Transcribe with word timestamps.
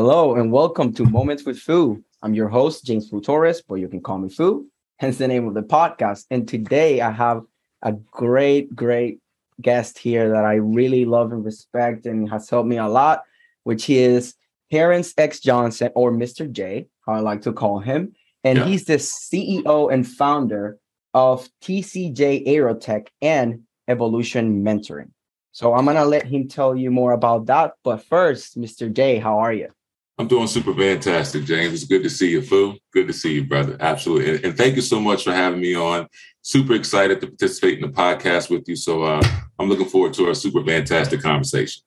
Hello 0.00 0.36
and 0.36 0.52
welcome 0.52 0.92
to 0.92 1.04
Moments 1.04 1.44
with 1.44 1.58
Foo. 1.58 2.04
I'm 2.22 2.32
your 2.32 2.46
host, 2.46 2.84
James 2.84 3.08
Foo 3.08 3.20
Torres, 3.20 3.60
but 3.60 3.80
you 3.80 3.88
can 3.88 4.00
call 4.00 4.18
me 4.18 4.28
Foo, 4.28 4.64
hence 4.98 5.18
the 5.18 5.26
name 5.26 5.48
of 5.48 5.54
the 5.54 5.62
podcast. 5.62 6.26
And 6.30 6.46
today 6.46 7.00
I 7.00 7.10
have 7.10 7.42
a 7.82 7.90
great, 7.90 8.76
great 8.76 9.18
guest 9.60 9.98
here 9.98 10.30
that 10.30 10.44
I 10.44 10.54
really 10.54 11.04
love 11.04 11.32
and 11.32 11.44
respect 11.44 12.06
and 12.06 12.30
has 12.30 12.48
helped 12.48 12.68
me 12.68 12.76
a 12.76 12.86
lot, 12.86 13.24
which 13.64 13.90
is 13.90 14.36
Terrance 14.70 15.12
X 15.18 15.40
Johnson 15.40 15.90
or 15.96 16.12
Mr. 16.12 16.48
J, 16.48 16.86
how 17.04 17.14
I 17.14 17.18
like 17.18 17.42
to 17.42 17.52
call 17.52 17.80
him. 17.80 18.14
And 18.44 18.58
yeah. 18.58 18.66
he's 18.66 18.84
the 18.84 18.98
CEO 18.98 19.92
and 19.92 20.06
founder 20.06 20.78
of 21.12 21.48
TCJ 21.60 22.46
Aerotech 22.46 23.08
and 23.20 23.62
Evolution 23.88 24.62
Mentoring. 24.62 25.10
So 25.50 25.74
I'm 25.74 25.86
gonna 25.86 26.04
let 26.04 26.24
him 26.24 26.46
tell 26.46 26.76
you 26.76 26.92
more 26.92 27.10
about 27.10 27.46
that. 27.46 27.72
But 27.82 28.04
first, 28.04 28.56
Mr. 28.56 28.92
J, 28.92 29.18
how 29.18 29.40
are 29.40 29.52
you? 29.52 29.70
I'm 30.18 30.26
doing 30.26 30.48
super 30.48 30.74
fantastic, 30.74 31.44
James. 31.44 31.74
It's 31.74 31.84
good 31.84 32.02
to 32.02 32.10
see 32.10 32.30
you, 32.30 32.42
Foo. 32.42 32.76
Good 32.92 33.06
to 33.06 33.12
see 33.12 33.34
you, 33.34 33.44
brother. 33.44 33.76
Absolutely. 33.78 34.34
And, 34.34 34.44
and, 34.46 34.56
thank 34.56 34.74
you 34.74 34.82
so 34.82 34.98
much 34.98 35.22
for 35.22 35.32
having 35.32 35.60
me 35.60 35.76
on. 35.76 36.08
Super 36.42 36.74
excited 36.74 37.20
to 37.20 37.28
participate 37.28 37.78
in 37.78 37.82
the 37.82 37.96
podcast 37.96 38.50
with 38.50 38.68
you. 38.68 38.74
So 38.74 39.04
uh, 39.04 39.22
I'm 39.60 39.68
looking 39.68 39.86
forward 39.86 40.14
to 40.14 40.30
a 40.30 40.34
super 40.34 40.64
fantastic 40.64 41.22
conversation. 41.22 41.82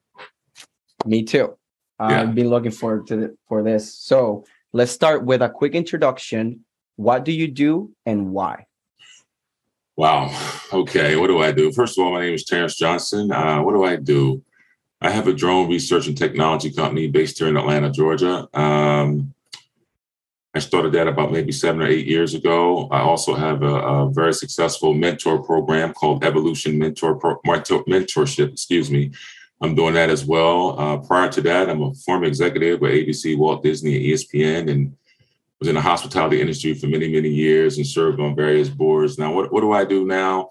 Me 1.06 1.24
too. 1.24 1.58
Yeah. 2.00 2.22
I've 2.22 2.34
been 2.34 2.50
looking 2.50 2.72
forward 2.72 3.06
to 3.08 3.16
the, 3.18 3.38
for 3.50 3.64
this. 3.64 3.94
So 3.96 4.46
let's 4.72 4.94
start 4.94 5.26
with 5.26 5.42
a 5.42 5.50
quick 5.50 5.76
introduction. 5.76 6.64
What 6.96 7.26
do 7.26 7.34
you 7.34 7.50
do 7.50 7.92
and 8.06 8.32
why? 8.32 8.66
Wow. 9.98 10.34
Okay. 10.72 11.18
What 11.18 11.28
do 11.28 11.42
I 11.42 11.52
do? 11.52 11.72
First 11.74 11.98
of 11.98 12.06
all, 12.06 12.14
my 12.14 12.22
name 12.22 12.34
is 12.34 12.46
Terrance 12.46 12.78
Johnson. 12.78 13.30
Uh, 13.30 13.62
what 13.62 13.74
do 13.74 13.84
I 13.84 13.98
do? 13.98 14.42
I 15.02 15.10
have 15.10 15.28
a 15.28 15.34
drone 15.34 15.68
research 15.68 16.08
and 16.08 16.18
technology 16.18 16.72
company 16.72 17.08
based 17.08 17.40
here 17.40 17.48
in 17.48 17.58
Atlanta, 17.58 17.90
Georgia. 17.90 18.48
Um, 18.54 19.34
I 20.54 20.60
started 20.60 20.92
that 20.94 21.08
about 21.08 21.32
maybe 21.32 21.52
seven 21.52 21.82
or 21.82 21.88
eight 21.88 22.06
years 22.06 22.34
ago. 22.34 22.88
I 22.92 23.00
also 23.00 23.34
have 23.34 23.64
a, 23.64 23.74
a 23.74 24.12
very 24.12 24.34
successful 24.34 24.94
mentor 24.94 25.42
program 25.42 25.94
called 25.94 26.24
Evolution 26.24 26.78
Mentor 26.78 27.16
Pro, 27.16 27.40
Mentor, 27.46 27.84
Mentorship. 27.86 28.52
Excuse 28.52 28.92
me. 28.92 29.12
I'm 29.62 29.76
doing 29.76 29.94
that 29.94 30.10
as 30.10 30.26
well. 30.26 30.80
Uh, 30.80 30.98
prior 30.98 31.30
to 31.30 31.42
that, 31.42 31.70
I'm 31.70 31.82
a 31.82 31.94
former 31.94 32.26
executive 32.26 32.82
with 32.82 32.92
ABC, 32.92 33.38
Walt 33.38 33.64
Disney, 33.64 33.96
and 33.96 34.06
ESPN, 34.06 34.70
and 34.72 34.98
was 35.60 35.70
in 35.70 35.76
the 35.76 35.82
hospitality 35.82 36.42
industry 36.42 36.74
for 36.74 36.88
many, 36.88 37.08
many 37.08 37.30
years 37.30 37.78
and 37.78 37.86
served 37.86 38.20
on 38.20 38.36
various 38.36 38.68
boards. 38.68 39.18
Now, 39.18 39.32
what, 39.32 39.54
what 39.54 39.62
do 39.62 39.72
I 39.72 39.86
do 39.86 40.06
now? 40.06 40.50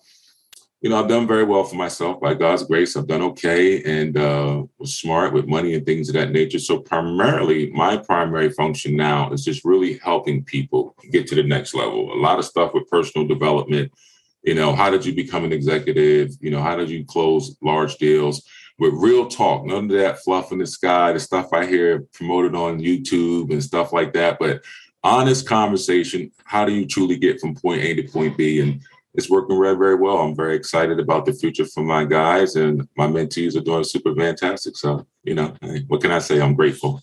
You 0.80 0.88
know, 0.88 0.98
I've 0.98 1.08
done 1.08 1.26
very 1.26 1.44
well 1.44 1.64
for 1.64 1.76
myself 1.76 2.20
by 2.20 2.32
God's 2.32 2.62
grace. 2.64 2.96
I've 2.96 3.06
done 3.06 3.20
okay 3.22 3.82
and 3.82 4.16
uh, 4.16 4.62
was 4.78 4.98
smart 4.98 5.34
with 5.34 5.46
money 5.46 5.74
and 5.74 5.84
things 5.84 6.08
of 6.08 6.14
that 6.14 6.32
nature. 6.32 6.58
So, 6.58 6.78
primarily, 6.78 7.70
my 7.70 7.98
primary 7.98 8.48
function 8.50 8.96
now 8.96 9.30
is 9.30 9.44
just 9.44 9.64
really 9.64 9.98
helping 9.98 10.42
people 10.42 10.94
get 11.10 11.26
to 11.28 11.34
the 11.34 11.42
next 11.42 11.74
level. 11.74 12.12
A 12.12 12.16
lot 12.20 12.38
of 12.38 12.46
stuff 12.46 12.72
with 12.72 12.88
personal 12.88 13.28
development. 13.28 13.92
You 14.42 14.54
know, 14.54 14.74
how 14.74 14.88
did 14.88 15.04
you 15.04 15.14
become 15.14 15.44
an 15.44 15.52
executive? 15.52 16.30
You 16.40 16.50
know, 16.50 16.62
how 16.62 16.76
did 16.76 16.88
you 16.88 17.04
close 17.04 17.54
large 17.60 17.96
deals? 17.96 18.42
With 18.78 18.94
real 18.94 19.28
talk, 19.28 19.66
none 19.66 19.84
of 19.84 19.90
that 19.90 20.20
fluff 20.20 20.50
in 20.50 20.58
the 20.58 20.66
sky, 20.66 21.12
the 21.12 21.20
stuff 21.20 21.52
I 21.52 21.66
hear 21.66 22.06
promoted 22.14 22.54
on 22.54 22.80
YouTube 22.80 23.52
and 23.52 23.62
stuff 23.62 23.92
like 23.92 24.14
that. 24.14 24.38
But 24.38 24.62
honest 25.02 25.46
conversation. 25.46 26.30
How 26.44 26.64
do 26.64 26.72
you 26.72 26.86
truly 26.86 27.16
get 27.16 27.40
from 27.40 27.54
point 27.54 27.82
A 27.82 27.94
to 27.94 28.02
point 28.04 28.36
B? 28.36 28.60
And 28.60 28.82
it's 29.14 29.28
working 29.28 29.60
very, 29.60 29.76
very 29.76 29.96
well. 29.96 30.18
I'm 30.18 30.36
very 30.36 30.54
excited 30.54 31.00
about 31.00 31.26
the 31.26 31.32
future 31.32 31.64
for 31.64 31.82
my 31.82 32.04
guys, 32.04 32.56
and 32.56 32.88
my 32.96 33.06
mentees 33.06 33.56
are 33.56 33.60
doing 33.60 33.84
super 33.84 34.14
fantastic. 34.14 34.76
So, 34.76 35.06
you 35.24 35.34
know, 35.34 35.54
what 35.88 36.00
can 36.00 36.12
I 36.12 36.20
say? 36.20 36.40
I'm 36.40 36.54
grateful. 36.54 37.02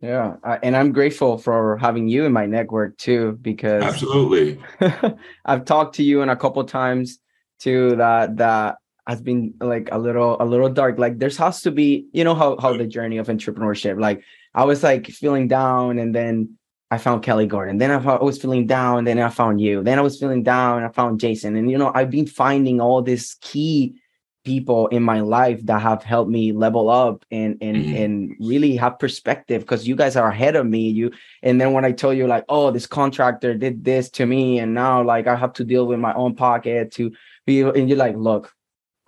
Yeah, 0.00 0.36
uh, 0.44 0.58
and 0.62 0.76
I'm 0.76 0.92
grateful 0.92 1.38
for 1.38 1.76
having 1.78 2.08
you 2.08 2.24
in 2.24 2.32
my 2.32 2.46
network 2.46 2.96
too, 2.98 3.38
because 3.42 3.82
absolutely, 3.82 4.60
I've 5.44 5.64
talked 5.64 5.96
to 5.96 6.04
you 6.04 6.22
in 6.22 6.28
a 6.28 6.36
couple 6.36 6.62
times 6.64 7.18
too. 7.58 7.96
That 7.96 8.36
that 8.36 8.76
has 9.08 9.20
been 9.20 9.54
like 9.60 9.88
a 9.90 9.98
little 9.98 10.36
a 10.38 10.44
little 10.44 10.68
dark. 10.68 10.98
Like 10.98 11.18
there 11.18 11.30
has 11.30 11.62
to 11.62 11.72
be, 11.72 12.06
you 12.12 12.22
know, 12.22 12.36
how 12.36 12.56
how 12.60 12.76
the 12.76 12.86
journey 12.86 13.18
of 13.18 13.26
entrepreneurship. 13.26 14.00
Like 14.00 14.22
I 14.54 14.64
was 14.64 14.84
like 14.84 15.08
feeling 15.08 15.48
down, 15.48 15.98
and 15.98 16.14
then 16.14 16.57
I 16.90 16.98
found 16.98 17.22
Kelly 17.22 17.46
Gordon. 17.46 17.78
Then 17.78 17.90
I 17.90 17.96
was 17.98 18.38
feeling 18.38 18.66
down. 18.66 19.04
Then 19.04 19.18
I 19.18 19.28
found 19.28 19.60
you. 19.60 19.82
Then 19.82 19.98
I 19.98 20.02
was 20.02 20.18
feeling 20.18 20.42
down. 20.42 20.82
I 20.82 20.88
found 20.88 21.20
Jason. 21.20 21.54
And 21.56 21.70
you 21.70 21.76
know, 21.76 21.92
I've 21.94 22.10
been 22.10 22.26
finding 22.26 22.80
all 22.80 23.02
these 23.02 23.36
key 23.40 24.00
people 24.44 24.86
in 24.86 25.02
my 25.02 25.20
life 25.20 25.60
that 25.66 25.82
have 25.82 26.02
helped 26.02 26.30
me 26.30 26.52
level 26.52 26.88
up 26.88 27.24
and 27.30 27.58
and 27.60 27.76
mm-hmm. 27.76 27.96
and 27.96 28.36
really 28.40 28.76
have 28.76 28.98
perspective 28.98 29.60
because 29.60 29.86
you 29.86 29.94
guys 29.94 30.16
are 30.16 30.30
ahead 30.30 30.56
of 30.56 30.66
me. 30.66 30.88
You 30.88 31.12
and 31.42 31.60
then 31.60 31.74
when 31.74 31.84
I 31.84 31.92
tell 31.92 32.14
you 32.14 32.26
like, 32.26 32.46
oh, 32.48 32.70
this 32.70 32.86
contractor 32.86 33.54
did 33.54 33.84
this 33.84 34.08
to 34.12 34.24
me, 34.24 34.58
and 34.58 34.72
now 34.72 35.02
like 35.02 35.26
I 35.26 35.36
have 35.36 35.52
to 35.54 35.64
deal 35.64 35.86
with 35.86 35.98
my 35.98 36.14
own 36.14 36.34
pocket 36.34 36.92
to 36.92 37.12
be, 37.44 37.60
and 37.60 37.88
you're 37.88 37.98
like, 37.98 38.16
look, 38.16 38.54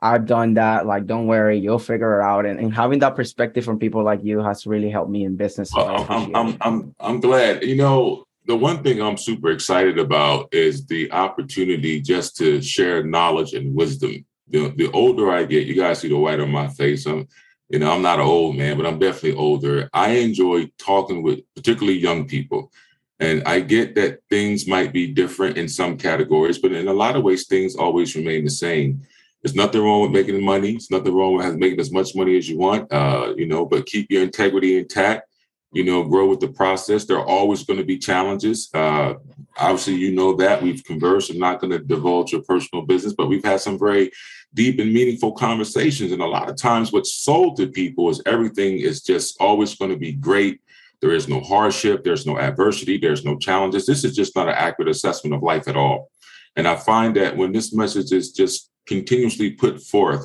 I've 0.02 0.26
done 0.26 0.54
that. 0.54 0.86
Like, 0.86 1.06
don't 1.06 1.26
worry, 1.26 1.58
you'll 1.58 1.78
figure 1.78 2.20
it 2.20 2.24
out. 2.24 2.46
And, 2.46 2.58
and 2.58 2.74
having 2.74 3.00
that 3.00 3.16
perspective 3.16 3.64
from 3.64 3.78
people 3.78 4.02
like 4.02 4.24
you 4.24 4.40
has 4.40 4.66
really 4.66 4.90
helped 4.90 5.10
me 5.10 5.24
in 5.24 5.36
business. 5.36 5.70
So 5.70 5.84
well, 5.84 6.06
I'm, 6.08 6.34
I'm, 6.34 6.56
I'm, 6.60 6.94
I'm 6.98 7.20
glad. 7.20 7.62
You 7.62 7.76
know, 7.76 8.24
the 8.46 8.56
one 8.56 8.82
thing 8.82 9.02
I'm 9.02 9.18
super 9.18 9.50
excited 9.50 9.98
about 9.98 10.48
is 10.52 10.86
the 10.86 11.12
opportunity 11.12 12.00
just 12.00 12.36
to 12.38 12.62
share 12.62 13.04
knowledge 13.04 13.52
and 13.52 13.74
wisdom. 13.74 14.24
The, 14.48 14.70
the 14.70 14.90
older 14.92 15.30
I 15.30 15.44
get, 15.44 15.66
you 15.66 15.74
guys 15.74 16.00
see 16.00 16.08
the 16.08 16.16
white 16.16 16.40
on 16.40 16.50
my 16.50 16.68
face. 16.68 17.06
I'm, 17.06 17.28
you 17.68 17.78
know, 17.78 17.92
I'm 17.92 18.02
not 18.02 18.18
an 18.18 18.26
old 18.26 18.56
man, 18.56 18.76
but 18.76 18.86
I'm 18.86 18.98
definitely 18.98 19.38
older. 19.38 19.88
I 19.92 20.10
enjoy 20.12 20.70
talking 20.78 21.22
with 21.22 21.40
particularly 21.54 21.98
young 21.98 22.26
people. 22.26 22.72
And 23.20 23.42
I 23.44 23.60
get 23.60 23.94
that 23.96 24.20
things 24.30 24.66
might 24.66 24.94
be 24.94 25.06
different 25.06 25.58
in 25.58 25.68
some 25.68 25.98
categories, 25.98 26.58
but 26.58 26.72
in 26.72 26.88
a 26.88 26.92
lot 26.92 27.16
of 27.16 27.22
ways, 27.22 27.46
things 27.46 27.76
always 27.76 28.16
remain 28.16 28.44
the 28.44 28.50
same. 28.50 29.02
There's 29.42 29.54
nothing 29.54 29.82
wrong 29.82 30.02
with 30.02 30.10
making 30.10 30.42
money. 30.44 30.72
There's 30.72 30.90
nothing 30.90 31.14
wrong 31.14 31.36
with 31.36 31.56
making 31.56 31.80
as 31.80 31.90
much 31.90 32.14
money 32.14 32.36
as 32.36 32.48
you 32.48 32.58
want, 32.58 32.92
uh, 32.92 33.32
you 33.36 33.46
know, 33.46 33.64
but 33.64 33.86
keep 33.86 34.10
your 34.10 34.22
integrity 34.22 34.76
intact, 34.76 35.28
you 35.72 35.82
know, 35.82 36.04
grow 36.04 36.28
with 36.28 36.40
the 36.40 36.48
process. 36.48 37.04
There 37.04 37.18
are 37.18 37.26
always 37.26 37.64
going 37.64 37.78
to 37.78 37.84
be 37.84 37.98
challenges. 37.98 38.68
Uh, 38.74 39.14
obviously, 39.56 39.94
you 39.94 40.12
know 40.14 40.34
that 40.36 40.62
we've 40.62 40.84
conversed. 40.84 41.30
I'm 41.30 41.38
not 41.38 41.60
going 41.60 41.70
to 41.70 41.78
divulge 41.78 42.32
your 42.32 42.42
personal 42.42 42.84
business, 42.84 43.14
but 43.14 43.28
we've 43.28 43.44
had 43.44 43.60
some 43.60 43.78
very 43.78 44.10
deep 44.52 44.78
and 44.78 44.92
meaningful 44.92 45.32
conversations. 45.32 46.12
And 46.12 46.22
a 46.22 46.26
lot 46.26 46.50
of 46.50 46.56
times, 46.56 46.92
what's 46.92 47.14
sold 47.14 47.56
to 47.56 47.68
people 47.68 48.10
is 48.10 48.22
everything 48.26 48.78
is 48.78 49.02
just 49.02 49.40
always 49.40 49.74
going 49.74 49.90
to 49.90 49.96
be 49.96 50.12
great. 50.12 50.60
There 51.00 51.12
is 51.12 51.28
no 51.28 51.40
hardship, 51.40 52.04
there's 52.04 52.26
no 52.26 52.38
adversity, 52.38 52.98
there's 52.98 53.24
no 53.24 53.38
challenges. 53.38 53.86
This 53.86 54.04
is 54.04 54.14
just 54.14 54.36
not 54.36 54.48
an 54.48 54.54
accurate 54.54 54.90
assessment 54.90 55.34
of 55.34 55.42
life 55.42 55.66
at 55.66 55.76
all. 55.76 56.10
And 56.56 56.68
I 56.68 56.76
find 56.76 57.16
that 57.16 57.36
when 57.36 57.52
this 57.52 57.72
message 57.72 58.12
is 58.12 58.32
just 58.32 58.69
continuously 58.94 59.48
put 59.64 59.74
forth. 59.92 60.22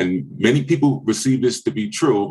And 0.00 0.08
many 0.48 0.62
people 0.70 1.02
receive 1.12 1.40
this 1.40 1.62
to 1.62 1.70
be 1.80 1.86
true. 2.00 2.22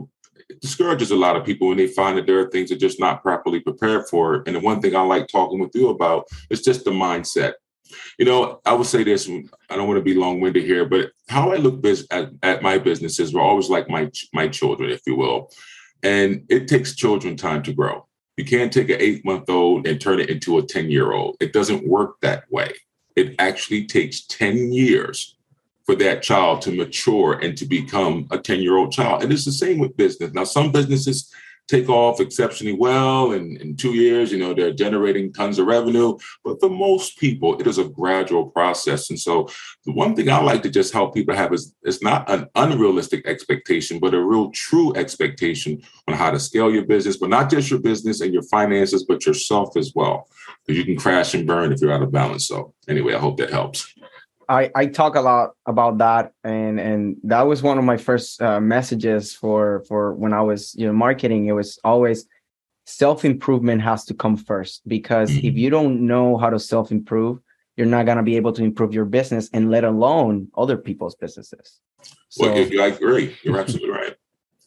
It 0.52 0.62
discourages 0.62 1.12
a 1.12 1.24
lot 1.26 1.38
of 1.38 1.46
people 1.50 1.66
when 1.68 1.80
they 1.82 1.88
find 2.00 2.14
that 2.18 2.26
there 2.28 2.40
are 2.42 2.50
things 2.52 2.70
that 2.70 2.86
just 2.88 3.00
not 3.06 3.24
properly 3.28 3.60
prepared 3.70 4.04
for. 4.12 4.44
And 4.46 4.56
the 4.56 4.60
one 4.70 4.80
thing 4.82 4.96
I 4.96 5.02
like 5.14 5.28
talking 5.28 5.60
with 5.60 5.74
you 5.74 5.90
about 5.90 6.22
is 6.50 6.62
just 6.70 6.86
the 6.86 6.92
mindset. 6.92 7.54
You 8.20 8.26
know, 8.26 8.40
I 8.66 8.74
would 8.74 8.88
say 8.88 9.04
this. 9.04 9.30
I 9.70 9.76
don't 9.76 9.88
want 9.90 10.00
to 10.00 10.12
be 10.12 10.22
long-winded 10.24 10.66
here, 10.72 10.86
but 10.86 11.12
how 11.36 11.52
I 11.54 11.58
look 11.58 11.76
at, 12.12 12.26
at 12.42 12.62
my 12.62 12.78
businesses 12.78 13.34
were 13.34 13.48
always 13.50 13.70
like 13.70 13.88
my 13.90 14.04
my 14.40 14.48
children, 14.48 14.90
if 14.98 15.02
you 15.08 15.16
will. 15.24 15.50
And 16.02 16.44
it 16.50 16.68
takes 16.68 16.96
children 16.96 17.36
time 17.36 17.62
to 17.64 17.74
grow. 17.74 17.96
You 18.38 18.46
can't 18.46 18.74
take 18.74 18.90
an 18.90 19.02
eight-month-old 19.08 19.88
and 19.88 20.02
turn 20.02 20.20
it 20.20 20.30
into 20.30 20.58
a 20.58 20.66
ten-year-old. 20.76 21.32
It 21.40 21.54
doesn't 21.54 21.88
work 21.88 22.12
that 22.22 22.44
way. 22.50 22.72
It 23.16 23.36
actually 23.38 23.86
takes 23.86 24.26
ten 24.26 24.56
years 24.74 25.33
for 25.86 25.96
that 25.96 26.24
child 26.24 26.62
to 26.62 26.72
mature 26.72 27.34
and 27.34 27.58
to 27.58 27.66
become 27.66 28.28
a 28.32 28.38
10 28.38 28.62
year 28.62 28.78
old 28.78 28.92
child. 28.92 29.24
And 29.24 29.32
it's 29.34 29.46
the 29.46 29.52
same 29.52 29.80
with 29.80 29.98
business. 29.98 30.34
Now, 30.34 30.46
some 30.46 30.72
businesses 30.72 31.34
take 31.68 31.88
off 31.88 32.20
exceptionally 32.20 32.76
well. 32.78 33.32
And 33.32 33.58
in 33.58 33.76
two 33.76 33.94
years, 33.94 34.32
you 34.32 34.38
know, 34.38 34.54
they're 34.54 34.74
generating 34.74 35.32
tons 35.32 35.60
of 35.60 35.68
revenue. 35.68 36.18
But 36.44 36.60
for 36.60 36.70
most 36.70 37.18
people, 37.18 37.60
it 37.60 37.68
is 37.68 37.78
a 37.78 37.86
gradual 37.86 38.48
process. 38.48 39.10
And 39.10 39.20
so 39.20 39.50
the 39.86 39.94
one 39.94 40.16
thing 40.16 40.30
I 40.30 40.42
like 40.42 40.62
to 40.64 40.70
just 40.70 40.94
help 40.94 41.14
people 41.14 41.36
have 41.36 41.54
is 41.54 41.74
it's 41.84 42.04
not 42.04 42.30
an 42.30 42.48
unrealistic 42.56 43.26
expectation, 43.26 44.00
but 44.00 44.14
a 44.14 44.22
real 44.22 44.52
true 44.52 44.94
expectation 44.96 45.82
on 46.08 46.16
how 46.16 46.32
to 46.32 46.40
scale 46.40 46.72
your 46.72 46.86
business, 46.86 47.18
but 47.18 47.30
not 47.30 47.50
just 47.50 47.70
your 47.70 47.80
business 47.80 48.22
and 48.22 48.34
your 48.34 48.44
finances, 48.44 49.04
but 49.04 49.26
yourself 49.26 49.78
as 49.78 49.94
well. 49.96 50.28
Because 50.66 50.78
you 50.78 50.86
can 50.86 50.98
crash 50.98 51.34
and 51.34 51.48
burn 51.48 51.72
if 51.72 51.82
you're 51.82 51.94
out 51.94 52.04
of 52.04 52.12
balance. 52.12 52.48
So 52.48 52.74
anyway, 52.90 53.14
I 53.14 53.20
hope 53.20 53.38
that 53.38 53.52
helps. 53.52 53.94
I, 54.50 54.72
I 54.76 54.86
talk 54.86 55.16
a 55.16 55.22
lot 55.22 55.52
about 55.66 55.98
that 56.00 56.34
and 56.44 56.80
and 56.80 57.18
that 57.24 57.42
was 57.44 57.64
one 57.64 57.78
of 57.78 57.84
my 57.84 57.98
first 57.98 58.42
uh, 58.42 58.60
messages 58.60 59.34
for 59.34 59.84
for 59.88 60.14
when 60.14 60.34
I 60.34 60.42
was 60.42 60.74
you 60.76 60.86
know 60.86 60.94
marketing 60.94 61.48
it 61.48 61.54
was 61.54 61.80
always 61.84 62.26
self 62.86 63.24
improvement 63.26 63.82
has 63.82 64.06
to 64.06 64.14
come 64.14 64.38
first 64.38 64.88
because 64.88 65.32
mm-hmm. 65.32 65.48
if 65.48 65.56
you 65.56 65.70
don't 65.70 66.06
know 66.06 66.38
how 66.38 66.50
to 66.50 66.60
self 66.60 66.92
improve 66.92 67.40
you're 67.76 67.88
not 67.88 68.06
going 68.06 68.18
to 68.18 68.24
be 68.24 68.36
able 68.36 68.54
to 68.54 68.64
improve 68.64 68.94
your 68.94 69.06
business 69.06 69.50
and 69.54 69.72
let 69.72 69.84
alone 69.84 70.48
other 70.56 70.78
people's 70.78 71.16
businesses. 71.16 71.80
So, 72.30 72.52
well, 72.52 72.82
I 72.82 72.88
agree. 72.88 73.36
You're 73.44 73.60
absolutely 73.60 73.90
right. 73.90 74.16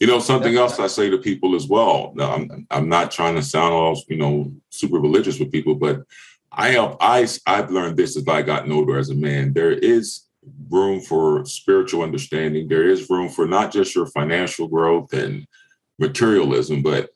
You 0.01 0.07
know, 0.07 0.19
something 0.19 0.57
else 0.57 0.79
I 0.79 0.89
say 0.89 1.09
to 1.09 1.19
people 1.19 1.55
as 1.55 1.67
well. 1.69 2.13
Now, 2.15 2.35
I'm 2.35 2.67
I'm 2.71 2.89
not 2.89 3.11
trying 3.11 3.35
to 3.37 3.43
sound 3.43 3.73
all 3.73 4.03
you 4.09 4.17
know 4.17 4.53
super 4.71 4.99
religious 4.99 5.39
with 5.39 5.53
people, 5.53 5.75
but 5.75 6.03
I 6.57 6.71
help. 6.71 6.97
I 7.01 7.29
I've 7.47 7.71
learned 7.71 7.97
this 7.97 8.17
as 8.17 8.27
I 8.27 8.43
got 8.43 8.69
older 8.71 8.99
as 8.99 9.11
a 9.11 9.15
man. 9.15 9.53
There 9.53 9.73
is 9.73 10.23
room 10.71 11.01
for 11.01 11.45
spiritual 11.45 12.03
understanding. 12.03 12.67
There 12.67 12.89
is 12.89 13.11
room 13.11 13.29
for 13.29 13.47
not 13.47 13.73
just 13.73 13.95
your 13.95 14.07
financial 14.07 14.67
growth 14.67 15.13
and 15.13 15.47
materialism, 15.99 16.83
but 16.83 17.11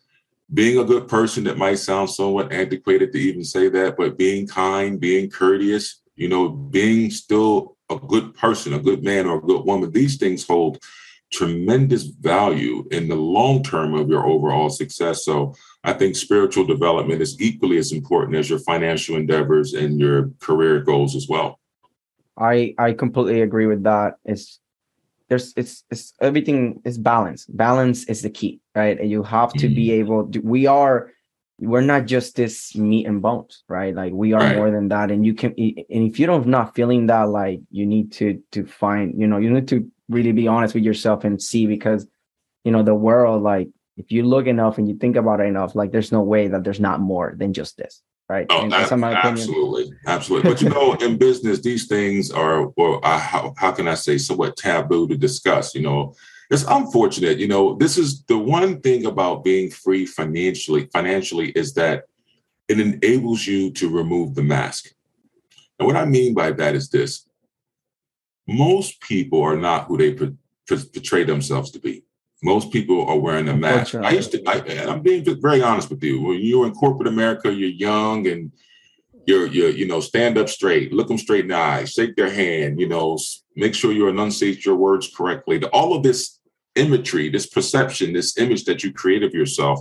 being 0.52 0.78
a 0.78 0.84
good 0.84 1.08
person. 1.08 1.44
That 1.44 1.56
might 1.56 1.76
sound 1.76 2.10
somewhat 2.10 2.52
antiquated 2.52 3.12
to 3.12 3.18
even 3.18 3.42
say 3.42 3.68
that, 3.68 3.96
but 3.96 4.18
being 4.18 4.46
kind, 4.46 5.00
being 5.00 5.30
courteous, 5.30 6.02
you 6.16 6.28
know, 6.28 6.50
being 6.50 7.10
still 7.10 7.76
a 7.88 7.96
good 7.96 8.34
person, 8.34 8.74
a 8.74 8.78
good 8.78 9.02
man 9.02 9.26
or 9.26 9.38
a 9.38 9.42
good 9.42 9.64
woman. 9.64 9.90
These 9.90 10.18
things 10.18 10.46
hold 10.46 10.78
tremendous 11.30 12.04
value 12.04 12.86
in 12.90 13.08
the 13.08 13.16
long 13.16 13.62
term 13.62 13.94
of 13.94 14.08
your 14.08 14.26
overall 14.26 14.68
success. 14.68 15.24
So 15.24 15.54
I 15.84 15.92
think 15.92 16.16
spiritual 16.16 16.66
development 16.66 17.22
is 17.22 17.40
equally 17.40 17.78
as 17.78 17.92
important 17.92 18.36
as 18.36 18.50
your 18.50 18.58
financial 18.58 19.16
endeavors 19.16 19.74
and 19.74 20.00
your 20.00 20.30
career 20.40 20.80
goals 20.80 21.14
as 21.14 21.28
well. 21.28 21.58
I 22.36 22.74
I 22.78 22.92
completely 22.92 23.42
agree 23.42 23.66
with 23.66 23.84
that. 23.84 24.14
It's 24.24 24.60
there's 25.28 25.52
it's 25.56 25.84
it's 25.90 26.14
everything 26.20 26.82
is 26.84 26.98
balance. 26.98 27.46
Balance 27.46 28.04
is 28.04 28.22
the 28.22 28.30
key, 28.30 28.60
right? 28.74 28.98
And 28.98 29.10
you 29.10 29.22
have 29.22 29.52
to 29.54 29.66
mm-hmm. 29.66 29.74
be 29.74 29.92
able 29.92 30.30
to 30.30 30.40
we 30.40 30.66
are 30.66 31.12
we're 31.60 31.82
not 31.82 32.06
just 32.06 32.36
this 32.36 32.74
meat 32.74 33.06
and 33.06 33.20
bones, 33.20 33.62
right? 33.68 33.94
Like 33.94 34.12
we 34.12 34.32
are 34.32 34.40
right. 34.40 34.56
more 34.56 34.70
than 34.70 34.88
that. 34.88 35.10
And 35.10 35.24
you 35.24 35.34
can 35.34 35.50
and 35.58 36.08
if 36.08 36.18
you 36.18 36.26
don't 36.26 36.46
not 36.46 36.74
feeling 36.74 37.06
that, 37.06 37.28
like 37.28 37.60
you 37.70 37.86
need 37.86 38.12
to 38.12 38.42
to 38.52 38.66
find, 38.66 39.20
you 39.20 39.26
know, 39.26 39.36
you 39.38 39.50
need 39.50 39.68
to 39.68 39.88
really 40.10 40.32
be 40.32 40.48
honest 40.48 40.74
with 40.74 40.84
yourself 40.84 41.24
and 41.24 41.40
see 41.40 41.66
because 41.66 42.06
you 42.64 42.72
know 42.72 42.82
the 42.82 42.94
world 42.94 43.42
like 43.42 43.68
if 44.00 44.10
you 44.10 44.22
look 44.24 44.46
enough 44.46 44.78
and 44.78 44.88
you 44.88 44.96
think 44.96 45.16
about 45.16 45.40
it 45.40 45.44
enough, 45.44 45.74
like 45.74 45.92
there's 45.92 46.10
no 46.10 46.22
way 46.22 46.48
that 46.48 46.64
there's 46.64 46.80
not 46.80 47.00
more 47.00 47.34
than 47.36 47.52
just 47.52 47.76
this, 47.76 48.02
right? 48.30 48.46
Oh, 48.48 48.66
that, 48.70 48.90
absolutely, 49.24 49.92
absolutely. 50.06 50.50
But 50.50 50.62
you 50.62 50.70
know, 50.70 50.94
in 50.94 51.18
business, 51.18 51.60
these 51.60 51.86
things 51.86 52.30
are, 52.30 52.68
well, 52.78 53.00
uh, 53.02 53.18
how, 53.18 53.54
how 53.58 53.72
can 53.72 53.86
I 53.86 53.94
say, 53.94 54.16
somewhat 54.16 54.56
taboo 54.56 55.06
to 55.08 55.16
discuss. 55.16 55.74
You 55.74 55.82
know, 55.82 56.14
it's 56.50 56.64
unfortunate. 56.64 57.38
You 57.38 57.48
know, 57.48 57.74
this 57.74 57.98
is 57.98 58.24
the 58.24 58.38
one 58.38 58.80
thing 58.80 59.04
about 59.04 59.44
being 59.44 59.70
free 59.70 60.06
financially. 60.06 60.88
Financially, 60.92 61.50
is 61.50 61.74
that 61.74 62.04
it 62.68 62.80
enables 62.80 63.46
you 63.46 63.70
to 63.72 63.90
remove 63.90 64.34
the 64.34 64.42
mask. 64.42 64.86
And 65.78 65.86
what 65.86 65.96
I 65.96 66.06
mean 66.06 66.32
by 66.32 66.52
that 66.52 66.74
is 66.74 66.88
this: 66.88 67.28
most 68.50 69.00
people 69.00 69.42
are 69.42 69.56
not 69.56 69.86
who 69.86 69.96
they 69.96 70.14
portray 70.66 71.24
themselves 71.24 71.70
to 71.70 71.78
be 71.78 72.04
most 72.42 72.72
people 72.72 73.06
are 73.06 73.18
wearing 73.18 73.48
a 73.48 73.56
mask. 73.56 73.94
I 73.94 74.10
used 74.10 74.32
to, 74.32 74.42
I, 74.46 74.56
am 74.90 75.02
being 75.02 75.24
very 75.40 75.62
honest 75.62 75.90
with 75.90 76.02
you. 76.02 76.22
When 76.22 76.40
you're 76.40 76.66
in 76.66 76.72
corporate 76.72 77.08
America, 77.08 77.52
you're 77.52 77.68
young 77.68 78.26
and 78.26 78.52
you're, 79.26 79.46
you're, 79.46 79.70
you 79.70 79.86
know, 79.86 80.00
stand 80.00 80.38
up 80.38 80.48
straight, 80.48 80.92
look 80.92 81.08
them 81.08 81.18
straight 81.18 81.42
in 81.42 81.48
the 81.48 81.56
eye, 81.56 81.84
shake 81.84 82.16
their 82.16 82.30
hand, 82.30 82.80
you 82.80 82.88
know, 82.88 83.18
make 83.56 83.74
sure 83.74 83.92
you 83.92 84.08
enunciate 84.08 84.64
your 84.64 84.76
words 84.76 85.10
correctly. 85.14 85.62
All 85.64 85.94
of 85.94 86.02
this 86.02 86.38
imagery, 86.76 87.28
this 87.28 87.46
perception, 87.46 88.12
this 88.12 88.38
image 88.38 88.64
that 88.64 88.82
you 88.82 88.92
create 88.92 89.22
of 89.22 89.34
yourself 89.34 89.80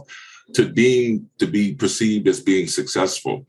to 0.54 0.68
being, 0.68 1.30
to 1.38 1.48
be 1.48 1.76
perceived 1.76 2.28
as 2.28 2.42
being 2.42 2.68
successful. 2.68 3.48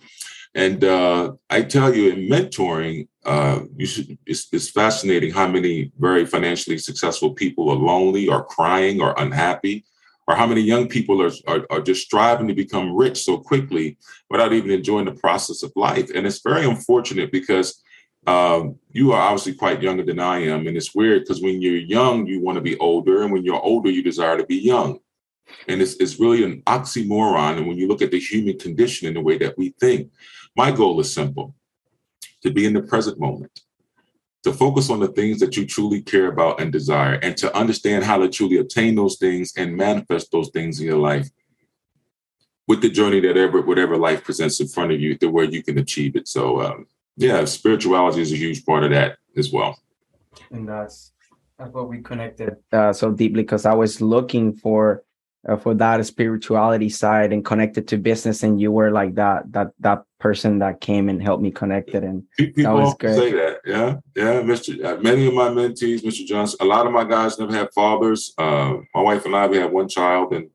And 0.55 0.83
uh, 0.83 1.33
I 1.49 1.63
tell 1.63 1.95
you, 1.95 2.11
in 2.11 2.29
mentoring, 2.29 3.09
uh, 3.25 3.61
you 3.77 3.87
should. 3.87 4.19
It's, 4.27 4.49
it's, 4.53 4.71
fascinating 4.71 5.31
how 5.31 5.47
many 5.47 5.93
very 5.99 6.27
financially 6.27 6.79
successful 6.79 7.35
people 7.35 7.71
are 7.71 7.77
lonely, 7.77 8.27
or 8.29 8.45
crying, 8.45 9.01
or 9.01 9.15
unhappy, 9.17 9.85
or 10.27 10.35
how 10.35 10.47
many 10.47 10.63
young 10.63 10.89
people 10.89 11.23
are, 11.23 11.31
are, 11.47 11.67
are 11.71 11.81
just 11.81 12.03
striving 12.03 12.49
to 12.49 12.55
become 12.55 12.97
rich 12.97 13.23
so 13.23 13.39
quickly 13.39 13.97
without 14.29 14.53
even 14.53 14.71
enjoying 14.71 15.05
the 15.05 15.13
process 15.13 15.63
of 15.63 15.73
life. 15.77 16.11
And 16.15 16.27
it's 16.27 16.41
very 16.41 16.65
unfortunate 16.65 17.31
because 17.31 17.81
um, 18.27 18.77
you 18.91 19.13
are 19.13 19.21
obviously 19.21 19.55
quite 19.55 19.83
younger 19.83 20.03
than 20.03 20.19
I 20.19 20.39
am, 20.45 20.67
and 20.67 20.77
it's 20.77 20.95
weird 20.95 21.23
because 21.23 21.43
when 21.43 21.63
you're 21.63 21.77
young, 21.77 22.27
you 22.27 22.41
want 22.41 22.57
to 22.57 22.63
be 22.63 22.77
older, 22.79 23.23
and 23.23 23.33
when 23.33 23.45
you're 23.45 23.63
older, 23.63 23.91
you 23.91 24.03
desire 24.03 24.37
to 24.37 24.47
be 24.47 24.57
young. 24.57 24.99
And 25.69 25.83
it's, 25.83 25.95
it's 25.95 26.21
really 26.21 26.45
an 26.45 26.63
oxymoron. 26.63 27.59
And 27.59 27.67
when 27.67 27.77
you 27.77 27.89
look 27.89 28.03
at 28.03 28.11
the 28.11 28.21
human 28.21 28.59
condition 28.59 29.09
in 29.09 29.15
the 29.15 29.21
way 29.21 29.39
that 29.39 29.57
we 29.59 29.75
think, 29.81 30.11
my 30.65 30.71
goal 30.71 31.01
is 31.01 31.11
simple 31.21 31.55
to 32.43 32.51
be 32.51 32.67
in 32.67 32.75
the 32.75 32.83
present 32.83 33.19
moment, 33.19 33.55
to 34.45 34.53
focus 34.53 34.91
on 34.91 35.01
the 35.01 35.13
things 35.19 35.41
that 35.41 35.57
you 35.57 35.65
truly 35.65 36.03
care 36.13 36.29
about 36.35 36.61
and 36.61 36.71
desire, 36.71 37.15
and 37.25 37.35
to 37.43 37.49
understand 37.63 38.05
how 38.05 38.19
to 38.19 38.29
truly 38.29 38.59
obtain 38.59 38.95
those 38.95 39.17
things 39.17 39.47
and 39.57 39.75
manifest 39.87 40.27
those 40.31 40.51
things 40.51 40.79
in 40.79 40.85
your 40.87 41.03
life 41.11 41.29
with 42.69 42.83
the 42.83 42.91
journey 42.99 43.21
that 43.21 43.39
ever 43.39 43.59
whatever 43.71 43.97
life 44.09 44.21
presents 44.23 44.61
in 44.61 44.69
front 44.69 44.93
of 44.93 45.01
you 45.01 45.11
to 45.17 45.29
where 45.35 45.49
you 45.55 45.63
can 45.63 45.79
achieve 45.79 46.15
it. 46.15 46.29
So 46.29 46.43
um, 46.67 46.87
yeah, 47.17 47.39
spirituality 47.47 48.21
is 48.21 48.33
a 48.33 48.43
huge 48.45 48.61
part 48.69 48.85
of 48.85 48.91
that 48.91 49.17
as 49.41 49.51
well. 49.57 49.73
And 50.51 50.69
that's 50.69 51.13
that's 51.59 51.73
what 51.73 51.89
we 51.89 51.99
connected 52.11 52.51
uh, 52.79 52.93
so 52.93 53.07
deeply 53.23 53.43
because 53.45 53.65
I 53.65 53.77
was 53.83 53.93
looking 54.15 54.47
for 54.65 55.05
uh, 55.49 55.57
for 55.57 55.75
that 55.75 56.05
spirituality 56.05 56.89
side 56.89 57.33
and 57.33 57.45
connected 57.45 57.89
to 57.89 57.97
business 57.97 58.43
and 58.43 58.61
you 58.61 58.71
were 58.71 58.91
like 58.91 59.15
that 59.15 59.51
that 59.53 59.69
that 59.81 60.05
person 60.19 60.59
that 60.59 60.81
came 60.81 61.09
and 61.09 61.23
helped 61.23 61.43
me 61.43 61.51
connect 61.51 61.91
it 61.91 62.05
and 62.05 62.25
People 62.37 62.65
that 62.65 62.75
was 62.75 62.95
great 62.95 63.17
say 63.17 63.33
that 63.33 63.61
yeah 63.65 63.97
yeah 64.15 64.43
mr 64.43 64.85
uh, 64.85 65.01
many 65.01 65.27
of 65.27 65.35
my 65.35 65.49
mentees 65.49 66.03
mr 66.03 66.27
johnson 66.27 66.59
a 66.61 66.65
lot 66.65 66.87
of 66.87 66.93
my 66.93 67.05
guys 67.05 67.39
never 67.39 67.55
had 67.55 67.73
fathers. 67.73 68.35
Uh, 68.37 68.77
my 68.95 69.01
wife 69.01 69.25
and 69.25 69.35
i 69.35 69.47
we 69.47 69.57
have 69.57 69.73
one 69.73 69.89
child 69.89 70.33
and 70.35 70.51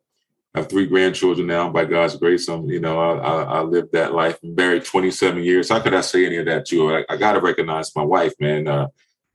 have 0.53 0.69
three 0.69 0.85
grandchildren 0.85 1.47
now. 1.47 1.69
By 1.69 1.85
god's 1.85 2.15
grace 2.15 2.47
i'm 2.47 2.65
you 2.67 2.79
know 2.79 2.99
i, 2.99 3.17
I, 3.17 3.43
I 3.43 3.61
lived 3.61 3.91
that 3.93 4.13
life 4.13 4.37
I'm 4.43 4.53
married 4.53 4.85
27 4.85 5.43
years. 5.43 5.69
How 5.69 5.79
could 5.79 5.95
i 5.95 6.01
say 6.01 6.27
any 6.27 6.37
of 6.37 6.45
that 6.45 6.65
to 6.67 6.75
you? 6.75 6.95
I, 6.95 7.05
I 7.09 7.17
gotta 7.17 7.41
recognize 7.41 7.95
my 7.95 8.03
wife 8.03 8.33
man. 8.39 8.67
Uh, 8.67 8.87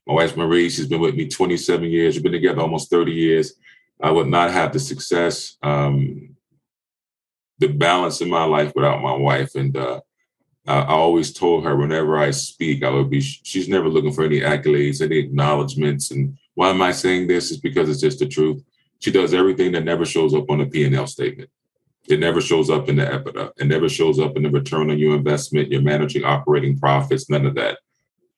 my 0.07 0.14
wife's 0.14 0.37
marie 0.37 0.71
she's 0.71 0.87
been 0.87 1.00
with 1.00 1.16
me 1.16 1.28
27 1.28 1.85
years. 1.90 2.14
We've 2.14 2.23
been 2.23 2.33
together 2.33 2.61
almost 2.61 2.88
30 2.88 3.11
years 3.11 3.54
I 4.02 4.11
would 4.11 4.28
not 4.28 4.50
have 4.50 4.73
the 4.73 4.78
success, 4.78 5.57
um, 5.62 6.37
the 7.59 7.69
balance 7.69 8.21
in 8.21 8.30
my 8.30 8.45
life 8.45 8.73
without 8.75 9.02
my 9.02 9.14
wife. 9.14 9.54
And 9.54 9.76
uh, 9.76 10.00
I, 10.66 10.85
always 10.85 11.33
told 11.33 11.64
her 11.64 11.76
whenever 11.76 12.19
I 12.19 12.30
speak, 12.30 12.83
I 12.83 12.90
would 12.90 13.11
be, 13.11 13.21
she's 13.21 13.69
never 13.69 13.88
looking 13.88 14.12
for 14.12 14.25
any 14.25 14.40
accolades, 14.40 15.02
any 15.02 15.19
acknowledgments. 15.19 16.11
And 16.11 16.38
why 16.54 16.71
am 16.71 16.80
I 16.80 16.92
saying 16.92 17.26
this? 17.26 17.50
Is 17.50 17.59
because 17.59 17.88
it's 17.90 18.00
just 18.00 18.19
the 18.19 18.26
truth. 18.26 18.62
She 19.00 19.11
does 19.11 19.35
everything 19.35 19.73
that 19.73 19.85
never 19.85 20.04
shows 20.04 20.35
up 20.35 20.50
on 20.50 20.61
a 20.61 20.66
P&L 20.66 21.07
statement. 21.07 21.50
It 22.09 22.21
never 22.21 22.40
shows 22.40 22.71
up 22.71 22.88
in 22.88 22.97
the 22.97 23.04
EBITDA. 23.04 23.52
It 23.59 23.66
never 23.66 23.88
shows 23.88 24.19
up 24.19 24.37
in 24.37 24.42
the 24.42 24.50
return 24.50 24.90
on 24.90 24.99
your 24.99 25.14
investment, 25.14 25.71
your 25.71 25.83
managing 25.83 26.25
operating 26.25 26.78
profits, 26.78 27.28
none 27.28 27.47
of 27.47 27.54
that. 27.54 27.78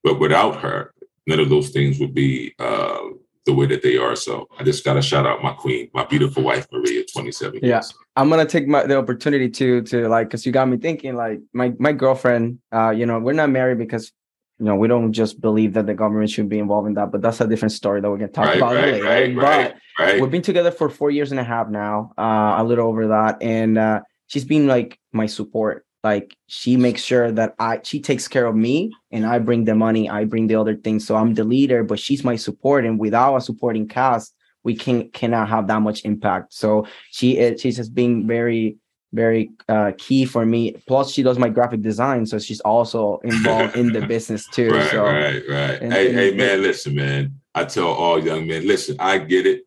But 0.02 0.18
without 0.18 0.60
her, 0.60 0.92
none 1.26 1.40
of 1.40 1.48
those 1.48 1.70
things 1.70 1.98
would 2.00 2.14
be 2.14 2.54
uh, 2.58 3.01
the 3.46 3.52
way 3.52 3.66
that 3.66 3.82
they 3.82 3.96
are. 3.96 4.14
So 4.14 4.48
I 4.58 4.62
just 4.62 4.84
got 4.84 4.94
to 4.94 5.02
shout 5.02 5.26
out 5.26 5.42
my 5.42 5.52
queen, 5.52 5.90
my 5.94 6.04
beautiful 6.04 6.42
wife, 6.42 6.66
Maria, 6.72 7.04
27 7.12 7.60
yeah. 7.62 7.68
years. 7.68 7.94
I'm 8.16 8.28
gonna 8.28 8.46
take 8.46 8.68
my 8.68 8.84
the 8.86 8.98
opportunity 8.98 9.48
to 9.48 9.82
to 9.82 10.08
like 10.08 10.28
because 10.28 10.44
you 10.44 10.52
got 10.52 10.68
me 10.68 10.76
thinking 10.76 11.16
like 11.16 11.40
my 11.52 11.72
my 11.78 11.92
girlfriend, 11.92 12.58
uh, 12.72 12.90
you 12.90 13.06
know, 13.06 13.18
we're 13.18 13.32
not 13.32 13.50
married 13.50 13.78
because 13.78 14.12
you 14.58 14.66
know 14.66 14.76
we 14.76 14.86
don't 14.86 15.12
just 15.12 15.40
believe 15.40 15.72
that 15.74 15.86
the 15.86 15.94
government 15.94 16.30
should 16.30 16.48
be 16.48 16.58
involved 16.58 16.88
in 16.88 16.94
that, 16.94 17.10
but 17.10 17.22
that's 17.22 17.40
a 17.40 17.46
different 17.46 17.72
story 17.72 18.00
that 18.00 18.10
we're 18.10 18.18
gonna 18.18 18.30
talk 18.30 18.46
right, 18.46 18.56
about 18.58 18.74
right, 18.74 18.92
later. 18.92 19.04
Right, 19.04 19.34
but 19.34 19.76
right, 19.98 20.20
we've 20.20 20.30
been 20.30 20.42
together 20.42 20.70
for 20.70 20.90
four 20.90 21.10
years 21.10 21.30
and 21.30 21.40
a 21.40 21.44
half 21.44 21.68
now, 21.68 22.12
uh, 22.18 22.56
a 22.58 22.64
little 22.64 22.86
over 22.86 23.08
that, 23.08 23.42
and 23.42 23.78
uh, 23.78 24.02
she's 24.26 24.44
been 24.44 24.66
like 24.66 24.98
my 25.12 25.24
support 25.24 25.86
like 26.04 26.36
she 26.46 26.76
makes 26.76 27.02
sure 27.02 27.30
that 27.32 27.54
i 27.58 27.80
she 27.82 28.00
takes 28.00 28.26
care 28.28 28.46
of 28.46 28.56
me 28.56 28.90
and 29.10 29.24
i 29.26 29.38
bring 29.38 29.64
the 29.64 29.74
money 29.74 30.10
i 30.10 30.24
bring 30.24 30.46
the 30.48 30.54
other 30.54 30.74
things 30.76 31.06
so 31.06 31.14
i'm 31.16 31.34
the 31.34 31.44
leader 31.44 31.84
but 31.84 31.98
she's 31.98 32.24
my 32.24 32.36
support 32.36 32.84
and 32.84 32.98
without 32.98 33.36
a 33.36 33.40
supporting 33.40 33.86
cast 33.86 34.34
we 34.64 34.74
can 34.76 35.10
cannot 35.10 35.48
have 35.48 35.66
that 35.66 35.80
much 35.82 36.04
impact. 36.04 36.54
So 36.54 36.86
she 37.10 37.38
is 37.38 37.60
she's 37.60 37.76
just 37.76 37.94
being 37.94 38.26
very 38.26 38.76
very 39.14 39.50
uh, 39.68 39.92
key 39.98 40.24
for 40.24 40.46
me. 40.46 40.72
Plus, 40.86 41.12
she 41.12 41.22
does 41.22 41.38
my 41.38 41.50
graphic 41.50 41.82
design, 41.82 42.24
so 42.24 42.38
she's 42.38 42.60
also 42.60 43.18
involved 43.24 43.76
in 43.76 43.92
the 43.92 44.06
business 44.14 44.48
too. 44.48 44.70
Right, 44.70 44.90
so, 44.90 45.04
right, 45.04 45.42
right. 45.48 45.82
and- 45.82 45.92
hey, 45.92 46.06
and- 46.08 46.16
hey, 46.16 46.34
man, 46.34 46.62
listen, 46.62 46.94
man. 46.94 47.34
I 47.54 47.64
tell 47.64 47.88
all 47.88 48.18
young 48.18 48.46
men, 48.46 48.66
listen, 48.66 48.96
I 48.98 49.18
get 49.18 49.46
it. 49.46 49.64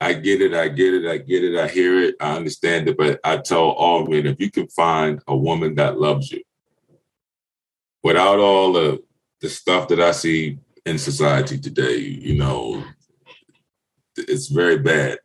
I 0.00 0.12
get 0.12 0.42
it. 0.42 0.54
I 0.54 0.68
get 0.68 0.94
it. 0.94 1.06
I 1.06 1.18
get 1.18 1.44
it. 1.44 1.58
I 1.58 1.68
hear 1.68 2.02
it. 2.02 2.16
I 2.20 2.36
understand 2.36 2.88
it. 2.88 2.96
But 2.96 3.20
I 3.24 3.38
tell 3.38 3.70
all 3.70 4.06
men, 4.06 4.26
if 4.26 4.40
you 4.40 4.50
can 4.50 4.68
find 4.68 5.22
a 5.26 5.36
woman 5.36 5.74
that 5.76 5.98
loves 5.98 6.30
you, 6.30 6.42
without 8.02 8.38
all 8.38 8.72
the 8.72 9.02
the 9.40 9.48
stuff 9.48 9.88
that 9.88 10.00
I 10.00 10.12
see 10.12 10.58
in 10.84 10.98
society 10.98 11.58
today, 11.58 11.96
you 11.98 12.38
know, 12.38 12.82
it's 14.16 14.48
very 14.48 14.78
bad. 14.78 15.18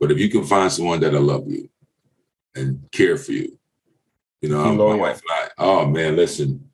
But 0.00 0.10
if 0.10 0.18
you 0.18 0.28
can 0.28 0.44
find 0.44 0.70
someone 0.70 1.00
that'll 1.00 1.22
love 1.22 1.50
you 1.50 1.68
and 2.54 2.88
care 2.92 3.16
for 3.16 3.32
you, 3.32 3.58
you 4.40 4.48
know, 4.48 4.74
my 4.74 4.94
wife 4.94 5.20
and 5.22 5.30
I, 5.30 5.48
oh 5.58 5.86
man, 5.86 6.16
listen. 6.16 6.65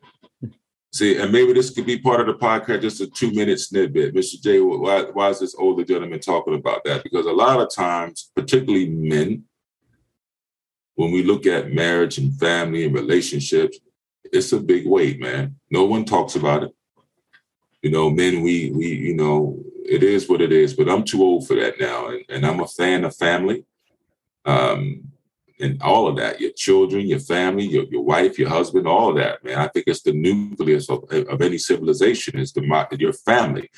See, 0.95 1.17
and 1.17 1.33
maybe 1.33 1.55
this 1.55 1.71
could 1.71 1.87
be 1.87 1.99
part 1.99 2.21
of 2.21 2.27
the 2.27 2.35
podcast, 2.35 2.83
just 2.83 3.01
a 3.01 3.07
two 3.07 3.33
minute 3.33 3.59
snippet. 3.59 4.15
Mr. 4.15 4.43
J, 4.43 4.61
why, 4.61 5.05
why 5.05 5.31
is 5.31 5.41
this 5.41 5.55
older 5.55 5.85
gentleman 5.85 6.21
talking 6.21 6.55
about 6.55 6.85
that? 6.85 7.03
Because 7.03 7.25
a 7.25 7.33
lot 7.33 7.61
of 7.61 7.75
times, 7.75 8.31
particularly 8.37 8.91
men, 8.91 9.45
when 10.95 11.11
we 11.11 11.23
look 11.23 11.47
at 11.47 11.73
marriage 11.73 12.19
and 12.19 12.39
family 12.39 12.85
and 12.85 12.95
relationships, 12.95 13.79
it's 14.25 14.53
a 14.53 14.61
big 14.61 14.87
weight, 14.87 15.19
man. 15.19 15.57
No 15.71 15.85
one 15.85 16.05
talks 16.05 16.37
about 16.37 16.65
it. 16.65 16.73
You 17.81 17.91
know, 17.91 18.11
men, 18.11 18.43
we 18.43 18.71
we, 18.71 18.89
you 18.89 19.15
know, 19.15 19.63
it 19.85 20.03
is 20.03 20.29
what 20.29 20.43
it 20.43 20.53
is, 20.53 20.75
but 20.75 20.91
I'm 20.91 21.05
too 21.05 21.23
old 21.23 21.47
for 21.47 21.57
that 21.57 21.81
now. 21.81 22.09
And, 22.09 22.25
and 22.29 22.47
I'm 22.47 22.61
a 22.61 22.69
fan 22.69 23.05
of 23.05 23.17
family. 23.17 23.65
Um, 24.45 25.12
and 25.63 25.81
all 25.83 26.09
of 26.09 26.17
that, 26.17 26.41
your 26.41 26.51
children, 26.53 27.07
your 27.07 27.21
family, 27.21 27.65
your, 27.65 27.85
your 27.85 28.03
wife, 28.03 28.39
your 28.39 28.49
husband, 28.49 28.87
all 28.87 29.11
of 29.11 29.17
that, 29.17 29.43
man. 29.45 29.59
I 29.59 29.69
think 29.69 29.87
it's 29.87 30.03
the 30.03 30.13
nucleus 30.13 30.91
of, 30.91 31.05
of 31.11 31.41
any 31.41 31.59
civilization 31.59 32.39
is 32.39 32.53
the 32.53 32.97
your 32.99 33.13
family. 33.13 33.71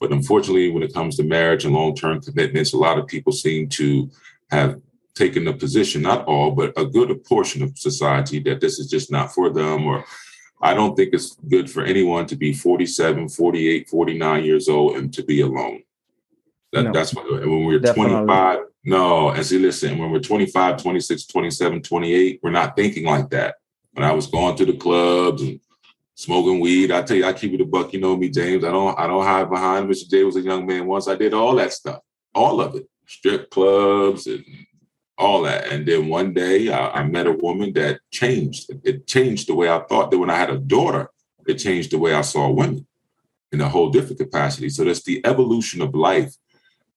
But 0.00 0.12
unfortunately, 0.12 0.70
when 0.70 0.82
it 0.82 0.94
comes 0.94 1.16
to 1.16 1.24
marriage 1.24 1.64
and 1.64 1.74
long-term 1.74 2.22
commitments, 2.22 2.72
a 2.72 2.78
lot 2.78 2.98
of 2.98 3.06
people 3.06 3.32
seem 3.32 3.68
to 3.70 4.10
have 4.50 4.80
taken 5.14 5.44
the 5.44 5.52
position, 5.52 6.02
not 6.02 6.24
all, 6.26 6.52
but 6.52 6.72
a 6.76 6.86
good 6.86 7.24
portion 7.24 7.62
of 7.62 7.78
society 7.78 8.38
that 8.40 8.60
this 8.60 8.78
is 8.78 8.88
just 8.88 9.10
not 9.10 9.32
for 9.32 9.50
them 9.50 9.86
or 9.86 10.04
I 10.62 10.74
don't 10.74 10.94
think 10.96 11.12
it's 11.12 11.36
good 11.48 11.68
for 11.68 11.82
anyone 11.82 12.26
to 12.26 12.36
be 12.36 12.52
47, 12.52 13.28
48, 13.28 13.90
49 13.90 14.44
years 14.44 14.68
old 14.68 14.96
and 14.96 15.12
to 15.12 15.24
be 15.24 15.40
alone. 15.40 15.82
That, 16.72 16.84
No. 16.84 16.92
That's 16.92 17.14
what, 17.14 17.30
when 17.30 17.64
we're 17.64 17.78
Definitely. 17.78 18.26
25, 18.26 18.58
no, 18.84 19.30
and 19.30 19.44
see, 19.44 19.58
listen, 19.58 19.98
when 19.98 20.10
we're 20.10 20.20
25, 20.20 20.82
26, 20.82 21.26
27, 21.26 21.82
28, 21.82 22.40
we're 22.42 22.50
not 22.50 22.74
thinking 22.74 23.04
like 23.04 23.30
that. 23.30 23.56
When 23.92 24.04
I 24.04 24.12
was 24.12 24.26
going 24.26 24.56
to 24.56 24.64
the 24.64 24.76
clubs 24.76 25.42
and 25.42 25.60
smoking 26.14 26.60
weed, 26.60 26.90
I 26.90 27.02
tell 27.02 27.16
you, 27.16 27.26
I 27.26 27.34
keep 27.34 27.52
it 27.52 27.60
a 27.60 27.66
buck. 27.66 27.92
You 27.92 28.00
know 28.00 28.16
me, 28.16 28.30
James. 28.30 28.64
I 28.64 28.70
don't, 28.70 28.98
I 28.98 29.06
don't 29.06 29.22
hide 29.22 29.50
behind 29.50 29.88
Mr. 29.88 30.08
J 30.08 30.24
was 30.24 30.36
a 30.36 30.40
young 30.40 30.66
man 30.66 30.86
once. 30.86 31.08
I 31.08 31.14
did 31.14 31.34
all 31.34 31.54
that 31.56 31.72
stuff, 31.72 32.00
all 32.34 32.60
of 32.60 32.74
it, 32.74 32.88
strip 33.06 33.50
clubs 33.50 34.26
and 34.26 34.44
all 35.18 35.42
that. 35.42 35.68
And 35.68 35.86
then 35.86 36.08
one 36.08 36.32
day 36.32 36.72
I, 36.72 37.00
I 37.00 37.04
met 37.04 37.26
a 37.26 37.32
woman 37.32 37.74
that 37.74 38.00
changed. 38.10 38.70
It, 38.70 38.80
it 38.82 39.06
changed 39.06 39.48
the 39.48 39.54
way 39.54 39.68
I 39.68 39.80
thought. 39.80 40.10
That 40.10 40.18
when 40.18 40.30
I 40.30 40.36
had 40.36 40.50
a 40.50 40.58
daughter, 40.58 41.10
it 41.46 41.54
changed 41.54 41.92
the 41.92 41.98
way 41.98 42.14
I 42.14 42.22
saw 42.22 42.50
women 42.50 42.86
in 43.52 43.60
a 43.60 43.68
whole 43.68 43.90
different 43.90 44.18
capacity. 44.18 44.70
So 44.70 44.84
that's 44.84 45.02
the 45.02 45.24
evolution 45.26 45.82
of 45.82 45.94
life. 45.94 46.34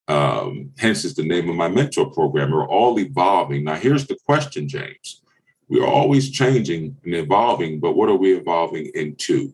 Um, 0.08 0.72
hence 0.78 1.04
is 1.04 1.16
the 1.16 1.24
name 1.24 1.50
of 1.50 1.56
my 1.56 1.68
mentor 1.68 2.12
program. 2.12 2.52
We're 2.52 2.68
all 2.68 3.00
evolving. 3.00 3.64
Now, 3.64 3.76
here's 3.76 4.06
the 4.06 4.18
question, 4.26 4.68
James. 4.68 5.22
We 5.68 5.80
are 5.80 5.88
always 5.88 6.30
changing 6.30 6.96
and 7.04 7.16
evolving, 7.16 7.80
but 7.80 7.96
what 7.96 8.10
are 8.10 8.16
we 8.16 8.36
evolving 8.36 8.92
into? 8.94 9.54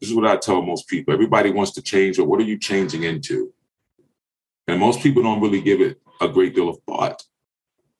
This 0.00 0.10
is 0.10 0.14
what 0.14 0.26
I 0.26 0.36
tell 0.36 0.62
most 0.62 0.86
people. 0.86 1.12
Everybody 1.12 1.50
wants 1.50 1.72
to 1.72 1.82
change, 1.82 2.18
but 2.18 2.26
what 2.26 2.40
are 2.40 2.44
you 2.44 2.58
changing 2.58 3.02
into? 3.02 3.52
And 4.68 4.78
most 4.78 5.00
people 5.00 5.22
don't 5.22 5.40
really 5.40 5.60
give 5.60 5.80
it 5.80 6.00
a 6.20 6.28
great 6.28 6.54
deal 6.54 6.68
of 6.68 6.78
thought 6.86 7.22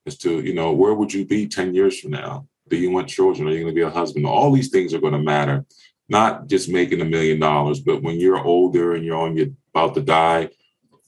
as 0.06 0.16
to, 0.18 0.40
you 0.40 0.54
know, 0.54 0.72
where 0.72 0.94
would 0.94 1.12
you 1.12 1.24
be 1.24 1.48
10 1.48 1.74
years 1.74 1.98
from 1.98 2.12
now? 2.12 2.46
Do 2.68 2.76
you 2.76 2.90
want 2.90 3.08
children? 3.08 3.48
Are 3.48 3.50
you 3.50 3.60
going 3.62 3.74
to 3.74 3.78
be 3.78 3.82
a 3.82 3.90
husband? 3.90 4.26
All 4.26 4.52
these 4.52 4.70
things 4.70 4.94
are 4.94 5.00
going 5.00 5.12
to 5.12 5.18
matter, 5.18 5.64
not 6.08 6.46
just 6.46 6.68
making 6.68 7.00
a 7.00 7.04
million 7.04 7.40
dollars, 7.40 7.80
but 7.80 8.02
when 8.02 8.20
you're 8.20 8.42
older 8.42 8.94
and 8.94 9.04
you're 9.04 9.18
on 9.18 9.36
your 9.36 9.48
about 9.74 9.94
to 9.94 10.02
die, 10.02 10.50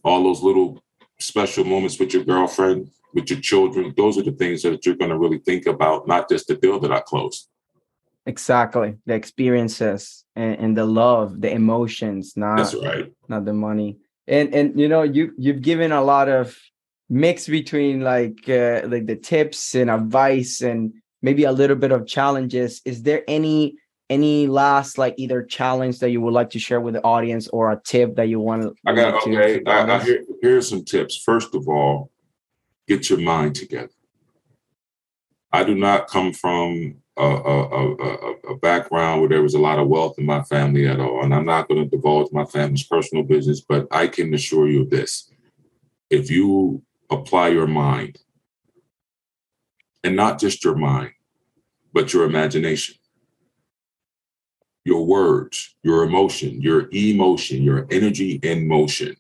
all 0.05 0.23
those 0.25 0.43
little 0.43 0.83
special 1.19 1.65
moments 1.65 1.99
with 1.99 2.13
your 2.13 2.25
girlfriend, 2.25 2.91
with 3.15 3.31
your 3.31 3.41
children, 3.41 3.93
those 3.97 4.19
are 4.19 4.23
the 4.23 4.33
things 4.33 4.63
that 4.63 4.85
you're 4.85 4.95
going 4.97 5.11
to 5.11 5.19
really 5.19 5.39
think 5.39 5.67
about, 5.67 6.07
not 6.07 6.29
just 6.29 6.49
the 6.49 6.57
deal 6.57 6.79
that 6.81 6.93
I 6.93 7.01
closed. 7.01 7.49
Exactly. 8.27 8.97
The 9.07 9.15
experiences 9.15 10.25
and, 10.37 10.59
and 10.59 10.77
the 10.77 10.85
love, 10.85 11.41
the 11.41 11.51
emotions, 11.51 12.35
not 12.37 12.59
That's 12.59 12.75
right. 12.75 13.11
not 13.27 13.47
the 13.47 13.55
money. 13.55 13.99
And 14.27 14.55
and 14.55 14.79
you 14.79 14.89
know, 14.89 15.03
you 15.03 15.33
you've 15.39 15.63
given 15.63 15.93
a 15.93 16.03
lot 16.03 16.29
of 16.29 16.55
mix 17.09 17.49
between 17.49 18.03
like 18.03 18.47
uh, 18.47 18.83
like 18.87 19.07
the 19.07 19.17
tips 19.17 19.75
and 19.75 19.89
advice 19.89 20.61
and 20.61 20.93
maybe 21.23 21.45
a 21.45 21.53
little 21.53 21.77
bit 21.77 21.91
of 21.91 22.07
challenges. 22.07 22.83
Is 22.85 23.03
there 23.03 23.23
any 23.27 23.77
any 24.11 24.47
last 24.47 24.97
like 24.99 25.15
either 25.19 25.43
challenge 25.43 25.99
that 25.99 26.11
you 26.11 26.21
would 26.21 26.33
like 26.33 26.51
to 26.51 26.59
share 26.59 26.81
with 26.81 26.95
the 26.95 27.03
audience 27.03 27.49
or 27.49 27.73
a 27.73 27.81
tip 27.85 28.17
that 28.17 28.29
you 28.29 28.41
want 28.41 28.63
to 28.63 28.75
I 28.87 28.95
got 28.95 29.23
to 29.23 29.31
okay. 29.31 29.61
to 29.61 29.71
I, 29.71 29.79
I, 29.79 29.83
audience? 29.83 30.05
here, 30.05 30.25
here's 30.43 30.69
some 30.69 30.85
tips. 30.85 31.17
First 31.17 31.55
of 31.55 31.69
all, 31.69 32.11
get 32.87 33.11
your 33.11 33.21
mind 33.21 33.55
together. 33.55 33.91
I 35.53 35.65
do 35.65 35.75
not 35.75 36.09
come 36.09 36.33
from 36.33 36.97
a, 37.17 37.23
a, 37.23 37.63
a, 37.69 37.95
a, 37.97 38.33
a 38.51 38.57
background 38.59 39.21
where 39.21 39.29
there 39.29 39.43
was 39.43 39.55
a 39.55 39.59
lot 39.59 39.79
of 39.79 39.89
wealth 39.89 40.19
in 40.19 40.25
my 40.25 40.43
family 40.43 40.87
at 40.87 41.01
all, 41.01 41.23
and 41.23 41.35
I'm 41.35 41.47
not 41.47 41.69
going 41.69 41.83
to 41.83 41.89
divulge 41.89 42.31
my 42.33 42.45
family's 42.45 42.85
personal 42.85 43.25
business. 43.25 43.61
But 43.61 43.87
I 43.91 44.07
can 44.07 44.33
assure 44.33 44.69
you 44.69 44.83
of 44.83 44.91
this: 44.91 45.31
if 46.11 46.31
you 46.31 46.83
apply 47.11 47.49
your 47.49 47.67
mind, 47.67 48.19
and 50.05 50.15
not 50.15 50.39
just 50.39 50.65
your 50.65 50.77
mind, 50.77 51.13
but 51.93 52.13
your 52.13 52.25
imagination, 52.25 52.97
your 54.89 55.05
words, 55.05 55.77
your 55.83 56.03
emotion, 56.03 56.61
your 56.63 56.89
emotion, 56.93 57.63
your 57.63 57.87
energy 57.91 58.41
in 58.43 58.67
motion, 58.67 59.15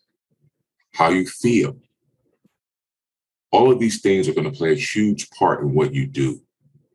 how 0.94 1.10
you 1.10 1.26
feel. 1.26 1.76
All 3.52 3.70
of 3.70 3.78
these 3.78 4.00
things 4.00 4.28
are 4.28 4.32
going 4.32 4.50
to 4.50 4.58
play 4.58 4.72
a 4.72 4.86
huge 4.94 5.28
part 5.30 5.60
in 5.60 5.74
what 5.74 5.92
you 5.92 6.06
do. 6.06 6.40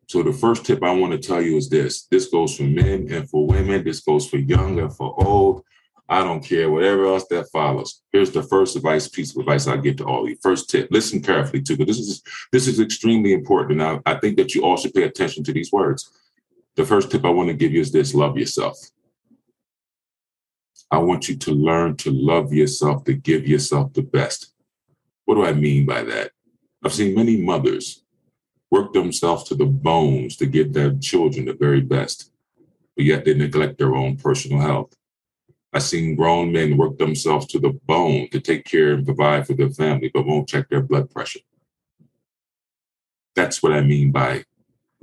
So 0.08 0.22
the 0.22 0.32
first 0.32 0.66
tip 0.66 0.82
I 0.82 0.92
want 0.92 1.12
to 1.12 1.18
tell 1.18 1.40
you 1.40 1.56
is 1.56 1.68
this. 1.70 2.06
This 2.10 2.28
goes 2.28 2.56
for 2.56 2.64
men 2.64 3.08
and 3.10 3.30
for 3.30 3.46
women. 3.46 3.84
This 3.84 4.00
goes 4.00 4.28
for 4.28 4.36
young 4.36 4.78
and 4.80 4.94
for 4.94 5.14
old. 5.24 5.64
I 6.08 6.22
don't 6.22 6.44
care, 6.44 6.70
whatever 6.70 7.06
else 7.06 7.26
that 7.30 7.48
follows. 7.50 8.02
Here's 8.12 8.30
the 8.30 8.42
first 8.42 8.76
advice, 8.76 9.08
piece 9.08 9.30
of 9.30 9.40
advice 9.40 9.66
I 9.66 9.78
give 9.78 9.96
to 9.96 10.04
all 10.04 10.24
of 10.24 10.28
you. 10.28 10.36
First 10.42 10.68
tip, 10.68 10.88
listen 10.90 11.22
carefully 11.22 11.62
too, 11.62 11.78
but 11.78 11.86
this 11.86 11.98
is 11.98 12.22
this 12.52 12.66
is 12.66 12.78
extremely 12.78 13.32
important. 13.32 13.78
Now, 13.78 14.02
I 14.04 14.16
think 14.16 14.36
that 14.36 14.54
you 14.54 14.64
all 14.64 14.76
should 14.76 14.92
pay 14.92 15.04
attention 15.04 15.42
to 15.44 15.52
these 15.52 15.72
words. 15.72 16.10
The 16.76 16.84
first 16.84 17.10
tip 17.10 17.24
I 17.24 17.30
want 17.30 17.48
to 17.48 17.54
give 17.54 17.72
you 17.72 17.80
is 17.80 17.92
this 17.92 18.14
love 18.14 18.36
yourself. 18.36 18.78
I 20.90 20.98
want 20.98 21.28
you 21.28 21.36
to 21.36 21.52
learn 21.52 21.96
to 21.98 22.10
love 22.10 22.52
yourself, 22.52 23.04
to 23.04 23.14
give 23.14 23.46
yourself 23.46 23.92
the 23.92 24.02
best. 24.02 24.52
What 25.24 25.36
do 25.36 25.44
I 25.44 25.52
mean 25.52 25.86
by 25.86 26.02
that? 26.02 26.32
I've 26.84 26.92
seen 26.92 27.14
many 27.14 27.36
mothers 27.36 28.04
work 28.70 28.92
themselves 28.92 29.44
to 29.44 29.54
the 29.54 29.66
bones 29.66 30.36
to 30.36 30.46
give 30.46 30.72
their 30.72 30.92
children 30.94 31.46
the 31.46 31.54
very 31.54 31.80
best, 31.80 32.32
but 32.96 33.04
yet 33.04 33.24
they 33.24 33.34
neglect 33.34 33.78
their 33.78 33.94
own 33.94 34.16
personal 34.16 34.60
health. 34.60 34.94
I've 35.72 35.82
seen 35.82 36.14
grown 36.14 36.52
men 36.52 36.76
work 36.76 36.98
themselves 36.98 37.46
to 37.46 37.58
the 37.58 37.70
bone 37.70 38.28
to 38.30 38.40
take 38.40 38.64
care 38.64 38.92
and 38.92 39.04
provide 39.04 39.46
for 39.46 39.54
their 39.54 39.70
family, 39.70 40.10
but 40.12 40.26
won't 40.26 40.48
check 40.48 40.68
their 40.68 40.82
blood 40.82 41.10
pressure. 41.10 41.40
That's 43.34 43.62
what 43.62 43.72
I 43.72 43.80
mean 43.80 44.12
by 44.12 44.44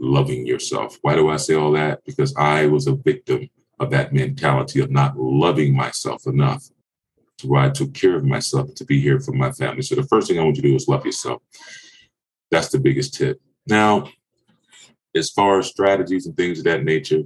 loving 0.02 0.46
yourself. 0.46 0.98
Why 1.02 1.16
do 1.16 1.30
I 1.30 1.38
say 1.38 1.54
all 1.54 1.72
that? 1.74 2.04
Because 2.06 2.36
I 2.36 2.66
was 2.66 2.88
a 2.88 2.96
victim 2.96 3.50
of 3.80 3.92
that 3.92 4.14
mentality 4.14 4.82
of 4.82 4.92
not 4.92 5.18
loving 5.18 5.76
myself 5.76 6.28
enough 6.28 6.68
to 7.38 7.48
where 7.48 7.62
I 7.62 7.70
took 7.70 7.94
care 7.94 8.16
of 8.16 8.26
myself 8.26 8.74
to 8.76 8.86
be 8.86 9.00
here 9.00 9.20
for 9.20 9.32
my 9.32 9.52
family. 9.52 9.84
So 9.84 9.96
the 9.96 10.04
first 10.04 10.28
thing 10.28 10.40
I 10.40 10.44
want 10.44 10.58
you 10.58 10.64
to 10.64 10.70
do 10.70 10.76
is 10.76 10.88
love 10.88 11.06
yourself. 11.06 11.42
That's 12.50 12.70
the 12.70 12.80
biggest 12.80 13.14
tip. 13.14 13.40
Now, 13.68 14.10
as 15.16 15.30
far 15.30 15.60
as 15.60 15.68
strategies 15.68 16.26
and 16.26 16.36
things 16.36 16.60
of 16.60 16.66
that 16.66 16.84
nature, 16.84 17.24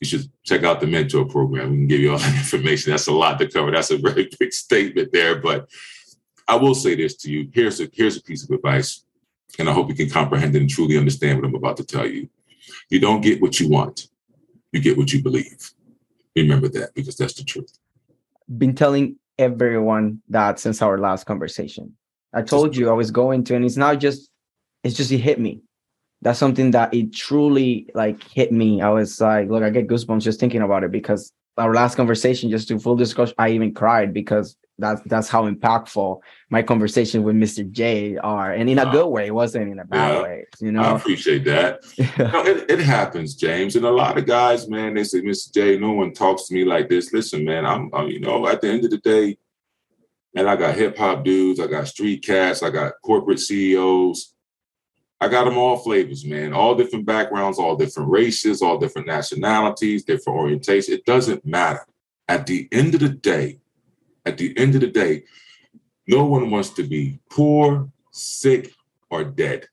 you 0.00 0.06
should 0.06 0.30
check 0.44 0.64
out 0.64 0.80
the 0.80 0.86
mentor 0.86 1.24
program. 1.24 1.70
We 1.70 1.76
can 1.76 1.86
give 1.86 2.00
you 2.00 2.12
all 2.12 2.18
that 2.26 2.34
information. 2.34 2.90
That's 2.90 3.06
a 3.06 3.12
lot 3.12 3.38
to 3.38 3.48
cover. 3.48 3.70
That's 3.70 3.90
a 3.90 3.98
very 3.98 4.28
big 4.38 4.52
statement 4.52 5.10
there. 5.12 5.36
But 5.40 5.68
I 6.48 6.56
will 6.56 6.74
say 6.74 6.94
this 6.94 7.16
to 7.18 7.30
you. 7.30 7.48
Here's 7.52 7.80
a 7.80 7.88
here's 7.92 8.16
a 8.16 8.22
piece 8.22 8.44
of 8.44 8.50
advice. 8.50 9.04
And 9.58 9.68
I 9.68 9.72
hope 9.72 9.88
you 9.88 9.94
can 9.94 10.08
comprehend 10.10 10.56
and 10.56 10.68
truly 10.68 10.96
understand 10.96 11.38
what 11.38 11.48
I'm 11.48 11.54
about 11.54 11.76
to 11.78 11.84
tell 11.84 12.06
you. 12.06 12.28
You 12.88 13.00
don't 13.00 13.20
get 13.20 13.42
what 13.42 13.60
you 13.60 13.68
want, 13.68 14.08
you 14.72 14.80
get 14.80 14.96
what 14.96 15.12
you 15.12 15.22
believe. 15.22 15.72
Remember 16.36 16.68
that 16.68 16.94
because 16.94 17.16
that's 17.16 17.34
the 17.34 17.44
truth. 17.44 17.78
been 18.58 18.74
telling 18.74 19.16
everyone 19.38 20.22
that 20.28 20.58
since 20.58 20.80
our 20.82 20.98
last 20.98 21.24
conversation. 21.24 21.96
I 22.32 22.42
told 22.42 22.76
you 22.76 22.88
I 22.88 22.94
was 22.94 23.10
going 23.10 23.44
to, 23.44 23.54
and 23.54 23.64
it's 23.64 23.76
not 23.76 23.98
just, 23.98 24.30
it's 24.82 24.96
just 24.96 25.12
it 25.12 25.18
hit 25.18 25.38
me. 25.38 25.60
That's 26.22 26.38
something 26.38 26.70
that 26.70 26.94
it 26.94 27.12
truly 27.12 27.88
like 27.94 28.22
hit 28.28 28.52
me. 28.52 28.80
I 28.80 28.88
was 28.88 29.20
like, 29.20 29.50
look, 29.50 29.62
I 29.62 29.70
get 29.70 29.88
goosebumps 29.88 30.22
just 30.22 30.40
thinking 30.40 30.62
about 30.62 30.84
it 30.84 30.92
because 30.92 31.32
our 31.58 31.74
last 31.74 31.96
conversation, 31.96 32.48
just 32.50 32.68
to 32.68 32.78
full 32.78 32.96
discussion, 32.96 33.34
I 33.38 33.50
even 33.50 33.74
cried 33.74 34.14
because 34.14 34.56
that's 34.82 35.00
that's 35.06 35.28
how 35.28 35.48
impactful 35.48 36.20
my 36.50 36.62
conversation 36.62 37.22
with 37.22 37.36
Mr. 37.36 37.70
J 37.70 38.16
are, 38.18 38.52
and 38.52 38.68
in 38.68 38.78
a 38.78 38.90
good 38.90 39.06
way. 39.06 39.28
It 39.28 39.34
wasn't 39.34 39.70
in 39.70 39.78
a 39.78 39.84
bad 39.84 40.14
yeah, 40.14 40.22
way. 40.22 40.46
You 40.60 40.72
know, 40.72 40.82
I 40.82 40.96
appreciate 40.96 41.44
that. 41.44 41.80
know, 42.18 42.44
it, 42.44 42.70
it 42.70 42.80
happens, 42.80 43.34
James, 43.34 43.76
and 43.76 43.84
a 43.84 43.90
lot 43.90 44.18
of 44.18 44.26
guys, 44.26 44.68
man, 44.68 44.94
they 44.94 45.04
say, 45.04 45.20
Mr. 45.22 45.52
J, 45.54 45.78
no 45.78 45.92
one 45.92 46.12
talks 46.12 46.48
to 46.48 46.54
me 46.54 46.64
like 46.64 46.88
this. 46.88 47.12
Listen, 47.12 47.44
man, 47.44 47.64
I'm, 47.64 47.90
I'm 47.94 48.08
you 48.08 48.20
know, 48.20 48.46
at 48.48 48.60
the 48.60 48.68
end 48.68 48.84
of 48.84 48.90
the 48.90 48.98
day, 48.98 49.38
and 50.34 50.48
I 50.48 50.56
got 50.56 50.74
hip 50.74 50.98
hop 50.98 51.24
dudes, 51.24 51.60
I 51.60 51.66
got 51.66 51.88
street 51.88 52.24
cats, 52.24 52.62
I 52.62 52.70
got 52.70 52.94
corporate 53.02 53.40
CEOs. 53.40 54.34
I 55.22 55.28
got 55.28 55.44
them 55.44 55.56
all 55.56 55.76
flavors, 55.76 56.24
man. 56.24 56.52
All 56.52 56.74
different 56.74 57.06
backgrounds, 57.06 57.56
all 57.56 57.76
different 57.76 58.10
races, 58.10 58.60
all 58.60 58.76
different 58.76 59.06
nationalities, 59.06 60.02
different 60.02 60.36
orientations. 60.36 60.88
It 60.88 61.04
doesn't 61.04 61.46
matter. 61.46 61.86
At 62.26 62.46
the 62.46 62.68
end 62.72 62.94
of 62.94 63.00
the 63.00 63.08
day, 63.08 63.60
at 64.24 64.38
the 64.38 64.56
end 64.58 64.74
of 64.74 64.80
the 64.80 64.88
day, 64.88 65.24
no 66.06 66.24
one 66.24 66.50
wants 66.50 66.70
to 66.70 66.82
be 66.82 67.20
poor, 67.30 67.88
sick, 68.10 68.72
or 69.10 69.24
dead. 69.24 69.66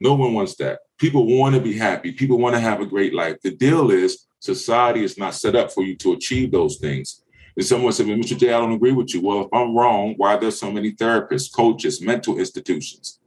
No 0.00 0.14
one 0.14 0.34
wants 0.34 0.56
that. 0.56 0.80
People 0.98 1.26
want 1.26 1.54
to 1.54 1.60
be 1.60 1.76
happy. 1.76 2.12
People 2.12 2.38
want 2.38 2.54
to 2.54 2.60
have 2.60 2.80
a 2.80 2.86
great 2.86 3.14
life. 3.14 3.36
The 3.42 3.50
deal 3.50 3.90
is 3.90 4.26
society 4.40 5.04
is 5.04 5.18
not 5.18 5.34
set 5.34 5.56
up 5.56 5.72
for 5.72 5.82
you 5.82 5.96
to 5.96 6.12
achieve 6.12 6.52
those 6.52 6.76
things. 6.76 7.22
And 7.56 7.64
someone 7.64 7.92
said, 7.92 8.06
Mr. 8.06 8.36
J, 8.36 8.52
I 8.52 8.58
don't 8.58 8.72
agree 8.72 8.92
with 8.92 9.14
you. 9.14 9.22
Well, 9.22 9.42
if 9.42 9.48
I'm 9.52 9.74
wrong, 9.74 10.14
why 10.18 10.34
are 10.34 10.40
there 10.40 10.50
so 10.50 10.70
many 10.70 10.92
therapists, 10.92 11.52
coaches, 11.52 12.02
mental 12.02 12.38
institutions? 12.38 13.18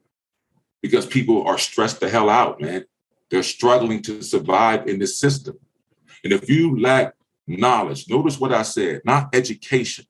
Because 0.82 1.06
people 1.06 1.48
are 1.48 1.58
stressed 1.58 2.00
the 2.00 2.10
hell 2.10 2.30
out, 2.30 2.62
man. 2.62 2.86
They're 3.32 3.44
struggling 3.44 4.02
to 4.04 4.22
survive 4.22 4.88
in 4.88 5.00
this 5.00 5.20
system. 5.20 5.58
And 6.24 6.32
if 6.32 6.50
you 6.50 6.80
lack 6.80 7.14
knowledge. 7.50 8.10
Notice 8.10 8.40
what 8.40 8.54
I 8.54 8.62
said, 8.62 9.02
not 9.04 9.34
education, 9.34 10.06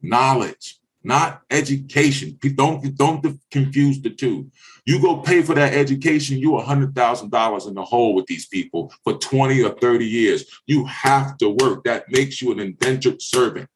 knowledge, 0.00 0.78
not 1.02 1.42
education. 1.50 2.38
Don't, 2.54 2.96
don't 2.96 3.40
confuse 3.50 4.00
the 4.00 4.10
two. 4.10 4.50
You 4.86 5.00
go 5.00 5.18
pay 5.18 5.42
for 5.42 5.54
that 5.54 5.74
education, 5.74 6.38
you're 6.38 6.62
$100,000 6.62 7.68
in 7.68 7.74
the 7.74 7.84
hole 7.84 8.14
with 8.14 8.26
these 8.26 8.46
people 8.46 8.92
for 9.02 9.18
20 9.18 9.62
or 9.62 9.70
30 9.78 10.06
years. 10.06 10.44
You 10.66 10.84
have 10.86 11.36
to 11.38 11.50
work. 11.50 11.84
That 11.84 12.10
makes 12.10 12.40
you 12.40 12.52
an 12.52 12.60
indentured 12.60 13.20
servant. 13.20 13.68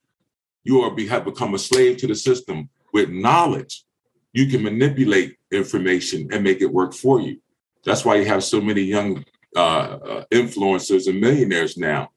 You 0.65 0.81
are 0.83 1.01
have 1.09 1.25
become 1.25 1.55
a 1.55 1.59
slave 1.59 1.99
to 1.99 2.07
the 2.07 2.15
system. 2.15 2.69
With 2.93 3.11
knowledge, 3.11 3.85
you 4.33 4.47
can 4.47 4.63
manipulate 4.63 5.37
information 5.51 6.29
and 6.33 6.45
make 6.45 6.61
it 6.61 6.73
work 6.73 6.95
for 6.95 7.21
you. 7.21 7.41
That's 7.85 8.05
why 8.05 8.17
you 8.17 8.27
have 8.27 8.45
so 8.45 8.61
many 8.61 8.83
young 8.83 9.25
uh, 9.57 9.59
uh, 9.59 10.25
influencers 10.33 11.09
and 11.09 11.21
millionaires 11.21 11.77
now 11.77 12.11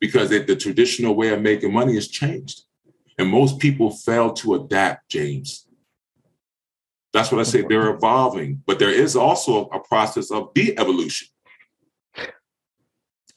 because 0.00 0.30
it, 0.32 0.46
the 0.46 0.56
traditional 0.56 1.14
way 1.14 1.28
of 1.30 1.40
making 1.40 1.72
money 1.72 1.94
has 1.94 2.08
changed. 2.08 2.62
And 3.18 3.28
most 3.28 3.58
people 3.58 3.90
fail 3.90 4.32
to 4.34 4.54
adapt, 4.54 5.08
James. 5.10 5.66
That's 7.12 7.32
what 7.32 7.40
I 7.40 7.44
say. 7.44 7.62
They're 7.62 7.94
evolving, 7.94 8.62
but 8.66 8.78
there 8.78 8.90
is 8.90 9.16
also 9.16 9.68
a 9.68 9.80
process 9.80 10.30
of 10.30 10.52
de 10.52 10.78
evolution. 10.78 11.28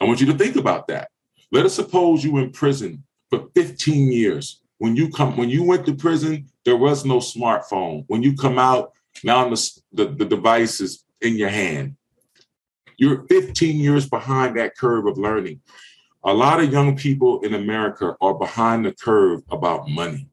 I 0.01 0.05
want 0.05 0.19
you 0.19 0.27
to 0.27 0.37
think 0.37 0.55
about 0.55 0.87
that. 0.87 1.09
Let 1.51 1.65
us 1.65 1.75
suppose 1.75 2.23
you 2.23 2.37
in 2.37 2.51
prison 2.51 3.03
for 3.29 3.47
15 3.55 4.11
years. 4.11 4.61
When 4.77 4.95
you 4.95 5.09
come, 5.09 5.35
when 5.35 5.49
you 5.49 5.63
went 5.63 5.85
to 5.85 5.93
prison, 5.93 6.47
there 6.65 6.77
was 6.77 7.05
no 7.05 7.17
smartphone. 7.17 8.05
When 8.07 8.23
you 8.23 8.35
come 8.35 8.57
out, 8.57 8.93
now 9.23 9.49
the, 9.49 9.81
the, 9.91 10.05
the 10.05 10.25
device 10.25 10.79
is 10.79 11.03
in 11.21 11.35
your 11.35 11.49
hand. 11.49 11.95
You're 12.97 13.25
15 13.27 13.77
years 13.77 14.09
behind 14.09 14.57
that 14.57 14.77
curve 14.77 15.05
of 15.05 15.17
learning. 15.17 15.61
A 16.23 16.33
lot 16.33 16.61
of 16.61 16.71
young 16.71 16.97
people 16.97 17.39
in 17.41 17.53
America 17.53 18.15
are 18.19 18.33
behind 18.33 18.85
the 18.85 18.91
curve 18.91 19.41
about 19.49 19.89
money. 19.89 20.27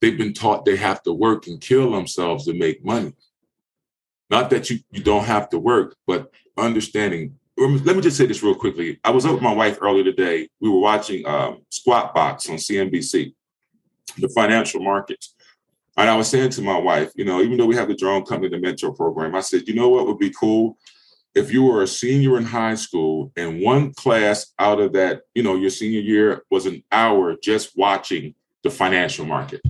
They've 0.00 0.18
been 0.18 0.32
taught 0.32 0.64
they 0.64 0.76
have 0.76 1.02
to 1.04 1.12
work 1.12 1.46
and 1.46 1.60
kill 1.60 1.92
themselves 1.92 2.46
to 2.46 2.54
make 2.54 2.84
money. 2.84 3.12
Not 4.28 4.50
that 4.50 4.70
you, 4.70 4.80
you 4.90 5.02
don't 5.02 5.24
have 5.24 5.48
to 5.50 5.58
work, 5.58 5.96
but 6.06 6.32
understanding. 6.56 7.36
Let 7.56 7.94
me 7.94 8.02
just 8.02 8.16
say 8.16 8.26
this 8.26 8.42
real 8.42 8.54
quickly. 8.54 8.98
I 9.04 9.10
was 9.10 9.26
up 9.26 9.34
with 9.34 9.42
my 9.42 9.52
wife 9.52 9.78
earlier 9.80 10.04
today. 10.04 10.48
We 10.60 10.70
were 10.70 10.78
watching 10.78 11.26
um, 11.26 11.62
Squawk 11.68 12.14
Box 12.14 12.48
on 12.48 12.56
CNBC, 12.56 13.34
the 14.18 14.28
financial 14.30 14.82
markets. 14.82 15.34
And 15.96 16.08
I 16.08 16.16
was 16.16 16.28
saying 16.28 16.50
to 16.50 16.62
my 16.62 16.78
wife, 16.78 17.12
you 17.14 17.24
know, 17.24 17.42
even 17.42 17.58
though 17.58 17.66
we 17.66 17.76
have 17.76 17.88
the 17.88 17.96
drone 17.96 18.24
company, 18.24 18.48
the 18.48 18.58
mentor 18.58 18.92
program, 18.92 19.34
I 19.34 19.40
said, 19.40 19.68
you 19.68 19.74
know 19.74 19.90
what 19.90 20.06
would 20.06 20.18
be 20.18 20.30
cool 20.30 20.78
if 21.34 21.52
you 21.52 21.62
were 21.62 21.82
a 21.82 21.86
senior 21.86 22.36
in 22.36 22.44
high 22.44 22.74
school 22.74 23.32
and 23.36 23.60
one 23.60 23.92
class 23.94 24.52
out 24.58 24.80
of 24.80 24.92
that, 24.94 25.22
you 25.34 25.42
know, 25.42 25.56
your 25.56 25.70
senior 25.70 26.00
year 26.00 26.42
was 26.50 26.66
an 26.66 26.82
hour 26.90 27.36
just 27.42 27.76
watching 27.76 28.34
the 28.62 28.70
financial 28.70 29.24
market, 29.24 29.60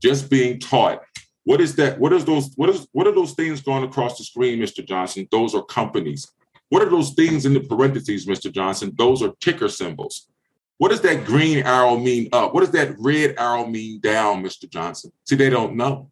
just 0.00 0.28
being 0.28 0.58
taught 0.58 1.02
what 1.48 1.62
is 1.62 1.76
that? 1.76 1.98
What 1.98 2.12
is 2.12 2.26
those? 2.26 2.52
What 2.56 2.68
is 2.68 2.86
what 2.92 3.06
are 3.06 3.14
those 3.14 3.32
things 3.32 3.62
going 3.62 3.82
across 3.82 4.18
the 4.18 4.24
screen, 4.24 4.58
Mr. 4.58 4.86
Johnson? 4.86 5.26
Those 5.30 5.54
are 5.54 5.64
companies. 5.64 6.30
What 6.68 6.82
are 6.82 6.90
those 6.90 7.14
things 7.14 7.46
in 7.46 7.54
the 7.54 7.60
parentheses, 7.60 8.26
Mr. 8.26 8.52
Johnson? 8.52 8.92
Those 8.98 9.22
are 9.22 9.32
ticker 9.40 9.70
symbols. 9.70 10.28
What 10.76 10.90
does 10.90 11.00
that 11.00 11.24
green 11.24 11.64
arrow 11.64 11.96
mean 11.96 12.28
up? 12.34 12.52
What 12.52 12.60
does 12.60 12.72
that 12.72 12.96
red 12.98 13.36
arrow 13.38 13.66
mean 13.66 13.98
down, 14.00 14.42
Mr. 14.42 14.68
Johnson? 14.68 15.10
See, 15.26 15.36
they 15.36 15.48
don't 15.48 15.74
know. 15.74 16.10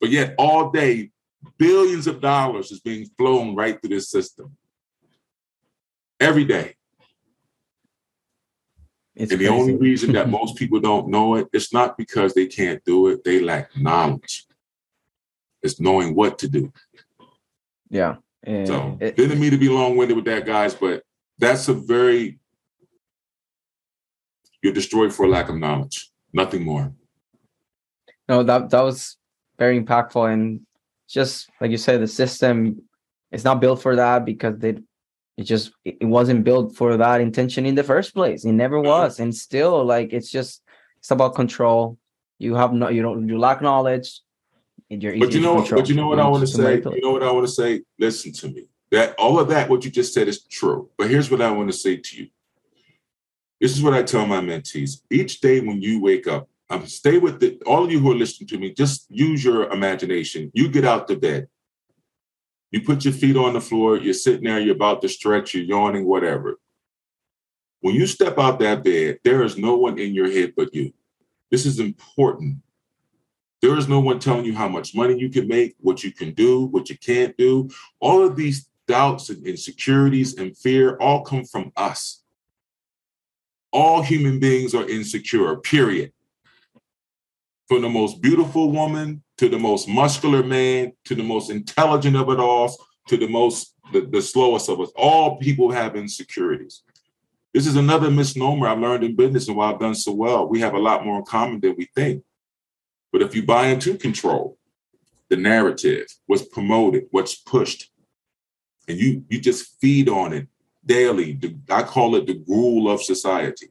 But 0.00 0.08
yet 0.08 0.34
all 0.38 0.70
day 0.70 1.10
billions 1.58 2.06
of 2.06 2.20
dollars 2.20 2.70
is 2.70 2.80
being 2.80 3.06
flown 3.18 3.54
right 3.54 3.80
through 3.80 3.90
this 3.90 4.10
system 4.10 4.56
every 6.20 6.44
day. 6.44 6.76
It's 9.14 9.30
and 9.30 9.40
crazy. 9.40 9.44
the 9.44 9.50
only 9.50 9.76
reason 9.76 10.12
that 10.12 10.28
most 10.38 10.56
people 10.56 10.80
don't 10.80 11.08
know 11.08 11.36
it, 11.36 11.48
it's 11.52 11.72
not 11.72 11.98
because 11.98 12.34
they 12.34 12.46
can't 12.46 12.82
do 12.84 13.08
it, 13.08 13.24
they 13.24 13.40
lack 13.40 13.76
knowledge. 13.76 14.46
It's 15.62 15.80
knowing 15.80 16.14
what 16.14 16.38
to 16.38 16.48
do. 16.48 16.72
Yeah. 17.90 18.16
And 18.42 18.66
so 18.66 18.98
it, 19.00 19.16
didn't 19.16 19.38
mean 19.38 19.52
to 19.52 19.58
be 19.58 19.68
long-winded 19.68 20.16
with 20.16 20.24
that, 20.24 20.46
guys, 20.46 20.74
but 20.74 21.04
that's 21.38 21.68
a 21.68 21.74
very 21.74 22.40
you're 24.62 24.72
destroyed 24.72 25.12
for 25.12 25.28
lack 25.28 25.48
of 25.48 25.56
knowledge. 25.56 26.10
Nothing 26.32 26.64
more. 26.64 26.92
No, 28.28 28.42
that 28.42 28.70
that 28.70 28.80
was 28.80 29.18
very 29.58 29.80
impactful 29.80 30.32
and 30.32 30.60
just 31.12 31.50
like 31.60 31.70
you 31.70 31.76
said, 31.76 32.00
the 32.00 32.06
system 32.06 32.82
is 33.30 33.44
not 33.44 33.60
built 33.60 33.82
for 33.82 33.96
that 33.96 34.24
because 34.24 34.58
they 34.58 34.78
it 35.36 35.44
just 35.44 35.72
it 35.84 36.04
wasn't 36.04 36.44
built 36.44 36.74
for 36.76 36.96
that 36.96 37.20
intention 37.20 37.66
in 37.66 37.74
the 37.74 37.84
first 37.84 38.14
place. 38.14 38.44
It 38.44 38.52
never 38.52 38.76
mm-hmm. 38.76 38.88
was, 38.88 39.20
and 39.20 39.34
still 39.34 39.84
like 39.84 40.12
it's 40.12 40.30
just 40.30 40.62
it's 40.98 41.10
about 41.10 41.34
control. 41.34 41.98
You 42.38 42.54
have 42.54 42.72
no 42.72 42.88
you 42.88 43.02
don't 43.02 43.28
you 43.28 43.38
lack 43.38 43.60
knowledge. 43.62 44.20
You're 44.88 45.18
but 45.18 45.32
you 45.32 45.40
know, 45.40 45.64
but 45.70 45.88
you 45.88 45.94
know 45.94 46.08
what 46.08 46.20
I 46.20 46.28
want 46.28 46.42
to 46.42 46.46
say. 46.46 46.76
You 46.76 47.00
know 47.00 47.12
what 47.12 47.22
I 47.22 47.30
want 47.30 47.46
to 47.46 47.52
say. 47.52 47.82
Listen 47.98 48.32
to 48.32 48.48
me. 48.48 48.66
That 48.90 49.14
all 49.14 49.40
of 49.40 49.48
that, 49.48 49.70
what 49.70 49.86
you 49.86 49.90
just 49.90 50.12
said, 50.12 50.28
is 50.28 50.44
true. 50.44 50.90
But 50.98 51.08
here's 51.08 51.30
what 51.30 51.40
I 51.40 51.50
want 51.50 51.70
to 51.70 51.76
say 51.76 51.96
to 51.96 52.16
you. 52.16 52.28
This 53.58 53.74
is 53.74 53.82
what 53.82 53.94
I 53.94 54.02
tell 54.02 54.26
my 54.26 54.40
mentees. 54.40 55.00
Each 55.10 55.40
day 55.40 55.60
when 55.60 55.80
you 55.80 56.02
wake 56.02 56.26
up, 56.26 56.48
um, 56.72 56.86
stay 56.86 57.18
with 57.18 57.38
the, 57.38 57.60
all 57.66 57.84
of 57.84 57.92
you 57.92 58.00
who 58.00 58.12
are 58.12 58.16
listening 58.16 58.48
to 58.48 58.58
me. 58.58 58.72
Just 58.72 59.06
use 59.10 59.44
your 59.44 59.70
imagination. 59.70 60.50
You 60.54 60.70
get 60.70 60.86
out 60.86 61.06
the 61.06 61.16
bed. 61.16 61.48
You 62.70 62.80
put 62.80 63.04
your 63.04 63.12
feet 63.12 63.36
on 63.36 63.52
the 63.52 63.60
floor. 63.60 63.98
You're 63.98 64.14
sitting 64.14 64.44
there. 64.44 64.58
You're 64.58 64.74
about 64.74 65.02
to 65.02 65.08
stretch. 65.08 65.52
You're 65.52 65.64
yawning. 65.64 66.06
Whatever. 66.06 66.58
When 67.80 67.94
you 67.94 68.06
step 68.06 68.38
out 68.38 68.58
that 68.60 68.82
bed, 68.82 69.18
there 69.22 69.42
is 69.42 69.58
no 69.58 69.76
one 69.76 69.98
in 69.98 70.14
your 70.14 70.30
head 70.30 70.54
but 70.56 70.74
you. 70.74 70.94
This 71.50 71.66
is 71.66 71.78
important. 71.78 72.58
There 73.60 73.76
is 73.76 73.86
no 73.86 74.00
one 74.00 74.18
telling 74.18 74.46
you 74.46 74.54
how 74.54 74.68
much 74.68 74.94
money 74.94 75.18
you 75.18 75.28
can 75.28 75.46
make, 75.46 75.74
what 75.78 76.02
you 76.02 76.10
can 76.10 76.32
do, 76.32 76.64
what 76.64 76.88
you 76.88 76.96
can't 76.96 77.36
do. 77.36 77.68
All 78.00 78.24
of 78.24 78.34
these 78.34 78.66
doubts 78.88 79.28
and 79.28 79.46
insecurities 79.46 80.38
and 80.38 80.56
fear 80.56 80.96
all 80.96 81.22
come 81.22 81.44
from 81.44 81.70
us. 81.76 82.22
All 83.72 84.00
human 84.00 84.40
beings 84.40 84.74
are 84.74 84.88
insecure, 84.88 85.54
period 85.56 86.12
from 87.68 87.82
the 87.82 87.88
most 87.88 88.20
beautiful 88.20 88.70
woman 88.70 89.22
to 89.38 89.48
the 89.48 89.58
most 89.58 89.88
muscular 89.88 90.42
man 90.42 90.92
to 91.04 91.14
the 91.14 91.22
most 91.22 91.50
intelligent 91.50 92.16
of 92.16 92.28
it 92.28 92.38
all 92.38 92.74
to 93.08 93.16
the 93.16 93.28
most 93.28 93.74
the, 93.92 94.02
the 94.02 94.22
slowest 94.22 94.68
of 94.68 94.80
us 94.80 94.90
all 94.96 95.38
people 95.38 95.70
have 95.70 95.96
insecurities. 95.96 96.82
This 97.52 97.66
is 97.66 97.76
another 97.76 98.10
misnomer 98.10 98.68
i've 98.68 98.78
learned 98.78 99.04
in 99.04 99.16
business 99.16 99.48
and 99.48 99.56
why 99.56 99.72
i've 99.72 99.80
done 99.80 99.94
so 99.94 100.12
well. 100.12 100.48
We 100.48 100.60
have 100.60 100.74
a 100.74 100.78
lot 100.78 101.04
more 101.04 101.18
in 101.18 101.24
common 101.24 101.60
than 101.60 101.74
we 101.76 101.88
think. 101.94 102.24
But 103.12 103.22
if 103.22 103.34
you 103.34 103.42
buy 103.42 103.66
into 103.66 103.96
control 103.98 104.58
the 105.32 105.36
narrative 105.38 106.06
what's 106.26 106.44
promoted 106.44 107.06
what's 107.10 107.34
pushed 107.34 107.90
and 108.86 108.98
you 108.98 109.24
you 109.30 109.40
just 109.40 109.80
feed 109.80 110.06
on 110.06 110.34
it 110.34 110.46
daily 110.84 111.40
i 111.70 111.82
call 111.82 112.16
it 112.16 112.26
the 112.26 112.34
gruel 112.34 112.90
of 112.90 113.02
society 113.02 113.68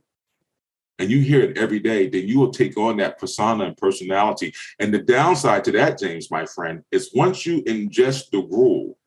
and 1.02 1.10
you 1.10 1.20
hear 1.20 1.42
it 1.42 1.58
every 1.58 1.80
day, 1.80 2.08
then 2.08 2.28
you 2.28 2.40
will 2.40 2.52
take 2.52 2.78
on 2.78 2.98
that 2.98 3.18
persona 3.18 3.66
and 3.66 3.76
personality. 3.76 4.54
And 4.80 4.94
the 4.94 5.00
downside 5.00 5.64
to 5.66 5.72
that, 5.74 5.98
James, 5.98 6.30
my 6.30 6.46
friend, 6.46 6.84
is 6.92 7.12
once 7.14 7.46
you 7.46 7.64
ingest 7.64 8.30
the 8.30 8.40
rule 8.40 8.98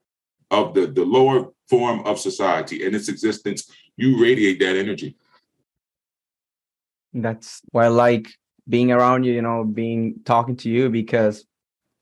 of 0.51 0.75
the, 0.75 0.89
the 0.89 1.05
lower 1.05 1.53
form 1.69 2.01
of 2.05 2.19
society 2.19 2.85
and 2.85 2.95
its 2.95 3.09
existence, 3.09 3.71
you 3.97 4.21
radiate 4.21 4.59
that 4.59 4.77
energy. 4.77 5.17
That's 7.13 7.63
why 7.71 7.85
I 7.85 7.89
like 7.89 8.29
being 8.69 8.91
around 8.91 9.23
you, 9.23 9.33
you 9.33 9.43
know, 9.43 9.63
being 9.63 10.17
talking 10.25 10.57
to 10.57 10.69
you 10.69 10.91
because 10.91 11.45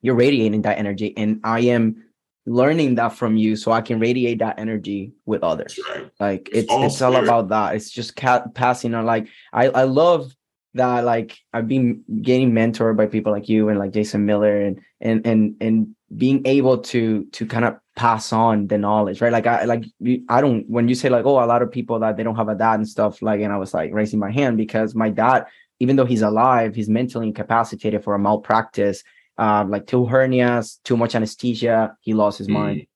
you're 0.01 0.15
radiating 0.15 0.63
that 0.63 0.79
energy. 0.79 1.13
And 1.19 1.41
I 1.45 1.61
am 1.61 2.03
learning 2.47 2.97
that 2.97 3.11
from 3.11 3.37
you 3.37 3.55
so 3.57 3.71
I 3.73 3.81
can 3.81 4.01
radiate 4.01 4.41
that 4.41 4.59
energy 4.59 5.13
with 5.27 5.43
others. 5.43 5.79
Right. 5.89 6.11
Like 6.19 6.49
it's 6.49 6.59
it's 6.65 6.71
all, 6.71 6.85
it's 6.85 7.03
all 7.03 7.17
about 7.17 7.49
that. 7.49 7.77
It's 7.77 7.91
just 7.91 8.17
ca- 8.17 8.49
passing 8.55 8.95
on. 8.95 9.05
Like 9.07 9.29
I 9.53 9.69
I 9.69 9.83
love 9.85 10.35
that. 10.75 11.05
Like 11.05 11.39
I've 11.53 11.69
been 11.69 12.03
getting 12.23 12.53
mentored 12.53 12.97
by 12.97 13.07
people 13.07 13.33
like 13.33 13.49
you 13.49 13.69
and 13.69 13.79
like 13.79 13.93
Jason 13.93 14.27
Miller 14.27 14.61
and 14.61 14.81
and 15.01 15.27
and 15.27 15.57
and 15.61 15.97
being 16.17 16.43
able 16.47 16.79
to 16.79 17.25
to 17.27 17.47
kind 17.47 17.65
of 17.65 17.77
pass 17.95 18.33
on 18.33 18.67
the 18.67 18.79
knowledge, 18.79 19.21
right? 19.21 19.33
Like 19.33 19.47
I 19.47 19.65
like 19.65 19.85
I 20.29 20.41
don't 20.41 20.69
when 20.69 20.89
you 20.89 20.95
say 20.95 21.09
like 21.09 21.25
oh 21.25 21.43
a 21.43 21.47
lot 21.47 21.63
of 21.63 21.71
people 21.71 22.01
that 22.01 22.17
they 22.17 22.23
don't 22.23 22.37
have 22.37 22.49
a 22.49 22.55
dad 22.55 22.75
and 22.75 22.89
stuff 22.89 23.23
like 23.23 23.41
and 23.41 23.53
I 23.53 23.57
was 23.57 23.73
like 23.73 23.93
raising 23.93 24.19
my 24.19 24.33
hand 24.33 24.57
because 24.57 24.95
my 24.95 25.11
dad 25.11 25.47
even 25.79 25.97
though 25.97 26.05
he's 26.05 26.23
alive 26.23 26.75
he's 26.75 26.89
mentally 26.89 27.27
incapacitated 27.27 28.05
for 28.05 28.15
a 28.15 28.19
malpractice 28.19 29.03
uh, 29.39 29.65
like 29.67 29.87
two 29.87 30.05
hernias, 30.05 30.79
too 30.85 30.97
much 30.97 31.15
anesthesia. 31.15 31.97
He 32.01 32.15
lost 32.15 32.39
his 32.39 32.49
mm. 32.49 32.53
mind. 32.53 32.87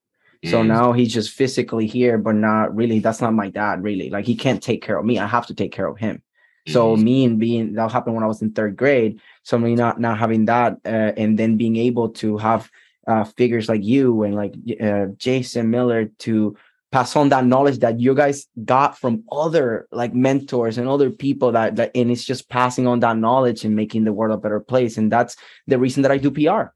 So 0.44 0.62
mm. 0.62 0.66
now 0.66 0.92
he's 0.92 1.12
just 1.12 1.30
physically 1.30 1.86
here, 1.86 2.18
but 2.18 2.34
not 2.34 2.74
really. 2.74 2.98
That's 3.00 3.20
not 3.20 3.34
my 3.34 3.48
dad, 3.48 3.82
really. 3.82 4.10
Like 4.10 4.26
he 4.26 4.36
can't 4.36 4.62
take 4.62 4.82
care 4.82 4.98
of 4.98 5.04
me. 5.04 5.18
I 5.18 5.26
have 5.26 5.46
to 5.46 5.54
take 5.54 5.72
care 5.72 5.86
of 5.86 5.98
him. 5.98 6.22
Mm. 6.68 6.72
So 6.72 6.96
me 6.96 7.24
and 7.24 7.38
being 7.38 7.74
that 7.74 7.90
happened 7.90 8.14
when 8.14 8.24
I 8.24 8.28
was 8.28 8.42
in 8.42 8.52
third 8.52 8.76
grade. 8.76 9.20
So 9.42 9.58
me 9.58 9.74
not 9.74 10.00
not 10.00 10.18
having 10.18 10.44
that, 10.46 10.78
uh, 10.84 11.12
and 11.16 11.38
then 11.38 11.56
being 11.56 11.76
able 11.76 12.10
to 12.10 12.36
have 12.36 12.70
uh, 13.06 13.24
figures 13.24 13.68
like 13.68 13.84
you 13.84 14.24
and 14.24 14.34
like 14.34 14.54
uh, 14.80 15.06
Jason 15.16 15.70
Miller 15.70 16.06
to 16.20 16.56
pass 16.92 17.16
on 17.16 17.28
that 17.30 17.44
knowledge 17.44 17.80
that 17.80 17.98
you 18.00 18.14
guys 18.14 18.46
got 18.64 18.96
from 18.98 19.24
other 19.32 19.88
like 19.90 20.14
mentors 20.14 20.78
and 20.78 20.88
other 20.88 21.10
people 21.10 21.52
that 21.52 21.76
that 21.76 21.90
and 21.94 22.10
it's 22.10 22.24
just 22.24 22.48
passing 22.48 22.86
on 22.86 23.00
that 23.00 23.16
knowledge 23.16 23.64
and 23.64 23.74
making 23.74 24.04
the 24.04 24.12
world 24.12 24.36
a 24.36 24.40
better 24.40 24.60
place. 24.60 24.96
And 24.96 25.10
that's 25.10 25.36
the 25.66 25.78
reason 25.78 26.02
that 26.02 26.12
i 26.12 26.18
do 26.18 26.30
pr 26.30 26.70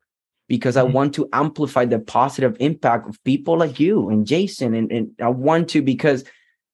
because 0.49 0.77
mm-hmm. 0.77 0.89
i 0.89 0.91
want 0.91 1.15
to 1.15 1.29
amplify 1.33 1.85
the 1.85 1.99
positive 1.99 2.57
impact 2.61 3.09
of 3.09 3.23
people 3.25 3.57
like 3.57 3.79
you 3.79 4.09
and 4.11 4.27
jason. 4.27 4.75
And, 4.75 4.91
and 4.91 5.11
i 5.23 5.29
want 5.29 5.69
to 5.71 5.83
because 5.83 6.25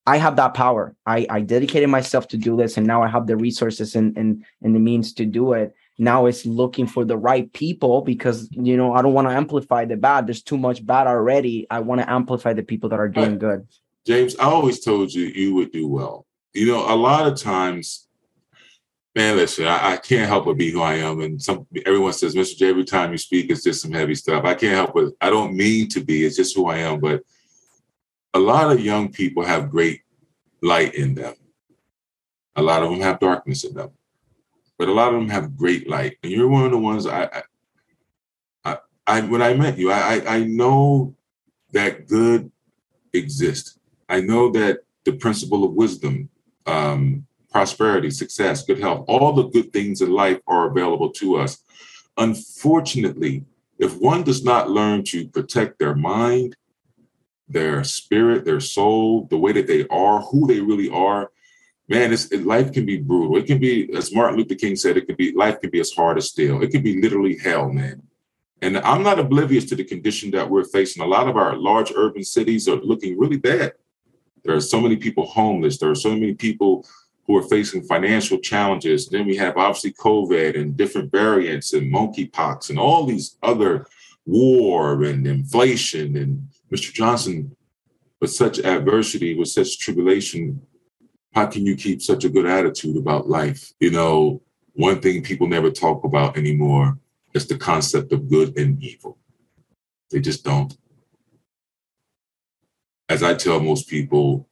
i 0.06 0.16
have 0.16 0.36
that 0.36 0.54
power. 0.54 0.94
I 1.04 1.26
i 1.28 1.40
dedicated 1.42 1.90
myself 1.90 2.28
to 2.28 2.38
do 2.38 2.56
this 2.56 2.76
and 2.76 2.86
now 2.86 3.02
i 3.02 3.08
have 3.08 3.26
the 3.26 3.36
resources 3.36 3.94
and 3.94 4.16
and, 4.16 4.44
and 4.62 4.74
the 4.74 4.80
means 4.80 5.12
to 5.14 5.26
do 5.26 5.52
it 5.52 5.74
now 5.98 6.26
it's 6.26 6.44
looking 6.44 6.86
for 6.86 7.04
the 7.04 7.16
right 7.16 7.52
people 7.52 8.02
because 8.02 8.48
you 8.52 8.76
know 8.76 8.92
i 8.92 9.02
don't 9.02 9.14
want 9.14 9.28
to 9.28 9.34
amplify 9.34 9.84
the 9.84 9.96
bad. 9.96 10.26
There's 10.26 10.42
too 10.42 10.58
much 10.58 10.84
bad 10.84 11.06
already. 11.06 11.66
I 11.70 11.80
want 11.80 12.00
to 12.00 12.10
amplify 12.10 12.52
the 12.52 12.62
people 12.62 12.88
that 12.90 13.00
are 13.00 13.08
doing 13.08 13.38
good. 13.38 13.66
James 14.06 14.36
i 14.36 14.44
always 14.44 14.80
told 14.80 15.12
you 15.12 15.26
you 15.26 15.54
would 15.54 15.72
do 15.72 15.88
well. 15.88 16.26
You 16.54 16.66
know 16.68 16.92
a 16.92 16.96
lot 16.96 17.26
of 17.26 17.40
times 17.40 18.08
man 19.14 19.36
listen 19.36 19.66
I, 19.66 19.92
I, 19.92 19.96
can't 19.96 20.28
help 20.28 20.44
but 20.44 20.58
be 20.58 20.70
who 20.70 20.82
i 20.82 20.94
am. 20.94 21.20
And 21.20 21.40
some 21.42 21.66
everyone 21.86 22.12
says 22.12 22.34
mr 22.34 22.56
j 22.56 22.68
every 22.68 22.84
time 22.84 23.12
you 23.12 23.18
speak 23.18 23.50
it's 23.50 23.64
just 23.64 23.82
some 23.82 23.92
heavy 23.92 24.14
stuff. 24.14 24.44
I 24.44 24.54
can't 24.54 24.74
help 24.74 24.94
but 24.94 25.12
i 25.20 25.30
don't 25.30 25.54
mean 25.54 25.88
to 25.90 26.00
be 26.00 26.24
it's 26.24 26.36
just 26.36 26.54
who 26.54 26.66
i 26.66 26.78
am. 26.78 27.00
But 27.00 27.22
a 28.34 28.38
lot 28.38 28.70
of 28.70 28.80
young 28.80 29.10
people 29.10 29.44
have 29.44 29.70
great 29.70 30.02
light 30.60 30.94
in 30.94 31.14
them. 31.14 31.34
A 32.56 32.62
lot 32.62 32.82
of 32.82 32.90
them 32.90 33.00
have 33.00 33.18
darkness 33.20 33.64
in 33.64 33.74
them 33.74 33.90
but 34.78 34.88
a 34.88 34.92
lot 34.92 35.14
of 35.14 35.20
them 35.20 35.28
have 35.28 35.56
great 35.56 35.88
light. 35.88 36.18
And 36.22 36.32
you're 36.32 36.48
one 36.48 36.64
of 36.64 36.70
the 36.70 36.78
ones 36.78 37.06
I, 37.06 37.42
I, 38.64 38.78
I 39.06 39.20
when 39.22 39.42
I 39.42 39.54
met 39.54 39.78
you, 39.78 39.90
I, 39.90 40.22
I 40.26 40.44
know 40.44 41.14
that 41.72 42.06
good 42.06 42.50
exists. 43.12 43.78
I 44.08 44.20
know 44.20 44.50
that 44.52 44.80
the 45.04 45.12
principle 45.12 45.64
of 45.64 45.72
wisdom, 45.72 46.28
um, 46.66 47.26
prosperity, 47.50 48.10
success, 48.10 48.64
good 48.64 48.80
health, 48.80 49.04
all 49.08 49.32
the 49.32 49.48
good 49.48 49.72
things 49.72 50.00
in 50.00 50.10
life 50.10 50.40
are 50.46 50.70
available 50.70 51.10
to 51.10 51.36
us. 51.36 51.62
Unfortunately, 52.18 53.44
if 53.78 53.98
one 53.98 54.22
does 54.22 54.44
not 54.44 54.70
learn 54.70 55.04
to 55.04 55.28
protect 55.28 55.78
their 55.78 55.94
mind, 55.94 56.56
their 57.48 57.84
spirit, 57.84 58.44
their 58.44 58.60
soul, 58.60 59.26
the 59.30 59.38
way 59.38 59.52
that 59.52 59.66
they 59.66 59.86
are, 59.88 60.20
who 60.20 60.46
they 60.46 60.60
really 60.60 60.90
are, 60.90 61.30
man, 61.88 62.12
it's, 62.12 62.26
it, 62.32 62.46
life 62.46 62.72
can 62.72 62.84
be 62.84 62.98
brutal. 62.98 63.36
It 63.36 63.46
can 63.46 63.58
be, 63.58 63.92
as 63.94 64.14
Martin 64.14 64.38
Luther 64.38 64.54
King 64.54 64.76
said, 64.76 64.96
it 64.96 65.06
could 65.06 65.16
be 65.16 65.32
life 65.32 65.60
can 65.60 65.70
be 65.70 65.80
as 65.80 65.92
hard 65.92 66.18
as 66.18 66.28
steel. 66.30 66.62
It 66.62 66.70
can 66.70 66.82
be 66.82 67.00
literally 67.00 67.38
hell, 67.38 67.70
man. 67.70 68.02
And 68.62 68.78
I'm 68.78 69.02
not 69.02 69.18
oblivious 69.18 69.66
to 69.66 69.76
the 69.76 69.84
condition 69.84 70.30
that 70.32 70.48
we're 70.48 70.64
facing. 70.64 71.02
A 71.02 71.06
lot 71.06 71.28
of 71.28 71.36
our 71.36 71.56
large 71.56 71.92
urban 71.94 72.24
cities 72.24 72.68
are 72.68 72.76
looking 72.76 73.18
really 73.18 73.36
bad. 73.36 73.74
There 74.44 74.56
are 74.56 74.60
so 74.60 74.80
many 74.80 74.96
people 74.96 75.26
homeless. 75.26 75.78
There 75.78 75.90
are 75.90 75.94
so 75.94 76.12
many 76.12 76.34
people 76.34 76.86
who 77.26 77.36
are 77.36 77.42
facing 77.42 77.82
financial 77.82 78.38
challenges. 78.38 79.08
Then 79.08 79.26
we 79.26 79.36
have 79.36 79.56
obviously 79.56 79.92
COVID 79.92 80.58
and 80.58 80.76
different 80.76 81.10
variants 81.10 81.72
and 81.72 81.92
monkeypox 81.92 82.70
and 82.70 82.78
all 82.78 83.04
these 83.04 83.36
other 83.42 83.86
war 84.24 85.02
and 85.02 85.26
inflation. 85.26 86.16
And 86.16 86.48
Mr. 86.72 86.92
Johnson, 86.92 87.54
with 88.20 88.30
such 88.30 88.58
adversity, 88.58 89.36
with 89.36 89.48
such 89.48 89.78
tribulation, 89.78 90.62
how 91.36 91.44
can 91.44 91.66
you 91.66 91.76
keep 91.76 92.00
such 92.00 92.24
a 92.24 92.30
good 92.30 92.46
attitude 92.46 92.96
about 92.96 93.28
life? 93.28 93.70
You 93.78 93.90
know, 93.90 94.40
one 94.72 95.02
thing 95.02 95.22
people 95.22 95.46
never 95.46 95.70
talk 95.70 96.02
about 96.02 96.38
anymore 96.38 96.98
is 97.34 97.46
the 97.46 97.58
concept 97.58 98.10
of 98.14 98.30
good 98.30 98.56
and 98.58 98.82
evil. 98.82 99.18
They 100.10 100.20
just 100.20 100.44
don't. 100.44 100.74
As 103.10 103.22
I 103.22 103.34
tell 103.34 103.60
most 103.60 103.86
people, 103.86 104.48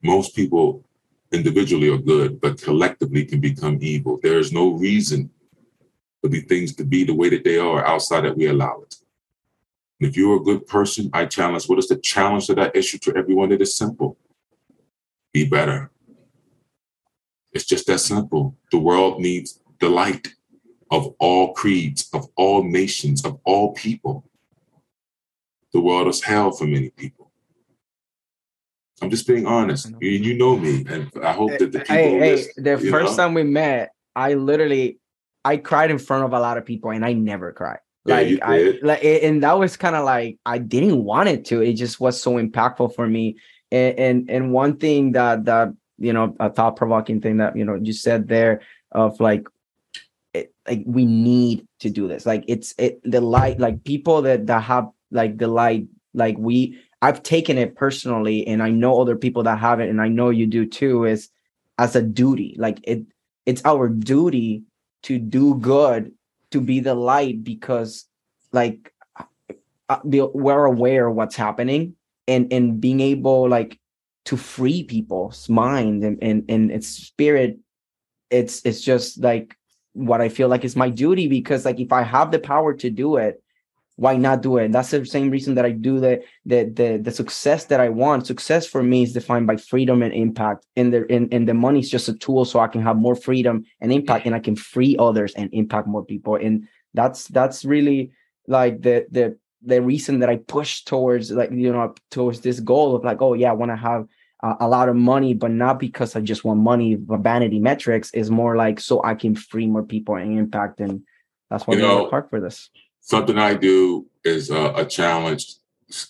most 0.00 0.36
people 0.36 0.84
individually 1.32 1.88
are 1.88 1.98
good, 1.98 2.40
but 2.40 2.62
collectively 2.62 3.24
can 3.24 3.40
become 3.40 3.78
evil. 3.80 4.20
There 4.22 4.38
is 4.38 4.52
no 4.52 4.74
reason 4.74 5.30
for 6.20 6.28
the 6.28 6.42
things 6.42 6.76
to 6.76 6.84
be 6.84 7.02
the 7.02 7.14
way 7.14 7.28
that 7.30 7.42
they 7.42 7.58
are 7.58 7.84
outside 7.84 8.20
that 8.20 8.36
we 8.36 8.46
allow 8.46 8.82
it. 8.82 8.94
And 9.98 10.08
if 10.08 10.16
you're 10.16 10.36
a 10.36 10.44
good 10.44 10.64
person, 10.68 11.10
I 11.12 11.26
challenge 11.26 11.68
what 11.68 11.80
is 11.80 11.88
the 11.88 11.96
challenge 11.96 12.46
that 12.46 12.76
issue 12.76 12.98
to 12.98 13.16
everyone? 13.16 13.50
It 13.50 13.62
is 13.62 13.74
simple 13.74 14.16
be 15.44 15.48
better. 15.48 15.90
It's 17.52 17.64
just 17.64 17.86
that 17.86 18.00
simple. 18.00 18.56
The 18.72 18.78
world 18.78 19.20
needs 19.20 19.60
the 19.80 19.88
light 19.88 20.28
of 20.90 21.14
all 21.18 21.54
creeds, 21.54 22.08
of 22.12 22.26
all 22.36 22.62
nations, 22.62 23.24
of 23.24 23.38
all 23.44 23.72
people. 23.74 24.24
The 25.72 25.80
world 25.80 26.08
is 26.08 26.22
hell 26.22 26.50
for 26.50 26.66
many 26.66 26.90
people. 26.90 27.30
I'm 29.00 29.10
just 29.10 29.26
being 29.26 29.46
honest. 29.46 29.92
You, 30.00 30.10
you 30.10 30.34
know 30.36 30.56
me, 30.56 30.84
and 30.88 31.10
I 31.22 31.32
hope 31.32 31.52
that 31.58 31.70
the 31.70 31.80
people. 31.80 31.94
Hey, 31.94 32.18
hey 32.18 32.46
the 32.56 32.78
first 32.90 33.16
know? 33.16 33.24
time 33.24 33.34
we 33.34 33.44
met, 33.44 33.92
I 34.16 34.34
literally, 34.34 34.98
I 35.44 35.56
cried 35.56 35.90
in 35.92 35.98
front 35.98 36.24
of 36.24 36.32
a 36.32 36.40
lot 36.40 36.58
of 36.58 36.64
people, 36.66 36.90
and 36.90 37.04
I 37.04 37.12
never 37.12 37.52
cried. 37.52 37.78
Like 38.04 38.28
yeah, 38.30 38.38
I, 38.42 38.78
like, 38.82 39.04
and 39.04 39.42
that 39.42 39.58
was 39.58 39.76
kind 39.76 39.94
of 39.94 40.04
like 40.04 40.38
I 40.46 40.58
didn't 40.58 41.04
want 41.04 41.28
it 41.28 41.44
to. 41.46 41.60
It 41.60 41.74
just 41.74 42.00
was 42.00 42.20
so 42.20 42.32
impactful 42.36 42.94
for 42.94 43.06
me 43.06 43.36
and, 43.70 43.98
and 43.98 44.30
and 44.30 44.52
one 44.52 44.76
thing 44.76 45.12
that 45.12 45.44
that 45.44 45.72
you 45.98 46.12
know 46.12 46.34
a 46.40 46.50
thought 46.50 46.76
provoking 46.76 47.20
thing 47.20 47.38
that 47.38 47.56
you 47.56 47.64
know 47.64 47.74
you 47.74 47.92
said 47.92 48.28
there 48.28 48.62
of 48.92 49.20
like 49.20 49.46
it, 50.34 50.52
like 50.66 50.82
we 50.86 51.04
need 51.04 51.66
to 51.80 51.90
do 51.90 52.08
this. 52.08 52.26
Like 52.26 52.44
it's 52.48 52.74
it 52.78 53.00
the 53.04 53.20
light 53.20 53.58
like 53.58 53.84
people 53.84 54.22
that 54.22 54.46
that 54.46 54.62
have 54.62 54.88
like 55.10 55.38
the 55.38 55.48
light 55.48 55.86
like 56.14 56.36
we 56.38 56.78
i've 57.00 57.22
taken 57.22 57.56
it 57.58 57.76
personally 57.76 58.46
and 58.46 58.62
i 58.62 58.70
know 58.70 59.00
other 59.00 59.14
people 59.14 59.42
that 59.42 59.58
have 59.58 59.78
it 59.78 59.88
and 59.88 60.00
i 60.00 60.08
know 60.08 60.30
you 60.30 60.46
do 60.46 60.66
too 60.66 61.04
is 61.04 61.28
as 61.78 61.94
a 61.96 62.02
duty. 62.02 62.54
Like 62.58 62.80
it 62.82 63.06
it's 63.46 63.62
our 63.64 63.88
duty 63.88 64.64
to 65.04 65.18
do 65.18 65.54
good 65.54 66.12
to 66.50 66.60
be 66.60 66.80
the 66.80 66.94
light 66.94 67.44
because 67.44 68.06
like 68.52 68.92
uh, 69.88 70.00
we're 70.04 70.64
aware 70.64 71.06
of 71.06 71.14
what's 71.14 71.36
happening 71.36 71.94
and 72.28 72.52
and 72.52 72.80
being 72.80 73.00
able 73.00 73.48
like 73.48 73.78
to 74.26 74.36
free 74.36 74.84
people's 74.84 75.48
mind 75.48 76.04
and 76.04 76.18
and, 76.22 76.44
and 76.48 76.70
its 76.70 76.86
spirit 76.86 77.58
it's 78.30 78.60
it's 78.64 78.80
just 78.80 79.22
like 79.22 79.56
what 79.94 80.20
i 80.20 80.28
feel 80.28 80.48
like 80.48 80.64
is 80.64 80.76
my 80.76 80.90
duty 80.90 81.26
because 81.26 81.64
like 81.64 81.80
if 81.80 81.92
i 81.92 82.02
have 82.02 82.30
the 82.30 82.38
power 82.38 82.74
to 82.74 82.90
do 82.90 83.16
it 83.16 83.42
why 83.98 84.16
not 84.16 84.42
do 84.42 84.58
it? 84.58 84.70
That's 84.70 84.92
the 84.92 85.04
same 85.04 85.28
reason 85.28 85.56
that 85.56 85.64
i 85.64 85.72
do 85.72 85.98
the 85.98 86.22
the 86.46 86.70
the, 86.72 87.00
the 87.02 87.10
success 87.10 87.64
that 87.64 87.80
i 87.80 87.88
want. 87.88 88.28
Success 88.28 88.64
for 88.64 88.80
me 88.80 89.02
is 89.02 89.12
defined 89.12 89.48
by 89.48 89.56
freedom 89.56 90.02
and 90.04 90.14
impact. 90.14 90.66
And 90.76 90.94
the 90.94 91.04
and, 91.10 91.34
and 91.34 91.48
the 91.48 91.54
money 91.54 91.80
is 91.80 91.90
just 91.90 92.08
a 92.08 92.14
tool 92.14 92.44
so 92.44 92.60
i 92.60 92.68
can 92.68 92.80
have 92.80 92.96
more 92.96 93.16
freedom 93.16 93.64
and 93.80 93.92
impact 93.92 94.24
and 94.24 94.36
i 94.36 94.38
can 94.38 94.54
free 94.54 94.94
others 95.00 95.34
and 95.34 95.50
impact 95.52 95.88
more 95.88 96.04
people. 96.04 96.36
And 96.36 96.68
that's 96.94 97.26
that's 97.26 97.64
really 97.64 98.12
like 98.46 98.82
the 98.82 99.06
the 99.10 99.36
the 99.62 99.82
reason 99.82 100.20
that 100.20 100.28
I 100.28 100.36
push 100.36 100.84
towards 100.84 101.30
like 101.30 101.50
you 101.50 101.72
know 101.72 101.94
towards 102.10 102.40
this 102.40 102.60
goal 102.60 102.94
of 102.94 103.04
like 103.04 103.20
oh 103.20 103.34
yeah 103.34 103.50
I 103.50 103.54
want 103.54 103.72
to 103.72 103.76
have 103.76 104.06
a, 104.42 104.56
a 104.60 104.68
lot 104.68 104.88
of 104.88 104.96
money, 104.96 105.34
but 105.34 105.50
not 105.50 105.78
because 105.78 106.16
I 106.16 106.20
just 106.20 106.44
want 106.44 106.60
money, 106.60 106.96
vanity 106.98 107.58
metrics 107.58 108.12
is 108.12 108.30
more 108.30 108.56
like 108.56 108.80
so 108.80 109.02
I 109.04 109.14
can 109.14 109.34
free 109.34 109.66
more 109.66 109.82
people 109.82 110.16
and 110.16 110.38
impact. 110.38 110.80
And 110.80 111.02
that's 111.50 111.66
why 111.66 111.74
You 111.74 111.82
know, 111.82 112.02
work 112.02 112.10
hard 112.10 112.30
for 112.30 112.40
this. 112.40 112.70
Something 113.00 113.38
I 113.38 113.54
do 113.54 114.06
is 114.24 114.50
uh, 114.50 114.74
a 114.76 114.84
challenge, 114.84 115.54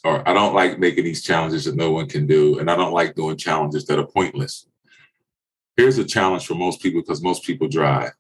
or 0.05 0.29
I 0.29 0.33
don't 0.33 0.55
like 0.55 0.79
making 0.79 1.05
these 1.05 1.23
challenges 1.23 1.65
that 1.67 1.77
no 1.77 1.93
one 1.93 2.09
can 2.09 2.27
do, 2.27 2.59
and 2.59 2.71
I 2.71 2.77
don't 2.77 2.93
like 2.93 3.15
doing 3.15 3.37
challenges 3.37 3.87
that 3.87 3.99
are 3.99 4.07
pointless. 4.07 4.67
Here's 5.77 5.99
a 5.99 6.05
challenge 6.05 6.47
for 6.47 6.55
most 6.55 6.83
people 6.83 7.01
because 7.01 7.23
most 7.23 7.45
people 7.45 7.69
drive. 7.69 8.13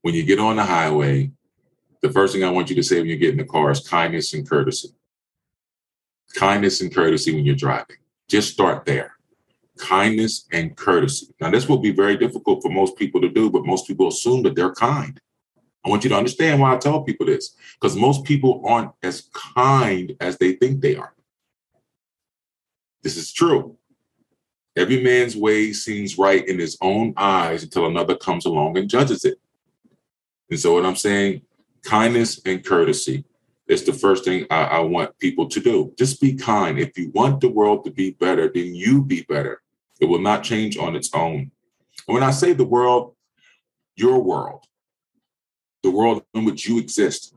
When 0.00 0.14
you 0.14 0.24
get 0.24 0.38
on 0.38 0.56
the 0.56 0.64
highway, 0.64 1.32
the 2.00 2.10
first 2.10 2.32
thing 2.32 2.44
I 2.44 2.50
want 2.50 2.70
you 2.70 2.76
to 2.76 2.82
say 2.82 3.00
when 3.00 3.08
you 3.08 3.16
get 3.16 3.30
in 3.30 3.38
the 3.38 3.44
car 3.44 3.70
is 3.70 3.86
kindness 3.86 4.34
and 4.34 4.48
courtesy. 4.48 4.90
Kindness 6.34 6.80
and 6.80 6.94
courtesy 6.94 7.34
when 7.34 7.44
you're 7.44 7.54
driving. 7.54 7.96
Just 8.28 8.52
start 8.52 8.84
there. 8.84 9.12
Kindness 9.78 10.46
and 10.52 10.76
courtesy. 10.76 11.28
Now, 11.40 11.50
this 11.50 11.68
will 11.68 11.78
be 11.78 11.92
very 11.92 12.16
difficult 12.16 12.62
for 12.62 12.70
most 12.70 12.96
people 12.96 13.20
to 13.20 13.28
do, 13.28 13.50
but 13.50 13.64
most 13.64 13.86
people 13.86 14.08
assume 14.08 14.42
that 14.42 14.54
they're 14.54 14.74
kind. 14.74 15.20
I 15.84 15.88
want 15.88 16.04
you 16.04 16.10
to 16.10 16.16
understand 16.16 16.60
why 16.60 16.74
I 16.74 16.76
tell 16.76 17.02
people 17.02 17.26
this, 17.26 17.56
because 17.80 17.96
most 17.96 18.24
people 18.24 18.62
aren't 18.66 18.90
as 19.02 19.28
kind 19.32 20.14
as 20.20 20.36
they 20.36 20.52
think 20.52 20.80
they 20.80 20.96
are. 20.96 21.14
This 23.02 23.16
is 23.16 23.32
true. 23.32 23.76
Every 24.76 25.02
man's 25.02 25.36
way 25.36 25.72
seems 25.72 26.18
right 26.18 26.46
in 26.46 26.58
his 26.58 26.76
own 26.80 27.14
eyes 27.16 27.62
until 27.62 27.86
another 27.86 28.16
comes 28.16 28.44
along 28.44 28.76
and 28.76 28.90
judges 28.90 29.24
it. 29.24 29.38
And 30.50 30.58
so, 30.58 30.74
what 30.74 30.86
I'm 30.86 30.96
saying, 30.96 31.42
kindness 31.88 32.40
and 32.44 32.64
courtesy 32.64 33.24
is 33.66 33.84
the 33.84 33.92
first 33.92 34.24
thing 34.24 34.46
I, 34.50 34.62
I 34.64 34.78
want 34.80 35.18
people 35.18 35.48
to 35.48 35.60
do. 35.60 35.92
Just 35.98 36.20
be 36.20 36.34
kind. 36.34 36.78
If 36.78 36.98
you 36.98 37.10
want 37.14 37.40
the 37.40 37.48
world 37.48 37.84
to 37.84 37.90
be 37.90 38.10
better, 38.10 38.50
then 38.52 38.74
you 38.74 39.02
be 39.02 39.22
better. 39.22 39.62
It 40.00 40.04
will 40.04 40.20
not 40.20 40.42
change 40.42 40.76
on 40.76 40.94
its 40.94 41.10
own. 41.14 41.50
And 42.06 42.14
when 42.14 42.22
I 42.22 42.30
say 42.30 42.52
the 42.52 42.64
world, 42.64 43.14
your 43.96 44.22
world, 44.22 44.64
the 45.82 45.90
world 45.90 46.24
in 46.34 46.44
which 46.44 46.68
you 46.68 46.78
exist, 46.78 47.34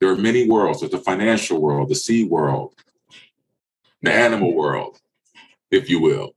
there 0.00 0.10
are 0.10 0.16
many 0.16 0.48
worlds. 0.48 0.80
There's 0.80 0.92
the 0.92 0.98
financial 0.98 1.60
world, 1.60 1.88
the 1.88 1.94
sea 1.94 2.24
world, 2.24 2.74
the 4.02 4.12
animal 4.12 4.52
world, 4.52 5.00
if 5.70 5.88
you 5.88 6.00
will. 6.00 6.34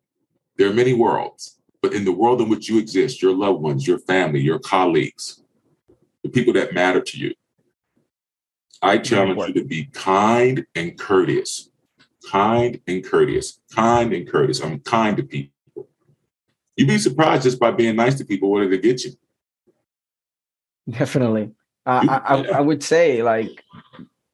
There 0.57 0.69
are 0.69 0.73
many 0.73 0.93
worlds, 0.93 1.59
but 1.81 1.93
in 1.93 2.05
the 2.05 2.11
world 2.11 2.41
in 2.41 2.49
which 2.49 2.69
you 2.69 2.77
exist, 2.77 3.21
your 3.21 3.35
loved 3.35 3.61
ones, 3.61 3.87
your 3.87 3.99
family, 3.99 4.39
your 4.39 4.59
colleagues, 4.59 5.41
the 6.23 6.29
people 6.29 6.53
that 6.53 6.73
matter 6.73 7.01
to 7.01 7.17
you, 7.17 7.33
I 8.81 8.97
challenge 8.97 9.39
you 9.47 9.61
to 9.61 9.67
be 9.67 9.85
kind 9.85 10.65
and 10.75 10.97
courteous. 10.97 11.69
Kind 12.29 12.79
and 12.87 13.03
courteous. 13.03 13.59
Kind 13.73 14.13
and 14.13 14.29
courteous. 14.29 14.61
I'm 14.61 14.79
kind 14.79 15.17
to 15.17 15.23
people. 15.23 15.87
You'd 16.75 16.87
be 16.87 16.97
surprised 16.97 17.43
just 17.43 17.59
by 17.59 17.71
being 17.71 17.95
nice 17.97 18.15
to 18.15 18.25
people, 18.25 18.49
what 18.49 18.61
did 18.61 18.71
it 18.71 18.81
get 18.81 19.03
you? 19.03 19.11
Definitely. 20.89 21.51
Uh, 21.85 22.05
I, 22.07 22.35
I 22.35 22.43
I 22.57 22.61
would 22.61 22.83
say 22.83 23.21
like 23.21 23.63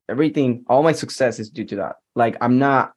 everything, 0.08 0.66
all 0.68 0.84
my 0.84 0.92
success 0.92 1.40
is 1.40 1.50
due 1.50 1.66
to 1.66 1.76
that. 1.78 1.96
Like 2.16 2.38
I'm 2.42 2.60
not. 2.60 2.94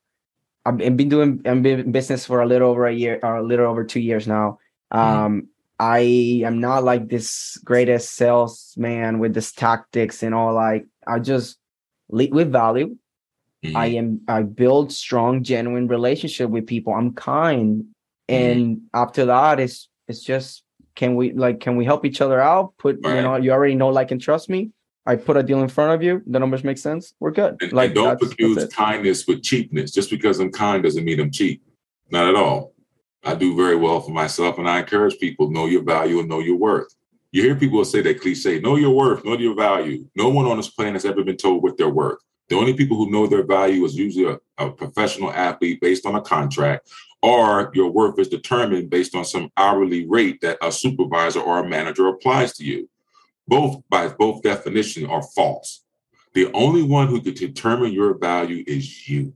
I've 0.66 0.76
been 0.76 1.08
doing 1.08 1.40
I'm 1.46 1.62
been 1.62 1.80
in 1.80 1.92
business 1.92 2.26
for 2.26 2.42
a 2.42 2.46
little 2.46 2.68
over 2.68 2.86
a 2.86 2.92
year 2.92 3.20
or 3.22 3.36
a 3.36 3.42
little 3.42 3.66
over 3.66 3.84
two 3.84 4.00
years 4.00 4.26
now. 4.26 4.58
Um, 4.90 5.48
I 5.78 6.42
am 6.44 6.60
not 6.60 6.84
like 6.84 7.08
this 7.08 7.56
greatest 7.64 8.16
salesman 8.16 9.18
with 9.18 9.32
this 9.32 9.52
tactics 9.52 10.22
and 10.22 10.34
all. 10.34 10.52
Like 10.52 10.86
I 11.08 11.18
just 11.18 11.58
lead 12.10 12.32
with 12.32 12.52
value. 12.52 12.96
Mhm. 13.64 13.74
I 13.74 13.86
am 13.86 14.20
I 14.28 14.42
build 14.42 14.92
strong, 14.92 15.42
genuine 15.42 15.88
relationship 15.88 16.48
with 16.50 16.66
people. 16.66 16.92
I'm 16.92 17.12
kind, 17.12 17.86
and 18.28 18.82
after 18.94 19.26
that, 19.26 19.58
it's 19.58 19.88
it's 20.06 20.22
just 20.22 20.62
can 20.94 21.16
we 21.16 21.32
like 21.32 21.58
can 21.60 21.76
we 21.76 21.84
help 21.84 22.04
each 22.04 22.20
other 22.20 22.40
out? 22.40 22.74
Put 22.78 22.98
you 23.04 23.22
know 23.22 23.36
you 23.36 23.50
already 23.50 23.74
know 23.74 23.88
like 23.88 24.12
and 24.12 24.20
trust 24.20 24.48
me. 24.48 24.70
I 25.06 25.16
put 25.16 25.38
a 25.38 25.42
deal 25.42 25.62
in 25.62 25.68
front 25.68 25.94
of 25.94 26.02
you. 26.02 26.22
The 26.26 26.38
numbers 26.38 26.62
make 26.62 26.76
sense. 26.76 27.14
We're 27.18 27.30
good. 27.30 27.56
And, 27.62 27.72
like 27.72 27.86
and 27.86 27.94
don't 27.94 28.20
confuse 28.20 28.66
kindness 28.68 29.26
with 29.26 29.42
cheapness. 29.42 29.90
Just 29.90 30.10
because 30.10 30.38
I'm 30.38 30.52
kind 30.52 30.82
doesn't 30.82 31.04
mean 31.04 31.18
I'm 31.18 31.30
cheap. 31.30 31.62
Not 32.10 32.28
at 32.28 32.36
all. 32.36 32.74
I 33.24 33.34
do 33.34 33.56
very 33.56 33.74
well 33.74 34.00
for 34.00 34.12
myself, 34.12 34.58
and 34.58 34.68
I 34.68 34.80
encourage 34.80 35.18
people 35.18 35.48
to 35.48 35.52
know 35.52 35.66
your 35.66 35.82
value 35.82 36.20
and 36.20 36.28
know 36.28 36.40
your 36.40 36.56
worth. 36.56 36.94
You 37.30 37.42
hear 37.42 37.56
people 37.56 37.84
say 37.84 38.00
that 38.02 38.20
cliche: 38.20 38.58
"Know 38.60 38.76
your 38.76 38.94
worth, 38.94 39.24
know 39.24 39.36
your 39.36 39.54
value." 39.54 40.06
No 40.16 40.28
one 40.30 40.46
on 40.46 40.56
this 40.56 40.70
planet 40.70 40.94
has 40.94 41.04
ever 41.04 41.22
been 41.22 41.36
told 41.36 41.62
what 41.62 41.76
they're 41.76 41.88
worth. 41.88 42.18
The 42.48 42.56
only 42.56 42.72
people 42.72 42.96
who 42.96 43.10
know 43.10 43.26
their 43.26 43.44
value 43.44 43.84
is 43.84 43.94
usually 43.94 44.32
a, 44.32 44.64
a 44.64 44.70
professional 44.70 45.30
athlete 45.30 45.80
based 45.80 46.06
on 46.06 46.14
a 46.14 46.22
contract, 46.22 46.88
or 47.22 47.70
your 47.74 47.90
worth 47.90 48.18
is 48.18 48.28
determined 48.28 48.88
based 48.88 49.14
on 49.14 49.24
some 49.26 49.50
hourly 49.56 50.06
rate 50.06 50.40
that 50.40 50.56
a 50.62 50.72
supervisor 50.72 51.40
or 51.40 51.58
a 51.58 51.68
manager 51.68 52.08
applies 52.08 52.54
to 52.54 52.64
you. 52.64 52.88
Both, 53.46 53.82
by 53.90 54.08
both 54.08 54.42
definition, 54.42 55.06
are 55.06 55.22
false. 55.22 55.84
The 56.32 56.50
only 56.52 56.82
one 56.82 57.08
who 57.08 57.20
could 57.20 57.34
determine 57.34 57.92
your 57.92 58.14
value 58.14 58.64
is 58.66 59.08
you. 59.08 59.34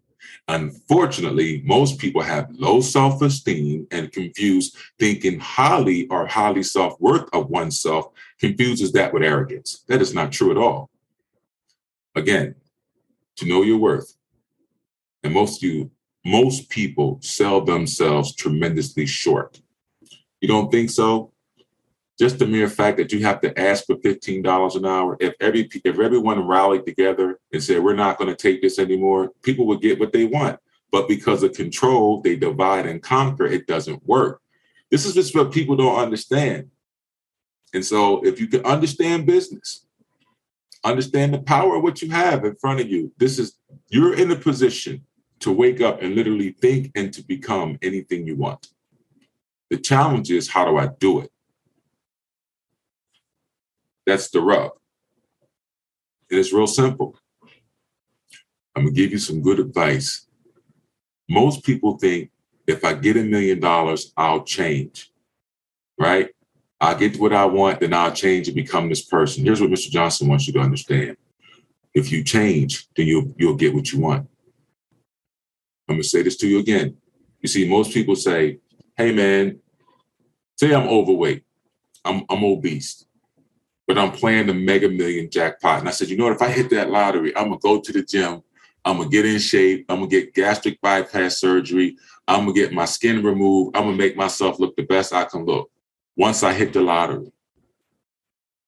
Unfortunately, 0.48 1.62
most 1.64 1.98
people 1.98 2.22
have 2.22 2.50
low 2.52 2.80
self 2.80 3.22
esteem 3.22 3.86
and 3.90 4.12
confuse 4.12 4.74
thinking 4.98 5.38
highly 5.38 6.06
or 6.08 6.26
highly 6.26 6.62
self 6.62 7.00
worth 7.00 7.28
of 7.32 7.48
oneself, 7.50 8.08
confuses 8.38 8.92
that 8.92 9.12
with 9.12 9.22
arrogance. 9.22 9.84
That 9.88 10.02
is 10.02 10.14
not 10.14 10.32
true 10.32 10.50
at 10.50 10.56
all. 10.56 10.90
Again, 12.14 12.54
to 13.36 13.46
know 13.46 13.62
your 13.62 13.78
worth. 13.78 14.14
And 15.22 15.32
most 15.32 15.62
you, 15.62 15.90
most 16.24 16.68
people 16.68 17.18
sell 17.22 17.60
themselves 17.60 18.34
tremendously 18.34 19.06
short. 19.06 19.60
You 20.40 20.48
don't 20.48 20.70
think 20.70 20.90
so? 20.90 21.31
Just 22.18 22.38
the 22.38 22.46
mere 22.46 22.68
fact 22.68 22.98
that 22.98 23.12
you 23.12 23.24
have 23.24 23.40
to 23.40 23.58
ask 23.58 23.86
for 23.86 23.96
$15 23.96 24.76
an 24.76 24.86
hour, 24.86 25.16
if 25.18 25.34
every 25.40 25.68
if 25.72 25.98
everyone 25.98 26.46
rallied 26.46 26.84
together 26.84 27.38
and 27.52 27.62
said, 27.62 27.82
we're 27.82 27.94
not 27.94 28.18
going 28.18 28.28
to 28.28 28.36
take 28.36 28.60
this 28.60 28.78
anymore, 28.78 29.32
people 29.42 29.66
would 29.66 29.80
get 29.80 29.98
what 29.98 30.12
they 30.12 30.26
want. 30.26 30.60
But 30.90 31.08
because 31.08 31.42
of 31.42 31.54
control, 31.54 32.20
they 32.20 32.36
divide 32.36 32.86
and 32.86 33.02
conquer, 33.02 33.46
it 33.46 33.66
doesn't 33.66 34.06
work. 34.06 34.40
This 34.90 35.06
is 35.06 35.14
just 35.14 35.34
what 35.34 35.52
people 35.52 35.74
don't 35.74 35.98
understand. 35.98 36.70
And 37.72 37.84
so 37.84 38.24
if 38.26 38.38
you 38.38 38.46
can 38.46 38.64
understand 38.66 39.24
business, 39.24 39.86
understand 40.84 41.32
the 41.32 41.40
power 41.40 41.76
of 41.76 41.82
what 41.82 42.02
you 42.02 42.10
have 42.10 42.44
in 42.44 42.54
front 42.56 42.80
of 42.80 42.90
you, 42.90 43.10
this 43.16 43.38
is 43.38 43.58
you're 43.88 44.14
in 44.14 44.30
a 44.30 44.36
position 44.36 45.06
to 45.40 45.50
wake 45.50 45.80
up 45.80 46.02
and 46.02 46.14
literally 46.14 46.52
think 46.60 46.92
and 46.94 47.12
to 47.14 47.22
become 47.22 47.78
anything 47.82 48.26
you 48.26 48.36
want. 48.36 48.68
The 49.70 49.78
challenge 49.78 50.30
is 50.30 50.48
how 50.48 50.66
do 50.66 50.76
I 50.76 50.88
do 50.98 51.20
it? 51.20 51.31
That's 54.06 54.30
the 54.30 54.40
rub. 54.40 54.72
And 56.30 56.40
it's 56.40 56.52
real 56.52 56.66
simple. 56.66 57.16
I'm 58.74 58.84
gonna 58.84 58.92
give 58.92 59.12
you 59.12 59.18
some 59.18 59.42
good 59.42 59.60
advice. 59.60 60.26
Most 61.28 61.64
people 61.64 61.98
think 61.98 62.30
if 62.66 62.84
I 62.84 62.94
get 62.94 63.16
a 63.16 63.22
million 63.22 63.60
dollars, 63.60 64.12
I'll 64.16 64.42
change. 64.42 65.12
Right? 65.98 66.30
I 66.80 66.94
get 66.94 67.20
what 67.20 67.32
I 67.32 67.44
want, 67.44 67.80
then 67.80 67.94
I'll 67.94 68.12
change 68.12 68.48
and 68.48 68.56
become 68.56 68.88
this 68.88 69.04
person. 69.04 69.44
Here's 69.44 69.60
what 69.60 69.70
Mr. 69.70 69.88
Johnson 69.88 70.26
wants 70.26 70.46
you 70.46 70.52
to 70.54 70.58
understand. 70.58 71.16
If 71.94 72.10
you 72.10 72.24
change, 72.24 72.88
then 72.96 73.06
you'll 73.06 73.32
you'll 73.36 73.56
get 73.56 73.74
what 73.74 73.92
you 73.92 74.00
want. 74.00 74.28
I'm 75.88 75.96
gonna 75.96 76.02
say 76.02 76.22
this 76.22 76.36
to 76.38 76.48
you 76.48 76.58
again. 76.58 76.96
You 77.40 77.48
see, 77.48 77.68
most 77.68 77.92
people 77.92 78.16
say, 78.16 78.58
hey 78.96 79.12
man, 79.12 79.60
say 80.56 80.74
I'm 80.74 80.88
overweight, 80.88 81.44
I'm 82.04 82.24
I'm 82.28 82.42
obese 82.42 83.04
but 83.86 83.98
I'm 83.98 84.12
playing 84.12 84.46
the 84.46 84.54
mega 84.54 84.88
million 84.88 85.30
jackpot. 85.30 85.80
And 85.80 85.88
I 85.88 85.92
said, 85.92 86.08
you 86.08 86.16
know 86.16 86.24
what? 86.24 86.34
If 86.34 86.42
I 86.42 86.50
hit 86.50 86.70
that 86.70 86.90
lottery, 86.90 87.36
I'm 87.36 87.48
gonna 87.48 87.58
go 87.58 87.80
to 87.80 87.92
the 87.92 88.02
gym. 88.02 88.42
I'm 88.84 88.98
gonna 88.98 89.08
get 89.08 89.26
in 89.26 89.38
shape. 89.38 89.86
I'm 89.88 89.98
gonna 89.98 90.08
get 90.08 90.34
gastric 90.34 90.80
bypass 90.80 91.38
surgery. 91.38 91.96
I'm 92.26 92.40
gonna 92.40 92.52
get 92.52 92.72
my 92.72 92.84
skin 92.84 93.22
removed. 93.22 93.76
I'm 93.76 93.84
gonna 93.84 93.96
make 93.96 94.16
myself 94.16 94.58
look 94.58 94.76
the 94.76 94.82
best 94.82 95.12
I 95.12 95.24
can 95.24 95.44
look. 95.44 95.70
Once 96.16 96.42
I 96.42 96.52
hit 96.52 96.72
the 96.72 96.80
lottery, 96.80 97.32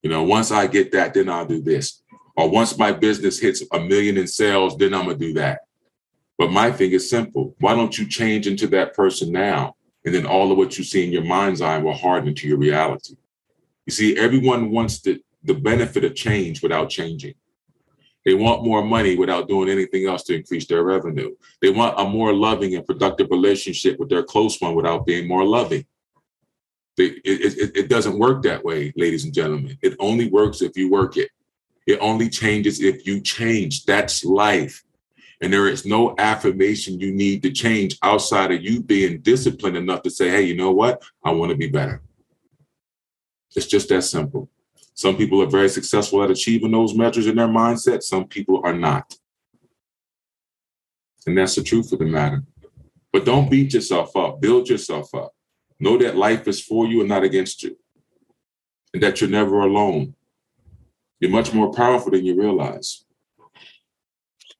you 0.02 0.10
know, 0.10 0.22
once 0.22 0.50
I 0.50 0.66
get 0.66 0.92
that, 0.92 1.14
then 1.14 1.28
I'll 1.28 1.46
do 1.46 1.60
this. 1.60 2.02
Or 2.36 2.50
once 2.50 2.76
my 2.76 2.92
business 2.92 3.38
hits 3.38 3.62
a 3.72 3.80
million 3.80 4.18
in 4.18 4.26
sales, 4.26 4.76
then 4.76 4.94
I'm 4.94 5.06
gonna 5.06 5.18
do 5.18 5.32
that. 5.34 5.60
But 6.36 6.50
my 6.50 6.70
thing 6.72 6.90
is 6.92 7.08
simple. 7.08 7.54
Why 7.60 7.74
don't 7.74 7.96
you 7.96 8.08
change 8.08 8.46
into 8.46 8.66
that 8.68 8.94
person 8.94 9.32
now? 9.32 9.76
And 10.04 10.14
then 10.14 10.26
all 10.26 10.50
of 10.50 10.58
what 10.58 10.76
you 10.76 10.84
see 10.84 11.04
in 11.04 11.12
your 11.12 11.24
mind's 11.24 11.60
eye 11.60 11.78
will 11.78 11.94
harden 11.94 12.28
into 12.28 12.48
your 12.48 12.58
reality. 12.58 13.16
You 13.86 13.92
see, 13.92 14.16
everyone 14.16 14.70
wants 14.70 15.00
the, 15.00 15.20
the 15.42 15.54
benefit 15.54 16.04
of 16.04 16.14
change 16.14 16.62
without 16.62 16.90
changing. 16.90 17.34
They 18.24 18.34
want 18.34 18.64
more 18.64 18.82
money 18.82 19.16
without 19.16 19.48
doing 19.48 19.68
anything 19.68 20.06
else 20.06 20.22
to 20.24 20.34
increase 20.34 20.66
their 20.66 20.82
revenue. 20.82 21.34
They 21.60 21.68
want 21.68 22.00
a 22.00 22.04
more 22.08 22.32
loving 22.32 22.74
and 22.74 22.86
productive 22.86 23.28
relationship 23.30 23.98
with 23.98 24.08
their 24.08 24.22
close 24.22 24.58
one 24.60 24.74
without 24.74 25.04
being 25.04 25.28
more 25.28 25.44
loving. 25.44 25.84
It, 26.96 27.20
it, 27.24 27.76
it 27.76 27.88
doesn't 27.88 28.18
work 28.18 28.42
that 28.44 28.64
way, 28.64 28.92
ladies 28.96 29.24
and 29.24 29.34
gentlemen. 29.34 29.76
It 29.82 29.96
only 29.98 30.30
works 30.30 30.62
if 30.62 30.76
you 30.76 30.90
work 30.90 31.16
it. 31.18 31.28
It 31.86 31.98
only 32.00 32.30
changes 32.30 32.80
if 32.80 33.06
you 33.06 33.20
change. 33.20 33.84
That's 33.84 34.24
life. 34.24 34.82
And 35.42 35.52
there 35.52 35.68
is 35.68 35.84
no 35.84 36.14
affirmation 36.16 37.00
you 37.00 37.12
need 37.12 37.42
to 37.42 37.50
change 37.50 37.98
outside 38.02 38.52
of 38.52 38.62
you 38.62 38.80
being 38.80 39.20
disciplined 39.20 39.76
enough 39.76 40.02
to 40.02 40.10
say, 40.10 40.30
hey, 40.30 40.42
you 40.42 40.56
know 40.56 40.70
what? 40.70 41.02
I 41.22 41.32
want 41.32 41.50
to 41.50 41.58
be 41.58 41.68
better. 41.68 42.00
It's 43.54 43.66
just 43.66 43.88
that 43.88 44.02
simple. 44.02 44.48
Some 44.94 45.16
people 45.16 45.42
are 45.42 45.46
very 45.46 45.68
successful 45.68 46.22
at 46.22 46.30
achieving 46.30 46.70
those 46.70 46.94
measures 46.94 47.26
in 47.26 47.36
their 47.36 47.48
mindset, 47.48 48.02
some 48.02 48.26
people 48.26 48.60
are 48.64 48.74
not. 48.74 49.16
And 51.26 51.36
that's 51.36 51.54
the 51.56 51.62
truth 51.62 51.92
of 51.92 51.98
the 51.98 52.04
matter. 52.04 52.44
But 53.12 53.24
don't 53.24 53.50
beat 53.50 53.72
yourself 53.74 54.16
up, 54.16 54.40
build 54.40 54.68
yourself 54.68 55.14
up. 55.14 55.34
Know 55.80 55.98
that 55.98 56.16
life 56.16 56.46
is 56.46 56.60
for 56.62 56.86
you 56.86 57.00
and 57.00 57.08
not 57.08 57.24
against 57.24 57.62
you, 57.62 57.76
and 58.92 59.02
that 59.02 59.20
you're 59.20 59.30
never 59.30 59.60
alone. 59.60 60.14
You're 61.18 61.30
much 61.30 61.52
more 61.52 61.72
powerful 61.72 62.12
than 62.12 62.24
you 62.24 62.38
realize. 62.38 63.04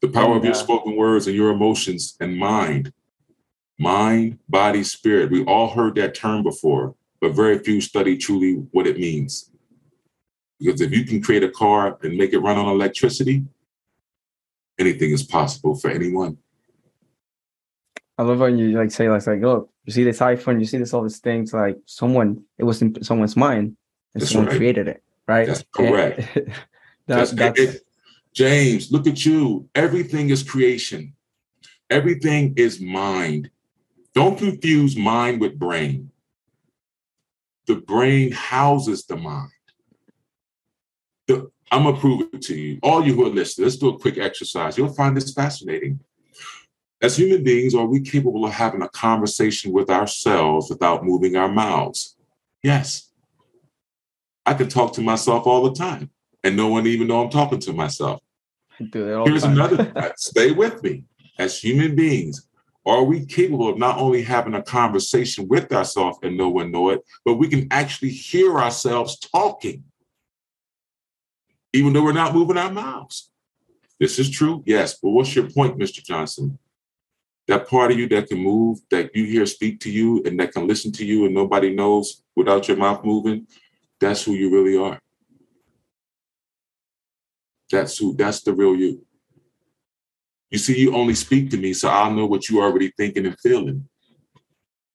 The 0.00 0.08
power 0.08 0.36
of 0.36 0.44
your 0.44 0.54
spoken 0.54 0.96
words 0.96 1.26
and 1.26 1.36
your 1.36 1.50
emotions 1.50 2.16
and 2.20 2.36
mind, 2.36 2.92
mind, 3.78 4.38
body, 4.48 4.82
spirit. 4.82 5.30
We 5.30 5.44
all 5.44 5.70
heard 5.70 5.94
that 5.96 6.14
term 6.14 6.42
before, 6.42 6.94
but 7.24 7.32
very 7.32 7.58
few 7.58 7.80
study 7.80 8.18
truly 8.18 8.52
what 8.72 8.86
it 8.86 8.98
means. 8.98 9.50
Because 10.60 10.82
if 10.82 10.92
you 10.92 11.04
can 11.06 11.22
create 11.22 11.42
a 11.42 11.48
car 11.48 11.98
and 12.02 12.18
make 12.18 12.34
it 12.34 12.40
run 12.40 12.58
on 12.58 12.68
electricity, 12.68 13.42
anything 14.78 15.10
is 15.10 15.22
possible 15.22 15.74
for 15.74 15.88
anyone. 15.88 16.36
I 18.18 18.24
love 18.24 18.40
when 18.40 18.58
you 18.58 18.78
like 18.78 18.90
say 18.90 19.08
like, 19.08 19.26
like 19.26 19.40
look, 19.40 19.70
you 19.86 19.92
see 19.94 20.04
this 20.04 20.18
iPhone, 20.18 20.60
you 20.60 20.66
see 20.66 20.76
this 20.76 20.92
all 20.92 21.02
these 21.02 21.18
things 21.18 21.54
like 21.54 21.78
someone 21.86 22.44
it 22.58 22.64
was 22.64 22.82
in 22.82 23.02
someone's 23.02 23.38
mind 23.38 23.74
and 24.12 24.20
that's 24.20 24.30
someone 24.30 24.48
right. 24.48 24.58
created 24.58 24.86
it, 24.86 25.02
right? 25.26 25.46
That's 25.46 25.64
correct. 25.74 26.18
that, 26.34 26.46
that's, 27.06 27.30
that's 27.30 27.58
it, 27.58 27.80
James, 28.34 28.92
look 28.92 29.06
at 29.06 29.24
you. 29.24 29.66
Everything 29.74 30.28
is 30.28 30.42
creation. 30.42 31.14
Everything 31.88 32.52
is 32.58 32.82
mind. 32.82 33.48
Don't 34.14 34.36
confuse 34.36 34.94
mind 34.94 35.40
with 35.40 35.58
brain. 35.58 36.10
The 37.66 37.76
brain 37.76 38.32
houses 38.32 39.04
the 39.06 39.16
mind. 39.16 39.50
The, 41.26 41.50
I'm 41.70 41.84
gonna 41.84 41.98
prove 41.98 42.28
it 42.32 42.42
to 42.42 42.54
you. 42.54 42.78
All 42.82 43.04
you 43.04 43.14
who 43.14 43.26
are 43.26 43.30
listening, 43.30 43.64
let's 43.64 43.76
do 43.76 43.88
a 43.88 43.98
quick 43.98 44.18
exercise. 44.18 44.76
You'll 44.76 44.92
find 44.92 45.16
this 45.16 45.32
fascinating. 45.32 46.00
As 47.00 47.16
human 47.16 47.42
beings, 47.42 47.74
are 47.74 47.86
we 47.86 48.00
capable 48.00 48.44
of 48.44 48.52
having 48.52 48.82
a 48.82 48.88
conversation 48.88 49.72
with 49.72 49.90
ourselves 49.90 50.70
without 50.70 51.04
moving 51.04 51.36
our 51.36 51.48
mouths? 51.48 52.16
Yes. 52.62 53.10
I 54.46 54.54
can 54.54 54.68
talk 54.68 54.92
to 54.94 55.02
myself 55.02 55.46
all 55.46 55.64
the 55.64 55.74
time, 55.74 56.10
and 56.42 56.56
no 56.56 56.68
one 56.68 56.86
even 56.86 57.08
know 57.08 57.22
I'm 57.22 57.30
talking 57.30 57.60
to 57.60 57.72
myself. 57.72 58.20
Here's 59.26 59.44
another. 59.44 59.92
stay 60.16 60.52
with 60.52 60.82
me. 60.82 61.04
As 61.38 61.58
human 61.58 61.94
beings, 61.94 62.46
are 62.86 63.02
we 63.02 63.24
capable 63.24 63.68
of 63.68 63.78
not 63.78 63.98
only 63.98 64.22
having 64.22 64.54
a 64.54 64.62
conversation 64.62 65.48
with 65.48 65.72
ourselves 65.72 66.18
and 66.22 66.36
no 66.36 66.48
one 66.50 66.70
know 66.70 66.90
it, 66.90 67.02
but 67.24 67.34
we 67.34 67.48
can 67.48 67.66
actually 67.70 68.10
hear 68.10 68.58
ourselves 68.58 69.18
talking, 69.18 69.84
even 71.72 71.92
though 71.92 72.04
we're 72.04 72.12
not 72.12 72.34
moving 72.34 72.58
our 72.58 72.70
mouths? 72.70 73.30
This 73.98 74.18
is 74.18 74.28
true, 74.28 74.62
yes. 74.66 74.98
But 75.00 75.10
what's 75.10 75.34
your 75.34 75.48
point, 75.50 75.78
Mr. 75.78 76.02
Johnson? 76.02 76.58
that 77.46 77.68
part 77.68 77.92
of 77.92 77.98
you 77.98 78.08
that 78.08 78.28
can 78.28 78.38
move, 78.38 78.80
that 78.90 79.14
you 79.14 79.24
hear 79.24 79.46
speak 79.46 79.80
to 79.80 79.90
you 79.90 80.22
and 80.24 80.38
that 80.40 80.52
can 80.52 80.66
listen 80.66 80.90
to 80.92 81.04
you 81.04 81.26
and 81.26 81.34
nobody 81.34 81.74
knows 81.74 82.22
without 82.34 82.66
your 82.68 82.76
mouth 82.76 83.04
moving, 83.04 83.46
that's 84.00 84.24
who 84.24 84.32
you 84.32 84.50
really 84.50 84.76
are. 84.76 84.98
That's 87.70 87.98
who, 87.98 88.14
that's 88.14 88.42
the 88.42 88.52
real 88.52 88.74
you. 88.74 89.04
You 90.54 90.58
see, 90.58 90.78
you 90.78 90.94
only 90.94 91.16
speak 91.16 91.50
to 91.50 91.56
me, 91.56 91.72
so 91.72 91.88
I'll 91.88 92.12
know 92.12 92.26
what 92.26 92.48
you're 92.48 92.62
already 92.62 92.92
thinking 92.96 93.26
and 93.26 93.36
feeling. 93.40 93.88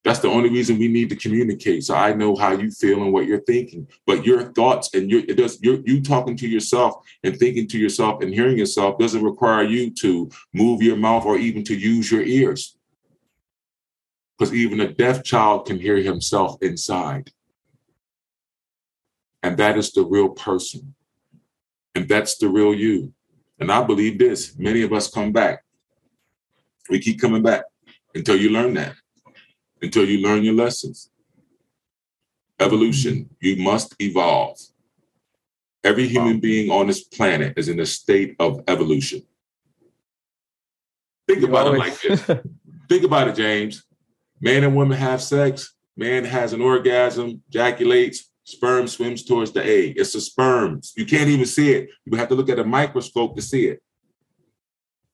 That's 0.06 0.19
the 0.19 0.30
only 0.30 0.50
reason 0.50 0.80
we 0.80 0.88
need 0.88 1.10
to 1.10 1.17
communicate. 1.17 1.84
So 1.84 1.95
I 1.95 2.13
know 2.13 2.34
how 2.34 2.54
you 2.54 2.72
feel 2.72 3.04
and 3.04 3.12
what 3.12 3.26
you're 3.26 3.41
thinking. 3.41 3.86
But 4.08 4.26
your 4.26 4.54
thoughts 4.54 4.93
and 4.93 5.12
your 5.12 5.19
it 5.19 5.36
does 5.36 5.60
you 5.62 6.02
talking 6.02 6.38
to 6.38 6.48
yourself 6.48 7.06
and 7.26 7.38
thinking 7.38 7.67
to 7.67 7.78
yourself 7.78 8.24
and 8.24 8.34
hearing 8.34 8.58
yourself 8.58 9.00
doesn't 9.00 9.22
require 9.22 9.63
you 9.63 9.93
to 9.95 10.30
move 10.54 10.82
your 10.82 10.95
mouth 10.95 11.26
or 11.26 11.38
even 11.38 11.65
to 11.65 11.76
use 11.76 12.10
your 12.10 12.24
ears. 12.24 12.78
Because 14.38 14.54
even 14.54 14.80
a 14.80 14.93
deaf 14.93 15.26
child 15.26 15.65
can 15.65 15.78
hear 15.78 15.98
himself 15.98 16.56
inside. 16.62 17.32
And 19.43 19.58
that 19.58 19.78
is 19.78 19.91
the 19.91 20.06
real 20.06 20.30
person. 20.30 20.95
And 21.95 22.08
that's 22.08 22.38
the 22.38 22.48
real 22.48 22.74
you. 22.74 23.13
And 23.60 23.72
I 23.72 23.84
believe 23.84 24.17
this 24.17 24.58
many 24.58 24.82
of 24.82 24.93
us 24.93 25.10
come 25.10 25.32
back. 25.32 25.63
We 26.89 27.00
keep 27.00 27.19
coming 27.19 27.43
back 27.43 27.63
until 28.15 28.38
you 28.38 28.50
learn 28.50 28.74
that 28.76 28.95
until 29.82 30.06
you 30.06 30.19
learn 30.19 30.43
your 30.43 30.54
lessons. 30.54 31.10
Evolution, 32.60 33.30
you 33.39 33.62
must 33.63 33.95
evolve. 34.00 34.60
Every 35.84 36.08
human 36.08 36.39
being 36.39 36.69
on 36.69 36.88
this 36.88 37.04
planet 37.04 37.54
is 37.58 37.69
in 37.69 37.80
a 37.80 37.86
state 37.86 38.36
of 38.39 38.62
evolution. 38.67 39.22
Think 41.28 41.43
about 41.43 41.74
it 41.74 41.78
like 41.78 42.02
this. 42.02 42.22
Think 42.89 43.04
about 43.04 43.30
it, 43.30 43.36
James. 43.36 43.84
Man 44.41 44.63
and 44.63 44.76
woman 44.76 44.98
have 44.98 45.22
sex. 45.22 45.74
Man 45.95 46.26
has 46.26 46.54
an 46.54 46.62
orgasm, 46.62 47.43
ejaculates, 47.50 48.28
sperm 48.49 48.88
swims 48.88 49.23
towards 49.23 49.51
the 49.51 49.63
egg. 49.63 49.93
It's 49.97 50.15
a 50.15 50.21
sperm. 50.21 50.81
You 50.95 51.05
can't 51.05 51.29
even 51.29 51.45
see 51.45 51.71
it. 51.71 51.89
You 52.05 52.17
have 52.17 52.29
to 52.29 52.35
look 52.35 52.49
at 52.49 52.59
a 52.59 52.63
microscope 52.63 53.35
to 53.35 53.41
see 53.41 53.67
it. 53.67 53.81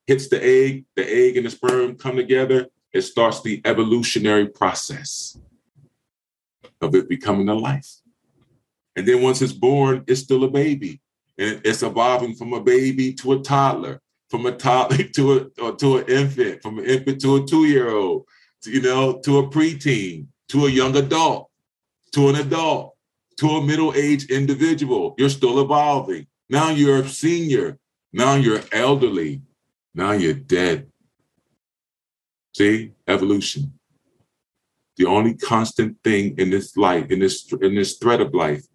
Hits 0.08 0.30
the 0.30 0.44
egg, 0.44 0.86
the 0.96 1.04
egg 1.04 1.38
and 1.38 1.46
the 1.46 1.50
sperm 1.50 1.96
come 1.96 2.16
together, 2.16 2.68
it 2.94 3.02
starts 3.02 3.42
the 3.42 3.62
evolutionary 3.66 4.48
process 4.48 5.38
of 6.82 6.96
it 6.96 7.10
becoming 7.10 7.50
a 7.50 7.56
life. 7.56 7.90
And 8.96 9.06
then 9.06 9.22
once 9.22 9.42
it's 9.42 9.52
born, 9.52 10.04
it's 10.08 10.22
still 10.22 10.44
a 10.46 10.50
baby. 10.50 11.02
And 11.38 11.62
it's 11.66 11.84
evolving 11.84 12.36
from 12.36 12.54
a 12.54 12.62
baby 12.62 13.14
to 13.16 13.34
a 13.34 13.40
toddler, 13.40 14.02
from 14.30 14.46
a 14.46 14.54
toddler 14.54 15.04
to 15.16 15.52
a 15.58 15.76
to 15.76 15.98
an 15.98 16.06
infant, 16.08 16.62
from 16.62 16.80
an 16.80 16.86
infant 16.86 17.20
to 17.22 17.36
a 17.36 17.46
two-year-old, 17.46 18.26
to, 18.62 18.72
you 18.72 18.82
know, 18.82 19.20
to 19.20 19.40
a 19.40 19.50
preteen, 19.50 20.28
to 20.50 20.66
a 20.66 20.70
young 20.70 20.96
adult, 20.96 21.50
to 22.14 22.30
an 22.30 22.36
adult, 22.36 22.95
to 23.38 23.50
a 23.50 23.66
middle-aged 23.66 24.32
individual. 24.32 25.16
You're 25.18 25.30
still 25.30 25.60
evolving. 25.62 26.28
Now 26.50 26.70
you're 26.70 27.02
a 27.02 27.08
senior. 27.08 27.78
Now 28.14 28.36
you're 28.36 28.62
elderly. 28.72 29.42
Now 29.94 30.12
you're 30.12 30.34
dead. 30.34 30.88
See, 32.56 32.92
evolution. 33.08 33.74
The 34.98 35.06
only 35.06 35.34
constant 35.34 35.98
thing 36.04 36.36
in 36.38 36.50
this 36.50 36.78
life, 36.78 37.12
in 37.12 37.20
this 37.20 37.52
in 37.62 37.76
this 37.76 37.98
thread 37.98 38.22
of 38.22 38.34
life, 38.34 38.66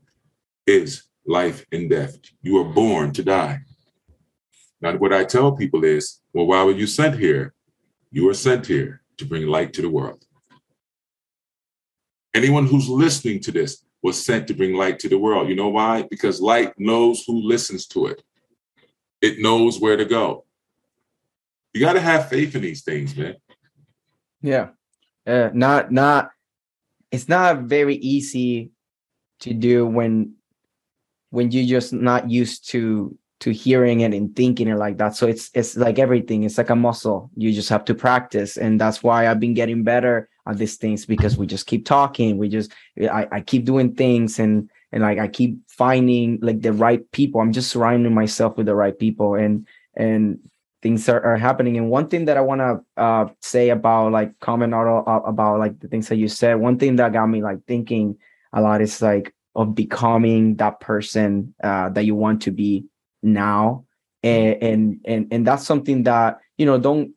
is 0.67 1.05
life 1.27 1.65
and 1.73 1.89
death. 1.89 2.19
You 2.43 2.59
are 2.59 2.73
born 2.73 3.13
to 3.13 3.23
die. 3.23 3.61
Now, 4.83 4.97
what 4.97 5.13
I 5.13 5.25
tell 5.25 5.53
people 5.53 5.85
is, 5.85 6.21
well, 6.35 6.47
why 6.47 6.63
were 6.65 6.73
you 6.73 6.87
sent 6.87 7.19
here? 7.19 7.55
You 8.11 8.27
were 8.27 8.35
sent 8.35 8.67
here 8.67 9.03
to 9.19 9.25
bring 9.25 9.47
light 9.47 9.73
to 9.75 9.83
the 9.83 9.89
world. 9.89 10.25
Anyone 12.35 12.67
who's 12.67 12.89
listening 12.89 13.41
to 13.41 13.53
this 13.53 13.83
was 14.03 14.25
sent 14.25 14.49
to 14.49 14.55
bring 14.55 14.75
light 14.75 14.99
to 15.01 15.09
the 15.09 15.19
world. 15.19 15.49
You 15.49 15.55
know 15.55 15.69
why? 15.69 16.03
Because 16.03 16.41
light 16.41 16.73
knows 16.79 17.25
who 17.27 17.43
listens 17.43 17.87
to 17.89 18.07
it. 18.07 18.23
It 19.21 19.41
knows 19.41 19.79
where 19.79 19.97
to 19.97 20.05
go. 20.05 20.45
You 21.75 21.81
got 21.81 21.93
to 21.93 22.01
have 22.01 22.29
faith 22.29 22.55
in 22.55 22.63
these 22.63 22.83
things, 22.83 23.15
man. 23.17 23.37
Yeah. 24.41 24.69
Uh, 25.27 25.51
not 25.53 25.93
not 25.93 26.31
it's 27.11 27.29
not 27.29 27.63
very 27.63 27.97
easy 27.97 28.71
to 29.41 29.53
do 29.53 29.87
when 29.87 30.35
when 31.29 31.51
you're 31.51 31.67
just 31.67 31.93
not 31.93 32.31
used 32.31 32.69
to 32.71 33.17
to 33.41 33.53
hearing 33.53 34.01
it 34.01 34.15
and 34.15 34.35
thinking 34.35 34.69
it 34.69 34.77
like 34.77 34.97
that. 34.99 35.15
So 35.15 35.27
it's 35.27 35.51
it's 35.55 35.77
like 35.77 35.99
everything. 35.99 36.45
It's 36.45 36.59
like 36.59 36.71
a 36.71 36.77
muscle. 36.77 37.31
You 37.37 37.53
just 37.53 37.69
have 37.69 37.85
to 37.85 37.95
practice, 37.95 38.57
and 38.57 38.81
that's 38.81 39.03
why 39.03 39.29
I've 39.29 39.41
been 39.41 39.55
getting 39.55 39.85
better 39.85 40.30
at 40.51 40.59
these 40.59 40.77
things 40.77 41.07
because 41.07 41.37
we 41.37 41.47
just 41.47 41.67
keep 41.67 41.87
talking. 41.87 42.37
We 42.37 42.49
just 42.49 42.73
I, 43.01 43.29
I 43.33 43.41
keep 43.41 43.65
doing 43.65 43.95
things 43.95 44.39
and 44.39 44.71
and 44.93 45.03
like 45.03 45.19
I 45.19 45.29
keep 45.29 45.59
finding 45.69 46.39
like 46.43 46.61
the 46.61 46.73
right 46.73 47.11
people. 47.13 47.41
I'm 47.41 47.53
just 47.53 47.71
surrounding 47.71 48.15
myself 48.15 48.57
with 48.57 48.67
the 48.67 48.75
right 48.75 48.99
people, 48.99 49.35
and 49.35 49.67
and 49.95 50.39
things 50.83 51.09
are, 51.09 51.23
are 51.23 51.37
happening 51.37 51.77
and 51.77 51.91
one 51.91 52.09
thing 52.09 52.25
that 52.25 52.37
i 52.37 52.41
want 52.41 52.61
to 52.61 52.81
uh, 52.97 53.27
say 53.41 53.71
about 53.71 54.13
like 54.13 54.39
comment 54.41 54.75
out 54.75 55.05
uh, 55.07 55.21
about 55.27 55.59
like 55.59 55.79
the 55.81 55.89
things 55.89 56.09
that 56.09 56.17
you 56.17 56.29
said 56.29 56.55
one 56.55 56.79
thing 56.79 56.97
that 56.97 57.13
got 57.13 57.27
me 57.27 57.43
like 57.43 57.59
thinking 57.67 58.17
a 58.53 58.61
lot 58.61 58.81
is 58.81 59.03
like 59.03 59.35
of 59.55 59.75
becoming 59.75 60.57
that 60.57 60.81
person 60.81 61.55
uh, 61.63 61.89
that 61.91 62.05
you 62.05 62.15
want 62.15 62.43
to 62.43 62.51
be 62.51 62.85
now 63.23 63.85
and 64.23 64.63
and 64.63 65.01
and, 65.05 65.29
and 65.33 65.47
that's 65.47 65.67
something 65.67 66.05
that 66.05 66.39
you 66.57 66.67
know 66.67 66.79
don't 66.79 67.13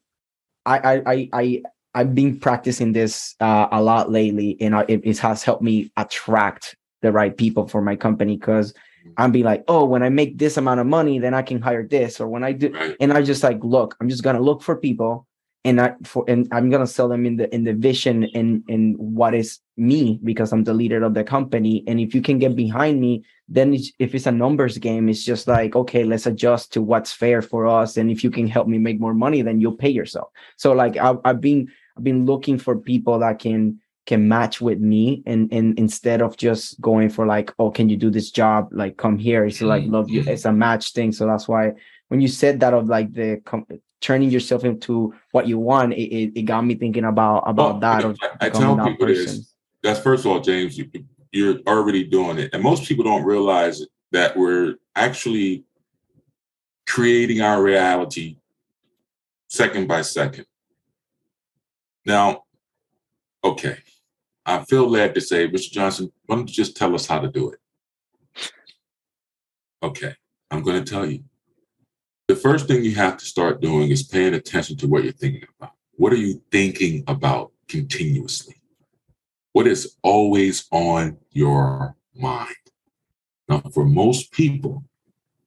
i 0.66 1.02
i 1.06 1.30
i 1.34 1.62
i've 1.94 2.14
been 2.16 2.40
practicing 2.40 2.94
this 2.94 3.36
uh, 3.40 3.68
a 3.72 3.82
lot 3.82 4.12
lately 4.12 4.58
and 4.60 4.76
I, 4.76 4.86
it, 4.88 5.02
it 5.04 5.18
has 5.20 5.44
helped 5.44 5.64
me 5.64 5.92
attract 5.98 6.76
the 7.02 7.12
right 7.12 7.36
people 7.36 7.68
for 7.68 7.82
my 7.82 7.96
company 7.96 8.38
because 8.38 8.74
I'm 9.18 9.32
be 9.34 9.44
like, 9.44 9.66
oh, 9.68 9.84
when 9.84 10.02
I 10.02 10.08
make 10.08 10.38
this 10.38 10.56
amount 10.56 10.80
of 10.80 10.88
money, 10.88 11.20
then 11.20 11.34
I 11.34 11.42
can 11.42 11.62
hire 11.62 11.86
this, 11.86 12.22
or 12.22 12.28
when 12.28 12.44
I 12.44 12.54
do, 12.54 12.72
Right. 12.72 12.96
and 13.02 13.12
I 13.12 13.22
just 13.22 13.44
like, 13.44 13.60
look, 13.62 13.98
I'm 14.00 14.08
just 14.08 14.24
gonna 14.24 14.40
look 14.40 14.62
for 14.64 14.78
people, 14.78 15.28
and 15.66 15.82
I 15.82 15.96
for 16.06 16.24
and 16.30 16.48
I'm 16.54 16.70
gonna 16.70 16.88
sell 16.88 17.10
them 17.10 17.26
in 17.26 17.36
the 17.36 17.54
in 17.54 17.66
the 17.66 17.74
vision 17.74 18.24
and 18.34 18.64
in 18.70 18.94
what 18.98 19.36
is 19.36 19.60
me 19.76 20.20
because 20.24 20.54
I'm 20.54 20.64
the 20.64 20.74
leader 20.74 21.04
of 21.04 21.14
the 21.16 21.24
company, 21.26 21.84
and 21.86 22.00
if 22.00 22.16
you 22.16 22.22
can 22.22 22.40
get 22.40 22.56
behind 22.56 23.02
me, 23.02 23.26
then 23.50 23.74
it's, 23.74 23.92
if 24.00 24.16
it's 24.16 24.26
a 24.26 24.32
numbers 24.32 24.78
game, 24.78 25.10
it's 25.10 25.26
just 25.26 25.50
like, 25.50 25.76
okay, 25.76 26.06
let's 26.06 26.26
adjust 26.26 26.72
to 26.74 26.82
what's 26.82 27.12
fair 27.12 27.42
for 27.42 27.68
us, 27.68 27.98
and 27.98 28.10
if 28.10 28.24
you 28.24 28.32
can 28.32 28.48
help 28.48 28.70
me 28.70 28.78
make 28.78 29.02
more 29.02 29.14
money, 29.14 29.42
then 29.42 29.60
you'll 29.60 29.76
pay 29.76 29.90
yourself. 29.90 30.30
So 30.56 30.72
like, 30.72 30.96
I've, 30.96 31.20
I've 31.26 31.42
been 31.42 31.70
I've 31.98 32.04
been 32.04 32.26
looking 32.26 32.58
for 32.58 32.78
people 32.78 33.20
that 33.20 33.40
can 33.40 33.80
can 34.06 34.28
match 34.28 34.60
with 34.60 34.80
me 34.80 35.24
and 35.26 35.52
and 35.54 35.80
instead 35.80 36.22
of 36.22 36.36
just 36.36 36.80
going 36.82 37.10
for 37.10 37.26
like 37.26 37.54
oh 37.60 37.72
can 37.72 37.90
you 37.90 37.98
do 37.98 38.10
this 38.10 38.32
job? 38.32 38.70
Like 38.72 38.98
come 38.98 39.18
here. 39.18 39.46
It's 39.46 39.58
mm-hmm. 39.58 39.68
like 39.68 39.84
love 39.86 40.10
you 40.10 40.24
it's 40.28 40.46
a 40.46 40.52
match 40.52 40.94
thing. 40.94 41.12
So 41.12 41.26
that's 41.26 41.48
why 41.48 41.74
when 42.10 42.22
you 42.22 42.28
said 42.28 42.60
that 42.60 42.74
of 42.74 42.88
like 42.88 43.14
the 43.14 43.42
com- 43.46 43.68
turning 44.02 44.30
yourself 44.30 44.66
into 44.66 45.14
what 45.32 45.48
you 45.48 45.58
want 45.58 45.94
it, 45.94 46.02
it, 46.02 46.40
it 46.40 46.42
got 46.44 46.62
me 46.62 46.76
thinking 46.76 47.06
about 47.06 47.44
about 47.48 47.74
Well, 47.74 47.80
that 47.80 48.04
of 48.04 48.20
I, 48.22 48.48
I 48.48 48.50
tell 48.50 48.76
that 48.76 48.88
people 48.88 49.08
person. 49.08 49.38
This. 49.38 49.54
That's 49.82 50.00
first 50.00 50.26
of 50.26 50.32
all, 50.32 50.40
James, 50.40 50.78
you, 50.78 50.90
you're 51.32 51.60
already 51.68 52.04
doing 52.04 52.38
it. 52.38 52.54
And 52.54 52.62
most 52.62 52.88
people 52.88 53.04
don't 53.04 53.24
realize 53.24 53.86
that 54.12 54.38
we're 54.38 54.76
actually 54.96 55.64
creating 56.86 57.42
our 57.42 57.62
reality 57.62 58.38
second 59.48 59.88
by 59.88 60.02
second. 60.02 60.46
Now, 62.06 62.44
okay, 63.44 63.78
I 64.46 64.64
feel 64.66 64.88
led 64.88 65.16
to 65.16 65.22
say, 65.22 65.48
Mr. 65.48 65.72
Johnson, 65.72 66.12
why 66.26 66.36
don't 66.36 66.48
you 66.48 66.54
just 66.54 66.76
tell 66.76 66.94
us 66.96 67.08
how 67.08 67.20
to 67.20 67.30
do 67.30 67.52
it? 67.52 67.60
Okay, 69.82 70.14
I'm 70.52 70.64
going 70.64 70.84
to 70.84 70.90
tell 70.90 71.06
you. 71.06 71.24
The 72.28 72.36
first 72.36 72.68
thing 72.68 72.84
you 72.84 72.96
have 72.96 73.18
to 73.18 73.26
start 73.26 73.62
doing 73.62 73.90
is 73.90 74.04
paying 74.04 74.34
attention 74.34 74.78
to 74.78 74.88
what 74.88 75.04
you're 75.04 75.14
thinking 75.14 75.46
about. 75.58 75.74
What 75.96 76.14
are 76.14 76.18
you 76.18 76.42
thinking 76.52 77.04
about 77.08 77.52
continuously? 77.68 78.56
What 79.52 79.68
is 79.68 79.98
always 80.02 80.66
on 80.72 81.18
your 81.32 81.96
mind? 82.16 82.56
Now, 83.48 83.60
for 83.74 83.86
most 83.86 84.32
people, 84.32 84.84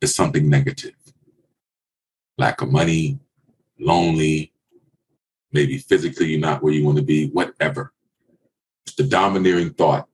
it's 0.01 0.15
something 0.15 0.49
negative 0.49 0.95
lack 2.39 2.61
of 2.61 2.71
money, 2.71 3.19
lonely, 3.79 4.53
maybe 5.53 5.79
physically 5.79 6.29
you're 6.29 6.41
not 6.41 6.63
where 6.63 6.73
you 6.73 6.85
want 6.85 6.99
to 6.99 7.05
be, 7.05 7.29
whatever. 7.29 7.93
It's 8.87 8.97
the 8.97 9.05
domineering 9.05 9.71
thought. 9.71 10.09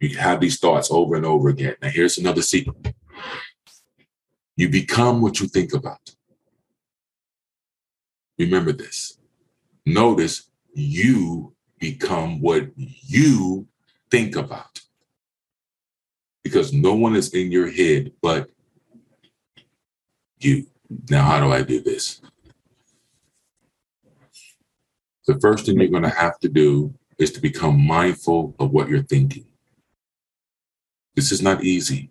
You 0.00 0.16
have 0.18 0.40
these 0.40 0.58
thoughts 0.58 0.90
over 0.90 1.14
and 1.14 1.24
over 1.24 1.48
again. 1.48 1.76
Now, 1.80 1.88
here's 1.88 2.18
another 2.18 2.42
secret 2.42 2.94
you 4.56 4.68
become 4.68 5.20
what 5.20 5.40
you 5.40 5.48
think 5.48 5.72
about. 5.72 6.14
Remember 8.38 8.72
this. 8.72 9.18
Notice 9.86 10.50
you 10.74 11.54
become 11.78 12.40
what 12.40 12.68
you 12.76 13.66
think 14.10 14.36
about. 14.36 14.80
Because 16.42 16.72
no 16.72 16.94
one 16.94 17.16
is 17.16 17.32
in 17.34 17.50
your 17.50 17.70
head 17.70 18.12
but 18.20 18.50
you. 20.38 20.66
Now, 21.10 21.24
how 21.24 21.40
do 21.40 21.52
I 21.52 21.62
do 21.62 21.80
this? 21.80 22.20
The 25.26 25.38
first 25.40 25.66
thing 25.66 25.78
you're 25.78 25.88
going 25.88 26.02
to 26.02 26.08
have 26.08 26.38
to 26.40 26.48
do 26.48 26.94
is 27.18 27.30
to 27.32 27.40
become 27.40 27.80
mindful 27.80 28.54
of 28.58 28.70
what 28.72 28.88
you're 28.88 29.02
thinking. 29.02 29.46
This 31.14 31.32
is 31.32 31.40
not 31.40 31.64
easy. 31.64 32.10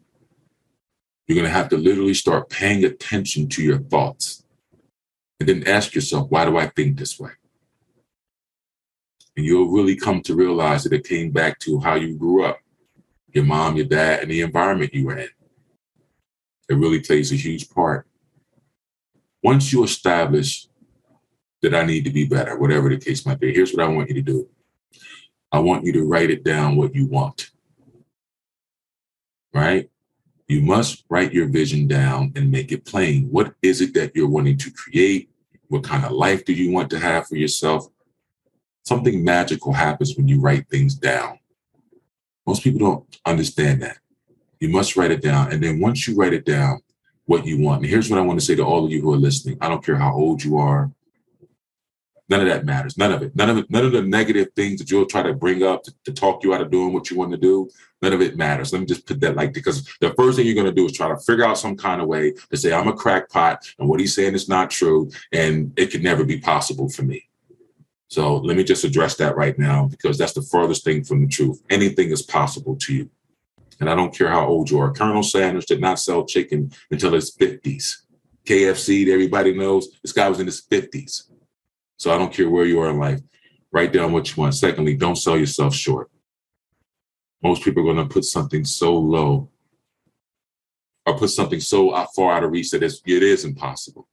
You're 1.27 1.35
going 1.35 1.47
to 1.47 1.53
have 1.53 1.69
to 1.69 1.77
literally 1.77 2.13
start 2.13 2.49
paying 2.49 2.83
attention 2.85 3.49
to 3.49 3.63
your 3.63 3.79
thoughts 3.79 4.43
and 5.39 5.47
then 5.47 5.67
ask 5.67 5.93
yourself, 5.93 6.29
why 6.29 6.45
do 6.45 6.57
I 6.57 6.67
think 6.67 6.97
this 6.97 7.19
way? 7.19 7.31
And 9.35 9.45
you'll 9.45 9.71
really 9.71 9.95
come 9.95 10.21
to 10.23 10.35
realize 10.35 10.83
that 10.83 10.93
it 10.93 11.07
came 11.07 11.31
back 11.31 11.59
to 11.59 11.79
how 11.79 11.95
you 11.95 12.15
grew 12.15 12.45
up, 12.45 12.59
your 13.33 13.43
mom, 13.43 13.75
your 13.75 13.85
dad, 13.85 14.21
and 14.21 14.31
the 14.31 14.41
environment 14.41 14.93
you 14.93 15.05
were 15.05 15.17
in. 15.17 15.29
It 16.69 16.75
really 16.75 16.99
plays 16.99 17.31
a 17.31 17.35
huge 17.35 17.69
part. 17.69 18.07
Once 19.41 19.73
you 19.73 19.83
establish 19.83 20.67
that 21.63 21.73
I 21.73 21.83
need 21.85 22.05
to 22.05 22.11
be 22.11 22.25
better, 22.25 22.57
whatever 22.57 22.89
the 22.89 22.97
case 22.97 23.25
might 23.25 23.39
be, 23.39 23.53
here's 23.53 23.73
what 23.73 23.83
I 23.83 23.89
want 23.89 24.09
you 24.09 24.15
to 24.15 24.21
do 24.21 24.47
I 25.51 25.59
want 25.59 25.85
you 25.85 25.93
to 25.93 26.03
write 26.03 26.29
it 26.29 26.43
down 26.43 26.75
what 26.75 26.93
you 26.93 27.07
want. 27.07 27.51
Right? 29.53 29.89
You 30.47 30.61
must 30.61 31.05
write 31.09 31.33
your 31.33 31.47
vision 31.47 31.87
down 31.87 32.33
and 32.35 32.51
make 32.51 32.71
it 32.71 32.85
plain. 32.85 33.29
What 33.29 33.53
is 33.61 33.81
it 33.81 33.93
that 33.93 34.15
you're 34.15 34.29
wanting 34.29 34.57
to 34.57 34.71
create? 34.71 35.29
What 35.67 35.83
kind 35.83 36.05
of 36.05 36.11
life 36.11 36.43
do 36.43 36.53
you 36.53 36.71
want 36.71 36.89
to 36.91 36.99
have 36.99 37.27
for 37.27 37.35
yourself? 37.35 37.87
Something 38.83 39.23
magical 39.23 39.73
happens 39.73 40.15
when 40.17 40.27
you 40.27 40.41
write 40.41 40.67
things 40.69 40.95
down. 40.95 41.39
Most 42.45 42.63
people 42.63 42.79
don't 42.79 43.19
understand 43.25 43.81
that. 43.83 43.99
You 44.59 44.69
must 44.69 44.97
write 44.97 45.11
it 45.11 45.21
down. 45.21 45.51
And 45.51 45.63
then 45.63 45.79
once 45.79 46.07
you 46.07 46.15
write 46.15 46.33
it 46.33 46.45
down, 46.45 46.81
what 47.25 47.45
you 47.45 47.59
want. 47.61 47.81
And 47.81 47.89
here's 47.89 48.09
what 48.09 48.19
I 48.19 48.23
want 48.23 48.39
to 48.39 48.45
say 48.45 48.55
to 48.55 48.65
all 48.65 48.85
of 48.85 48.91
you 48.91 49.01
who 49.01 49.13
are 49.13 49.17
listening. 49.17 49.57
I 49.61 49.69
don't 49.69 49.85
care 49.85 49.95
how 49.95 50.13
old 50.13 50.43
you 50.43 50.57
are. 50.57 50.91
None 52.29 52.41
of 52.41 52.47
that 52.47 52.65
matters. 52.65 52.97
None 52.97 53.11
of 53.11 53.21
it. 53.21 53.35
None 53.35 53.49
of 53.49 53.57
it. 53.57 53.69
None 53.69 53.85
of 53.85 53.91
the 53.91 54.01
negative 54.01 54.47
things 54.55 54.79
that 54.79 54.89
you'll 54.89 55.05
try 55.05 55.21
to 55.23 55.33
bring 55.33 55.63
up 55.63 55.83
to, 55.83 55.93
to 56.05 56.13
talk 56.13 56.43
you 56.43 56.53
out 56.53 56.61
of 56.61 56.71
doing 56.71 56.93
what 56.93 57.09
you 57.09 57.17
want 57.17 57.31
to 57.31 57.37
do. 57.37 57.69
None 58.01 58.13
of 58.13 58.21
it 58.21 58.37
matters. 58.37 58.71
Let 58.71 58.79
me 58.79 58.85
just 58.85 59.05
put 59.05 59.19
that 59.21 59.35
like 59.35 59.53
because 59.53 59.83
the 59.99 60.13
first 60.13 60.37
thing 60.37 60.45
you're 60.45 60.55
going 60.55 60.65
to 60.67 60.73
do 60.73 60.85
is 60.85 60.93
try 60.93 61.09
to 61.09 61.17
figure 61.17 61.45
out 61.45 61.57
some 61.57 61.75
kind 61.75 62.01
of 62.01 62.07
way 62.07 62.33
to 62.49 62.57
say 62.57 62.73
I'm 62.73 62.87
a 62.87 62.93
crackpot 62.93 63.59
and 63.77 63.89
what 63.89 63.99
he's 63.99 64.15
saying 64.15 64.35
is 64.35 64.49
not 64.49 64.69
true 64.69 65.11
and 65.31 65.73
it 65.77 65.91
could 65.91 66.03
never 66.03 66.23
be 66.23 66.39
possible 66.39 66.89
for 66.89 67.03
me. 67.03 67.29
So 68.07 68.37
let 68.37 68.55
me 68.55 68.63
just 68.63 68.83
address 68.83 69.15
that 69.17 69.35
right 69.35 69.57
now 69.57 69.87
because 69.87 70.17
that's 70.17 70.33
the 70.33 70.43
furthest 70.43 70.83
thing 70.83 71.03
from 71.03 71.21
the 71.21 71.27
truth. 71.27 71.61
Anything 71.69 72.11
is 72.11 72.21
possible 72.21 72.75
to 72.77 72.93
you. 72.93 73.09
And 73.79 73.89
I 73.89 73.95
don't 73.95 74.15
care 74.15 74.29
how 74.29 74.45
old 74.45 74.69
you 74.69 74.79
are. 74.79 74.91
Colonel 74.91 75.23
Sanders 75.23 75.65
did 75.65 75.81
not 75.81 75.99
sell 75.99 76.25
chicken 76.25 76.71
until 76.91 77.13
his 77.13 77.35
50s. 77.35 78.03
KFC, 78.45 79.07
everybody 79.07 79.53
knows 79.53 79.89
this 80.01 80.11
guy 80.11 80.29
was 80.29 80.39
in 80.39 80.45
his 80.45 80.61
50s. 80.61 81.23
So 82.03 82.13
I 82.13 82.17
don't 82.17 82.33
care 82.33 82.49
where 82.49 82.65
you 82.65 82.81
are 82.81 82.89
in 82.89 82.99
life. 82.99 83.21
Write 83.71 83.93
down 83.93 84.11
what 84.11 84.27
you 84.27 84.41
want. 84.41 84.55
Secondly, 84.55 84.93
don't 84.93 85.15
sell 85.15 85.37
yourself 85.37 85.73
short. 85.73 86.11
Most 87.41 87.63
people 87.63 87.81
are 87.81 87.93
going 87.93 88.05
to 88.05 88.13
put 88.13 88.25
something 88.25 88.65
so 88.65 88.93
low 88.93 89.49
or 91.05 91.17
put 91.17 91.29
something 91.29 91.61
so 91.61 91.91
far 92.13 92.33
out 92.33 92.43
of 92.43 92.51
reach 92.51 92.71
that 92.71 92.83
it 92.83 93.23
is 93.23 93.45
impossible. 93.45 94.09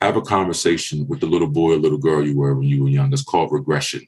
Have 0.00 0.16
a 0.16 0.20
conversation 0.20 1.06
with 1.06 1.20
the 1.20 1.26
little 1.26 1.46
boy 1.46 1.74
or 1.74 1.76
little 1.76 1.96
girl 1.96 2.26
you 2.26 2.36
were 2.36 2.56
when 2.56 2.66
you 2.66 2.82
were 2.82 2.88
young. 2.88 3.12
It's 3.12 3.22
called 3.22 3.52
regression. 3.52 4.04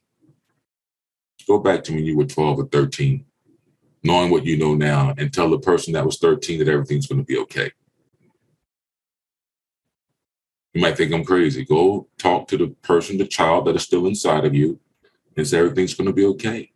Go 1.46 1.60
back 1.60 1.84
to 1.84 1.92
when 1.92 2.04
you 2.04 2.16
were 2.16 2.24
12 2.24 2.58
or 2.58 2.66
13, 2.66 3.24
knowing 4.02 4.32
what 4.32 4.44
you 4.44 4.56
know 4.56 4.74
now, 4.74 5.14
and 5.16 5.32
tell 5.32 5.50
the 5.50 5.60
person 5.60 5.92
that 5.92 6.04
was 6.04 6.18
13 6.18 6.58
that 6.58 6.68
everything's 6.68 7.06
going 7.06 7.20
to 7.20 7.24
be 7.24 7.38
okay. 7.38 7.70
You 10.76 10.82
might 10.82 10.98
think 10.98 11.10
I'm 11.14 11.24
crazy. 11.24 11.64
Go 11.64 12.06
talk 12.18 12.48
to 12.48 12.58
the 12.58 12.66
person, 12.82 13.16
the 13.16 13.26
child 13.26 13.64
that 13.64 13.76
is 13.76 13.84
still 13.84 14.06
inside 14.06 14.44
of 14.44 14.54
you, 14.54 14.78
and 15.34 15.48
say 15.48 15.60
everything's 15.60 15.94
going 15.94 16.06
to 16.06 16.12
be 16.12 16.26
okay. 16.26 16.70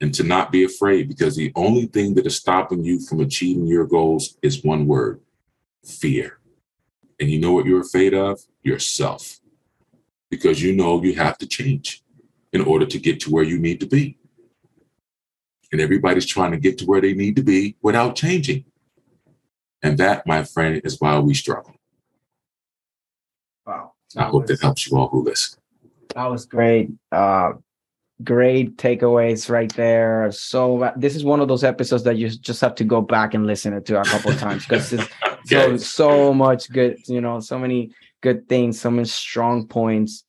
And 0.00 0.14
to 0.14 0.22
not 0.22 0.50
be 0.50 0.64
afraid, 0.64 1.06
because 1.06 1.36
the 1.36 1.52
only 1.54 1.84
thing 1.84 2.14
that 2.14 2.24
is 2.24 2.38
stopping 2.38 2.82
you 2.82 2.98
from 2.98 3.20
achieving 3.20 3.66
your 3.66 3.84
goals 3.84 4.38
is 4.40 4.64
one 4.64 4.86
word 4.86 5.20
fear. 5.84 6.38
And 7.20 7.28
you 7.28 7.38
know 7.38 7.52
what 7.52 7.66
you're 7.66 7.82
afraid 7.82 8.14
of? 8.14 8.40
Yourself. 8.62 9.38
Because 10.30 10.62
you 10.62 10.74
know 10.74 11.02
you 11.02 11.14
have 11.16 11.36
to 11.40 11.46
change 11.46 12.02
in 12.54 12.62
order 12.62 12.86
to 12.86 12.98
get 12.98 13.20
to 13.20 13.30
where 13.30 13.44
you 13.44 13.58
need 13.58 13.80
to 13.80 13.86
be. 13.86 14.16
And 15.72 15.82
everybody's 15.82 16.24
trying 16.24 16.52
to 16.52 16.58
get 16.58 16.78
to 16.78 16.86
where 16.86 17.02
they 17.02 17.12
need 17.12 17.36
to 17.36 17.42
be 17.42 17.76
without 17.82 18.16
changing. 18.16 18.64
And 19.82 19.98
that, 19.98 20.26
my 20.26 20.42
friend, 20.42 20.80
is 20.84 20.98
why 20.98 21.18
we 21.18 21.34
struggle. 21.34 21.74
I 24.16 24.24
hope 24.24 24.46
that 24.46 24.60
helps 24.60 24.90
you 24.90 24.96
all 24.96 25.08
who 25.08 25.24
listen. 25.24 25.58
That 26.14 26.26
was 26.26 26.46
great. 26.46 26.90
Uh, 27.12 27.52
great 28.24 28.76
takeaways 28.76 29.48
right 29.48 29.72
there. 29.74 30.30
So 30.32 30.92
this 30.96 31.14
is 31.14 31.24
one 31.24 31.40
of 31.40 31.48
those 31.48 31.64
episodes 31.64 32.02
that 32.04 32.16
you 32.16 32.28
just 32.28 32.60
have 32.60 32.74
to 32.76 32.84
go 32.84 33.00
back 33.00 33.34
and 33.34 33.46
listen 33.46 33.82
to 33.82 34.00
a 34.00 34.04
couple 34.04 34.32
of 34.32 34.38
times 34.38 34.66
because 34.66 34.92
it's 34.92 35.08
so 35.46 35.76
so 35.76 36.34
much 36.34 36.70
good. 36.70 36.98
You 37.06 37.20
know, 37.20 37.40
so 37.40 37.58
many 37.58 37.92
good 38.20 38.48
things, 38.48 38.80
so 38.80 38.90
many 38.90 39.06
strong 39.06 39.66
points. 39.66 40.24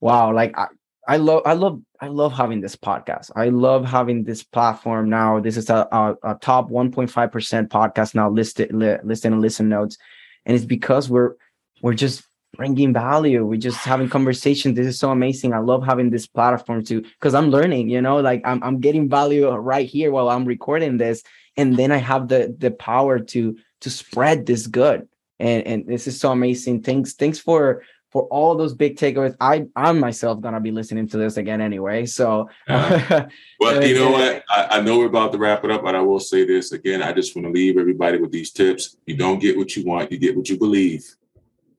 Wow, 0.00 0.32
like 0.34 0.56
I, 0.56 0.66
I 1.06 1.16
love, 1.16 1.42
I 1.46 1.54
love, 1.54 1.80
I 2.00 2.08
love 2.08 2.32
having 2.32 2.60
this 2.60 2.76
podcast. 2.76 3.30
I 3.36 3.48
love 3.48 3.84
having 3.84 4.24
this 4.24 4.42
platform 4.42 5.08
now. 5.08 5.40
This 5.40 5.56
is 5.56 5.70
a, 5.70 5.88
a, 5.92 6.16
a 6.22 6.34
top 6.36 6.70
1.5 6.70 7.32
percent 7.32 7.70
podcast 7.70 8.14
now 8.14 8.28
listed 8.30 8.72
li, 8.72 8.96
listed 9.02 9.32
in 9.32 9.40
Listen 9.40 9.68
Notes, 9.68 9.98
and 10.44 10.54
it's 10.54 10.64
because 10.64 11.08
we're 11.08 11.34
we're 11.82 11.94
just 11.94 12.22
bringing 12.56 12.92
value. 12.92 13.44
We 13.44 13.58
just 13.58 13.78
having 13.78 14.08
conversation. 14.08 14.74
This 14.74 14.86
is 14.86 14.98
so 14.98 15.10
amazing. 15.10 15.52
I 15.52 15.58
love 15.58 15.84
having 15.84 16.10
this 16.10 16.26
platform 16.26 16.84
too 16.84 17.02
because 17.02 17.34
I'm 17.34 17.50
learning, 17.50 17.88
you 17.88 18.00
know, 18.00 18.18
like 18.18 18.42
I'm 18.44 18.62
I'm 18.62 18.80
getting 18.80 19.08
value 19.08 19.50
right 19.50 19.86
here 19.86 20.10
while 20.10 20.28
I'm 20.28 20.44
recording 20.44 20.96
this. 20.96 21.22
And 21.56 21.76
then 21.76 21.92
I 21.92 21.98
have 21.98 22.28
the 22.28 22.54
the 22.58 22.70
power 22.70 23.18
to 23.18 23.56
to 23.82 23.90
spread 23.90 24.46
this 24.46 24.66
good. 24.66 25.08
And 25.38 25.66
and 25.66 25.86
this 25.86 26.06
is 26.06 26.18
so 26.18 26.32
amazing. 26.32 26.82
Thanks, 26.82 27.14
thanks 27.14 27.38
for 27.38 27.82
for 28.14 28.22
all 28.30 28.54
those 28.54 28.74
big 28.74 28.96
takeaways. 28.96 29.34
I 29.40 29.66
I'm 29.74 29.98
myself 29.98 30.40
gonna 30.40 30.60
be 30.60 30.70
listening 30.70 31.08
to 31.08 31.16
this 31.16 31.36
again 31.36 31.60
anyway. 31.60 32.06
So 32.06 32.48
uh, 32.68 33.26
but 33.58 33.86
you 33.88 33.96
know 33.96 34.12
what? 34.12 34.44
I, 34.48 34.78
I, 34.78 34.80
know 34.80 34.98
we're 34.98 35.06
about 35.06 35.32
to 35.32 35.38
wrap 35.38 35.64
it 35.64 35.72
up, 35.72 35.82
but 35.82 35.96
I 35.96 36.00
will 36.00 36.20
say 36.20 36.46
this 36.46 36.70
again. 36.70 37.02
I 37.02 37.12
just 37.12 37.34
want 37.34 37.46
to 37.46 37.52
leave 37.52 37.76
everybody 37.76 38.18
with 38.18 38.30
these 38.30 38.52
tips. 38.52 38.96
You 39.06 39.16
don't 39.16 39.40
get 39.40 39.56
what 39.56 39.74
you 39.76 39.84
want, 39.84 40.12
you 40.12 40.18
get 40.18 40.36
what 40.36 40.48
you 40.48 40.56
believe. 40.56 41.04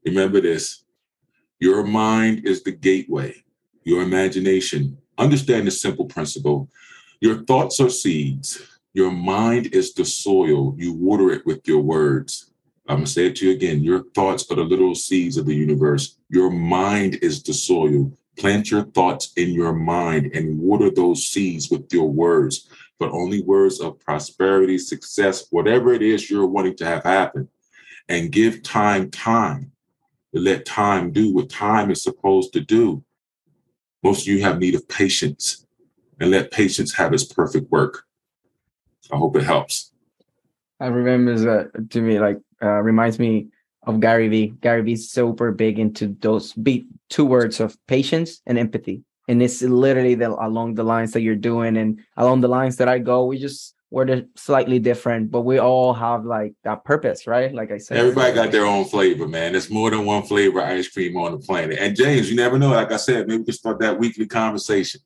Remember 0.05 0.39
this 0.39 0.83
your 1.59 1.83
mind 1.83 2.45
is 2.45 2.63
the 2.63 2.71
gateway, 2.71 3.43
your 3.83 4.03
imagination. 4.03 4.97
Understand 5.17 5.65
the 5.65 5.71
simple 5.71 6.05
principle. 6.05 6.69
Your 7.21 7.43
thoughts 7.45 7.79
are 7.79 7.89
seeds. 7.89 8.61
Your 8.93 9.11
mind 9.11 9.67
is 9.67 9.93
the 9.93 10.05
soil. 10.05 10.75
You 10.77 10.93
water 10.93 11.31
it 11.31 11.45
with 11.45 11.67
your 11.67 11.81
words. 11.81 12.51
I'm 12.87 12.97
going 12.97 13.05
to 13.05 13.11
say 13.11 13.27
it 13.27 13.37
to 13.37 13.47
you 13.47 13.53
again. 13.53 13.83
Your 13.83 14.03
thoughts 14.13 14.49
are 14.51 14.55
the 14.55 14.63
little 14.63 14.93
seeds 14.93 15.37
of 15.37 15.45
the 15.45 15.55
universe. 15.55 16.17
Your 16.29 16.51
mind 16.51 17.15
is 17.21 17.41
the 17.41 17.53
soil. 17.53 18.11
Plant 18.37 18.69
your 18.69 18.83
thoughts 18.83 19.31
in 19.37 19.53
your 19.53 19.73
mind 19.73 20.31
and 20.35 20.59
water 20.59 20.91
those 20.91 21.25
seeds 21.25 21.71
with 21.71 21.91
your 21.91 22.11
words, 22.11 22.69
but 22.99 23.11
only 23.11 23.41
words 23.41 23.79
of 23.79 23.99
prosperity, 23.99 24.77
success, 24.77 25.47
whatever 25.51 25.93
it 25.93 26.01
is 26.01 26.29
you're 26.29 26.45
wanting 26.45 26.75
to 26.77 26.85
have 26.85 27.03
happen. 27.03 27.47
And 28.07 28.31
give 28.31 28.61
time 28.61 29.09
time 29.09 29.71
to 30.35 30.41
let 30.41 30.65
time 30.65 31.11
do 31.11 31.33
what 31.33 31.49
time 31.49 31.89
is 31.89 32.03
supposed 32.03 32.51
to 32.51 32.59
do. 32.59 33.01
Most 34.03 34.23
of 34.23 34.27
you 34.27 34.41
have 34.43 34.59
need 34.59 34.75
of 34.75 34.85
patience 34.89 35.65
and 36.19 36.29
let 36.29 36.51
patience 36.51 36.93
have 36.93 37.13
its 37.13 37.23
perfect 37.23 37.71
work. 37.71 38.03
I 39.11 39.15
hope 39.15 39.37
it 39.37 39.43
helps. 39.43 39.93
I 40.81 40.87
remember 40.87 41.39
that 41.39 41.89
to 41.91 42.01
me, 42.01 42.19
like, 42.19 42.37
uh, 42.61 42.81
reminds 42.81 43.17
me 43.17 43.47
of 43.83 44.01
Gary 44.01 44.27
Vee. 44.27 44.53
Gary 44.59 44.81
Vee's 44.81 45.09
super 45.09 45.53
big 45.53 45.79
into 45.79 46.15
those 46.19 46.51
big 46.53 46.85
two 47.09 47.25
words 47.25 47.61
of 47.61 47.77
patience 47.87 48.41
and 48.45 48.57
empathy. 48.57 49.03
And 49.29 49.41
it's 49.41 49.61
literally 49.61 50.15
the, 50.15 50.31
along 50.31 50.75
the 50.75 50.83
lines 50.83 51.13
that 51.13 51.21
you're 51.21 51.35
doing 51.35 51.77
and 51.77 51.99
along 52.17 52.41
the 52.41 52.49
lines 52.49 52.75
that 52.77 52.89
I 52.89 52.99
go. 52.99 53.25
We 53.25 53.39
just 53.39 53.73
we're 53.95 54.25
slightly 54.35 54.77
different, 54.77 55.31
but 55.31 55.43
we 55.43 55.57
all 55.57 55.93
have 55.93 56.25
like 56.25 56.53
that 56.65 56.83
purpose, 56.83 57.27
right? 57.27 57.53
Like 57.55 57.71
I 57.71 57.77
said, 57.77 57.95
everybody 57.95 58.33
got 58.33 58.51
their 58.51 58.65
own 58.65 58.83
flavor, 58.83 59.25
man. 59.25 59.53
There's 59.53 59.69
more 59.69 59.89
than 59.89 60.03
one 60.03 60.23
flavor 60.23 60.59
ice 60.61 60.89
cream 60.89 61.15
on 61.15 61.31
the 61.31 61.37
planet. 61.37 61.79
And 61.79 61.95
James, 61.95 62.29
you 62.29 62.35
never 62.35 62.59
know. 62.59 62.71
Like 62.71 62.91
I 62.91 62.97
said, 62.97 63.25
maybe 63.25 63.37
we 63.37 63.45
can 63.45 63.53
start 63.53 63.79
that 63.79 63.97
weekly 63.97 64.25
conversation. 64.27 64.99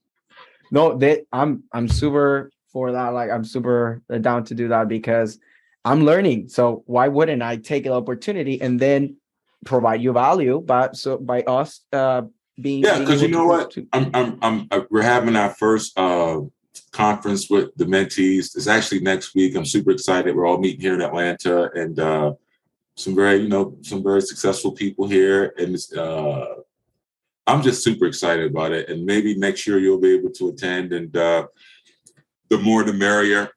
No, 0.72 0.98
that 0.98 1.20
I'm 1.32 1.66
I'm 1.72 1.88
super 1.88 2.50
for 2.74 2.92
that. 2.94 3.10
Like 3.10 3.30
I'm 3.30 3.44
super 3.44 4.02
down 4.22 4.46
to 4.46 4.56
do 4.56 4.70
that 4.70 4.88
because 4.88 5.38
I'm 5.86 6.04
learning. 6.04 6.50
So 6.50 6.82
why 6.88 7.10
wouldn't 7.10 7.44
I 7.44 7.58
take 7.58 7.86
an 7.86 7.92
opportunity 7.92 8.60
and 8.60 8.80
then 8.80 9.18
provide 9.66 10.02
you 10.02 10.14
value? 10.14 10.64
But 10.66 10.96
so 10.96 11.20
by 11.20 11.44
us 11.44 11.82
uh 11.94 12.24
being 12.60 12.82
yeah, 12.82 12.98
because 12.98 13.22
you 13.22 13.28
know 13.28 13.46
what, 13.46 13.70
to- 13.70 13.88
I'm, 13.94 14.10
I'm 14.16 14.40
I'm 14.42 14.68
uh, 14.72 14.82
we're 14.90 15.04
having 15.04 15.36
our 15.36 15.52
first 15.52 15.96
uh 15.96 16.42
conference 16.92 17.50
with 17.50 17.76
the 17.76 17.86
mentees. 17.86 18.56
It's 18.56 18.68
actually 18.68 19.02
next 19.02 19.36
week. 19.36 19.56
I'm 19.56 19.66
super 19.66 19.92
excited. 19.92 20.36
We're 20.36 20.48
all 20.48 20.60
meeting 20.60 20.82
here 20.82 20.94
in 20.94 21.02
Atlanta 21.02 21.72
and 21.74 22.00
uh, 22.00 22.34
some 22.96 23.16
very, 23.16 23.44
you 23.44 23.50
know, 23.50 23.78
some 23.82 24.04
very 24.04 24.22
successful 24.22 24.72
people 24.72 25.08
here. 25.08 25.54
And 25.58 25.78
uh, 25.98 26.46
I'm 27.48 27.62
just 27.62 27.84
super 27.84 28.06
excited 28.06 28.52
about 28.52 28.72
it. 28.72 28.90
And 28.90 29.06
maybe 29.06 29.36
next 29.36 29.66
year 29.66 29.80
you'll 29.80 30.00
be 30.00 30.16
able 30.16 30.32
to 30.32 30.50
attend 30.50 30.94
and 30.94 31.16
uh, 31.16 31.48
the 32.50 32.58
more 32.58 32.84
the 32.84 32.94
merrier. 32.94 33.50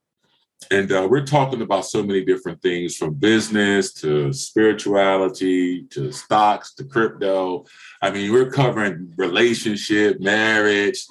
And 0.70 0.92
uh, 0.92 1.06
we're 1.10 1.26
talking 1.26 1.60
about 1.62 1.86
so 1.86 2.02
many 2.02 2.24
different 2.24 2.62
things 2.62 2.96
from 2.96 3.14
business 3.14 3.92
to 3.94 4.32
spirituality 4.32 5.82
to 5.90 6.12
stocks 6.12 6.74
to 6.74 6.84
crypto. 6.84 7.66
I 8.00 8.10
mean, 8.10 8.32
we're 8.32 8.50
covering 8.50 9.12
relationship, 9.16 10.20
marriage, 10.20 11.04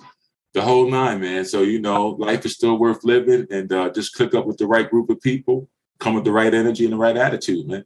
the 0.54 0.62
whole 0.62 0.90
nine, 0.90 1.22
man. 1.22 1.46
So 1.46 1.62
you 1.62 1.80
know, 1.80 2.10
life 2.10 2.46
is 2.46 2.54
still 2.54 2.78
worth 2.78 3.04
living, 3.04 3.48
and 3.50 3.72
uh, 3.72 3.90
just 3.90 4.16
click 4.16 4.34
up 4.34 4.46
with 4.46 4.58
the 4.58 4.68
right 4.68 4.90
group 4.90 5.10
of 5.10 5.22
people, 5.22 5.70
come 6.00 6.14
with 6.14 6.26
the 6.26 6.32
right 6.32 6.54
energy 6.54 6.84
and 6.84 6.94
the 6.94 6.98
right 6.98 7.18
attitude, 7.18 7.68
man. 7.68 7.86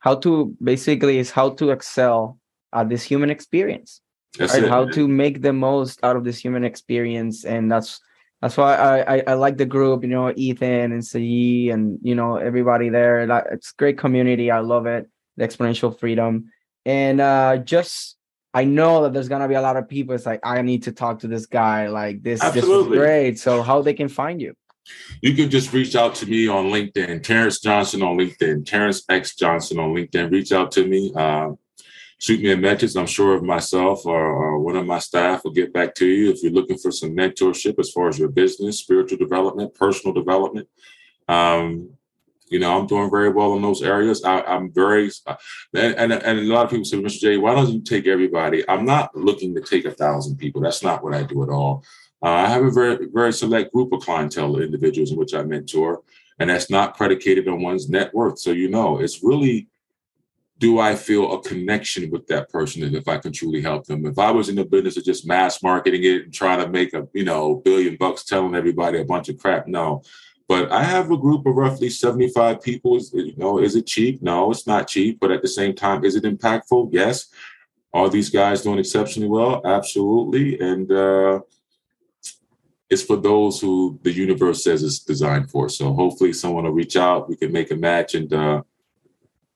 How 0.00 0.16
to 0.16 0.56
basically 0.62 1.18
is 1.18 1.30
how 1.30 1.50
to 1.50 1.70
excel 1.70 2.38
at 2.72 2.88
this 2.88 3.02
human 3.02 3.30
experience. 3.30 4.00
That's 4.38 4.54
right? 4.54 4.64
It, 4.64 4.68
how 4.68 4.84
man. 4.84 4.94
to 4.94 5.08
make 5.08 5.42
the 5.42 5.52
most 5.52 6.02
out 6.02 6.16
of 6.16 6.24
this 6.24 6.38
human 6.38 6.64
experience, 6.64 7.44
and 7.44 7.70
that's 7.70 8.00
that's 8.42 8.56
why 8.56 8.76
I, 8.76 9.16
I, 9.16 9.22
I 9.28 9.34
like 9.34 9.56
the 9.56 9.66
group. 9.66 10.02
You 10.02 10.10
know, 10.10 10.32
Ethan 10.36 10.92
and 10.92 11.02
Sayi 11.02 11.72
and 11.72 11.98
you 12.02 12.14
know 12.14 12.36
everybody 12.36 12.88
there. 12.88 13.26
That 13.26 13.46
it's 13.52 13.72
great 13.72 13.98
community. 13.98 14.50
I 14.50 14.60
love 14.60 14.86
it. 14.86 15.08
The 15.36 15.46
exponential 15.46 15.98
freedom, 15.98 16.50
and 16.84 17.20
uh, 17.20 17.58
just 17.58 18.17
I 18.58 18.64
know 18.64 19.02
that 19.02 19.12
there's 19.12 19.28
gonna 19.28 19.46
be 19.46 19.54
a 19.54 19.60
lot 19.60 19.76
of 19.76 19.88
people. 19.88 20.16
It's 20.16 20.26
like 20.26 20.40
I 20.42 20.62
need 20.62 20.82
to 20.82 20.92
talk 20.92 21.20
to 21.20 21.28
this 21.28 21.46
guy. 21.46 21.86
Like 21.86 22.24
this, 22.24 22.42
Absolutely. 22.42 22.74
this 22.74 22.90
is 22.90 22.98
great. 22.98 23.38
So 23.38 23.62
how 23.62 23.82
they 23.82 23.94
can 23.94 24.08
find 24.08 24.40
you? 24.40 24.52
You 25.22 25.34
can 25.34 25.48
just 25.48 25.72
reach 25.72 25.94
out 25.94 26.16
to 26.16 26.26
me 26.26 26.48
on 26.48 26.64
LinkedIn, 26.66 27.22
Terrance 27.22 27.60
Johnson 27.60 28.02
on 28.02 28.18
LinkedIn, 28.18 28.66
Terrance 28.66 29.04
X 29.08 29.36
Johnson 29.36 29.78
on 29.78 29.94
LinkedIn. 29.94 30.32
Reach 30.32 30.50
out 30.50 30.72
to 30.72 30.84
me. 30.88 31.12
Uh, 31.14 31.50
shoot 32.18 32.40
me 32.42 32.50
a 32.50 32.56
message. 32.56 32.96
I'm 32.96 33.06
sure 33.06 33.36
of 33.36 33.44
myself 33.44 34.04
or, 34.04 34.26
or, 34.26 34.58
one 34.58 34.74
of 34.74 34.86
my 34.86 34.98
staff 34.98 35.44
will 35.44 35.52
get 35.52 35.72
back 35.72 35.94
to 35.96 36.06
you 36.06 36.32
if 36.32 36.42
you're 36.42 36.50
looking 36.50 36.78
for 36.78 36.90
some 36.90 37.10
mentorship 37.10 37.78
as 37.78 37.92
far 37.92 38.08
as 38.08 38.18
your 38.18 38.28
business, 38.28 38.80
spiritual 38.80 39.18
development, 39.18 39.72
personal 39.76 40.12
development. 40.12 40.68
Um, 41.28 41.90
you 42.50 42.58
know, 42.58 42.78
I'm 42.78 42.86
doing 42.86 43.10
very 43.10 43.30
well 43.30 43.54
in 43.54 43.62
those 43.62 43.82
areas. 43.82 44.24
I, 44.24 44.40
am 44.46 44.72
very, 44.72 45.10
and, 45.74 45.94
and, 45.94 46.12
and 46.12 46.38
a 46.38 46.42
lot 46.42 46.64
of 46.64 46.70
people 46.70 46.84
say, 46.84 46.98
Mr. 46.98 47.20
J, 47.20 47.36
why 47.36 47.54
don't 47.54 47.70
you 47.70 47.80
take 47.80 48.06
everybody? 48.06 48.68
I'm 48.68 48.84
not 48.84 49.14
looking 49.16 49.54
to 49.54 49.60
take 49.60 49.84
a 49.84 49.90
thousand 49.90 50.36
people. 50.36 50.60
That's 50.60 50.82
not 50.82 51.02
what 51.02 51.14
I 51.14 51.22
do 51.22 51.42
at 51.42 51.48
all. 51.48 51.84
Uh, 52.22 52.30
I 52.30 52.46
have 52.46 52.64
a 52.64 52.70
very, 52.70 53.06
very 53.12 53.32
select 53.32 53.72
group 53.72 53.92
of 53.92 54.00
clientele 54.00 54.60
individuals 54.60 55.12
in 55.12 55.18
which 55.18 55.34
I 55.34 55.42
mentor, 55.42 56.02
and 56.38 56.50
that's 56.50 56.70
not 56.70 56.96
predicated 56.96 57.48
on 57.48 57.62
one's 57.62 57.88
net 57.88 58.12
worth. 58.12 58.38
So, 58.38 58.50
you 58.50 58.68
know, 58.68 58.98
it's 58.98 59.22
really, 59.22 59.68
do 60.58 60.80
I 60.80 60.96
feel 60.96 61.32
a 61.32 61.42
connection 61.42 62.10
with 62.10 62.26
that 62.26 62.48
person 62.48 62.82
and 62.82 62.96
if 62.96 63.06
I 63.06 63.18
can 63.18 63.32
truly 63.32 63.60
help 63.60 63.86
them? 63.86 64.04
If 64.04 64.18
I 64.18 64.32
was 64.32 64.48
in 64.48 64.56
the 64.56 64.64
business 64.64 64.96
of 64.96 65.04
just 65.04 65.26
mass 65.26 65.62
marketing 65.62 66.02
it 66.02 66.24
and 66.24 66.34
trying 66.34 66.60
to 66.60 66.68
make 66.68 66.94
a, 66.94 67.06
you 67.14 67.24
know, 67.24 67.56
billion 67.56 67.96
bucks 67.96 68.24
telling 68.24 68.56
everybody 68.56 68.98
a 68.98 69.04
bunch 69.04 69.28
of 69.28 69.38
crap, 69.38 69.68
no. 69.68 70.02
But 70.48 70.72
I 70.72 70.82
have 70.82 71.10
a 71.10 71.16
group 71.16 71.44
of 71.44 71.54
roughly 71.54 71.90
75 71.90 72.62
people. 72.62 72.98
You 73.12 73.34
know, 73.36 73.58
is 73.58 73.76
it 73.76 73.86
cheap? 73.86 74.22
No, 74.22 74.50
it's 74.50 74.66
not 74.66 74.88
cheap. 74.88 75.20
But 75.20 75.30
at 75.30 75.42
the 75.42 75.48
same 75.48 75.74
time, 75.74 76.04
is 76.04 76.16
it 76.16 76.24
impactful? 76.24 76.88
Yes. 76.90 77.28
Are 77.92 78.08
these 78.08 78.30
guys 78.30 78.62
doing 78.62 78.78
exceptionally 78.78 79.28
well? 79.28 79.60
Absolutely. 79.64 80.58
And 80.58 80.90
uh, 80.90 81.40
it's 82.88 83.02
for 83.02 83.16
those 83.16 83.60
who 83.60 84.00
the 84.02 84.10
universe 84.10 84.64
says 84.64 84.82
it's 84.82 85.00
designed 85.00 85.50
for. 85.50 85.68
So 85.68 85.92
hopefully 85.92 86.32
someone 86.32 86.64
will 86.64 86.72
reach 86.72 86.96
out. 86.96 87.28
We 87.28 87.36
can 87.36 87.52
make 87.52 87.70
a 87.70 87.76
match 87.76 88.14
and 88.14 88.32
uh, 88.32 88.62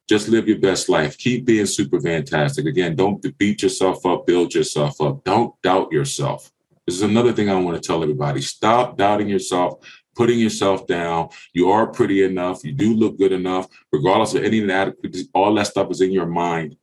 just 0.09 0.29
live 0.29 0.47
your 0.47 0.59
best 0.59 0.91
life. 0.91 1.17
Keep 1.17 1.47
being 1.47 1.67
super 1.67 2.01
fantastic. 2.01 2.67
Again, 2.67 2.97
don't 2.97 3.25
beat 3.39 3.63
yourself 3.63 4.05
up, 4.05 4.27
build 4.27 4.55
yourself 4.55 5.01
up. 5.01 5.25
Don't 5.25 5.55
doubt 5.63 5.91
yourself. 5.91 6.51
This 6.87 6.97
is 6.97 7.03
another 7.03 7.33
thing 7.33 7.49
I 7.49 7.55
want 7.55 7.81
to 7.81 7.87
tell 7.87 8.03
everybody. 8.03 8.43
Stop 8.43 8.99
doubting 8.99 9.29
yourself 9.29 9.79
putting 10.15 10.39
yourself 10.39 10.87
down. 10.87 11.29
You 11.53 11.71
are 11.71 11.87
pretty 11.87 12.23
enough. 12.23 12.65
You 12.65 12.73
do 12.73 12.95
look 12.95 13.19
good 13.19 13.33
enough, 13.33 13.69
regardless 13.93 14.35
of 14.35 14.45
any 14.45 14.61
inadequacies. 14.61 15.29
All 15.35 15.55
that 15.55 15.67
stuff 15.67 15.91
is 15.91 16.01
in 16.01 16.13
your 16.13 16.27
mind. 16.27 16.77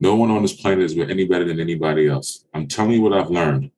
No 0.00 0.16
one 0.16 0.30
on 0.30 0.42
this 0.42 0.52
planet 0.52 0.84
is 0.84 0.98
any 0.98 1.24
better 1.24 1.44
than 1.44 1.60
anybody 1.60 2.08
else. 2.08 2.44
I'm 2.52 2.66
telling 2.66 2.92
you 2.92 3.02
what 3.02 3.12
I've 3.12 3.30
learned. 3.30 3.70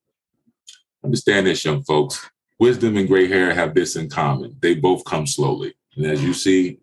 Understand 1.04 1.46
this, 1.46 1.64
young 1.64 1.82
folks. 1.84 2.30
Wisdom 2.58 2.96
and 2.96 3.06
gray 3.06 3.28
hair 3.28 3.54
have 3.54 3.74
this 3.74 3.96
in 3.96 4.08
common. 4.08 4.56
They 4.60 4.74
both 4.74 5.04
come 5.04 5.26
slowly. 5.26 5.74
And 5.94 6.06
as 6.06 6.24
you 6.24 6.32
see, 6.32 6.78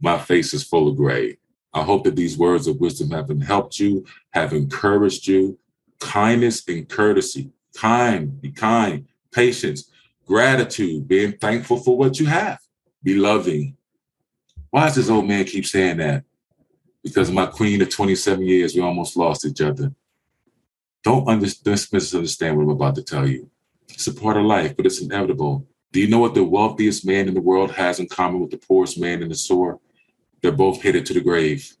my 0.00 0.18
face 0.18 0.54
is 0.54 0.62
full 0.62 0.88
of 0.88 0.96
gray. 0.96 1.38
I 1.72 1.82
hope 1.82 2.04
that 2.04 2.14
these 2.14 2.38
words 2.38 2.68
of 2.68 2.80
wisdom 2.80 3.10
have 3.10 3.28
helped 3.42 3.80
you, 3.80 4.04
have 4.30 4.52
encouraged 4.52 5.26
you. 5.26 5.58
Kindness 5.98 6.66
and 6.68 6.88
courtesy. 6.88 7.50
Kind, 7.76 8.40
be 8.40 8.52
kind, 8.52 9.06
patience, 9.32 9.90
gratitude, 10.26 11.06
being 11.08 11.32
thankful 11.32 11.78
for 11.78 11.96
what 11.96 12.18
you 12.18 12.26
have, 12.26 12.58
be 13.02 13.14
loving. 13.14 13.76
Why 14.70 14.86
does 14.86 14.96
this 14.96 15.10
old 15.10 15.26
man 15.26 15.44
keep 15.44 15.66
saying 15.66 15.98
that? 15.98 16.24
Because 17.02 17.30
my 17.30 17.46
queen 17.46 17.82
of 17.82 17.90
27 17.90 18.44
years, 18.44 18.74
we 18.74 18.80
almost 18.80 19.16
lost 19.16 19.46
each 19.46 19.60
other. 19.60 19.92
Don't 21.02 21.26
misunderstand 21.26 22.56
what 22.56 22.62
I'm 22.62 22.70
about 22.70 22.94
to 22.94 23.02
tell 23.02 23.28
you. 23.28 23.50
It's 23.90 24.06
a 24.06 24.14
part 24.14 24.38
of 24.38 24.44
life, 24.44 24.74
but 24.76 24.86
it's 24.86 25.02
inevitable. 25.02 25.66
Do 25.92 26.00
you 26.00 26.08
know 26.08 26.18
what 26.18 26.34
the 26.34 26.42
wealthiest 26.42 27.06
man 27.06 27.28
in 27.28 27.34
the 27.34 27.40
world 27.40 27.70
has 27.72 28.00
in 28.00 28.08
common 28.08 28.40
with 28.40 28.50
the 28.50 28.56
poorest 28.56 28.98
man 28.98 29.22
in 29.22 29.28
the 29.28 29.34
store? 29.34 29.78
They're 30.42 30.50
both 30.50 30.82
headed 30.82 31.06
to 31.06 31.14
the 31.14 31.20
grave. 31.20 31.76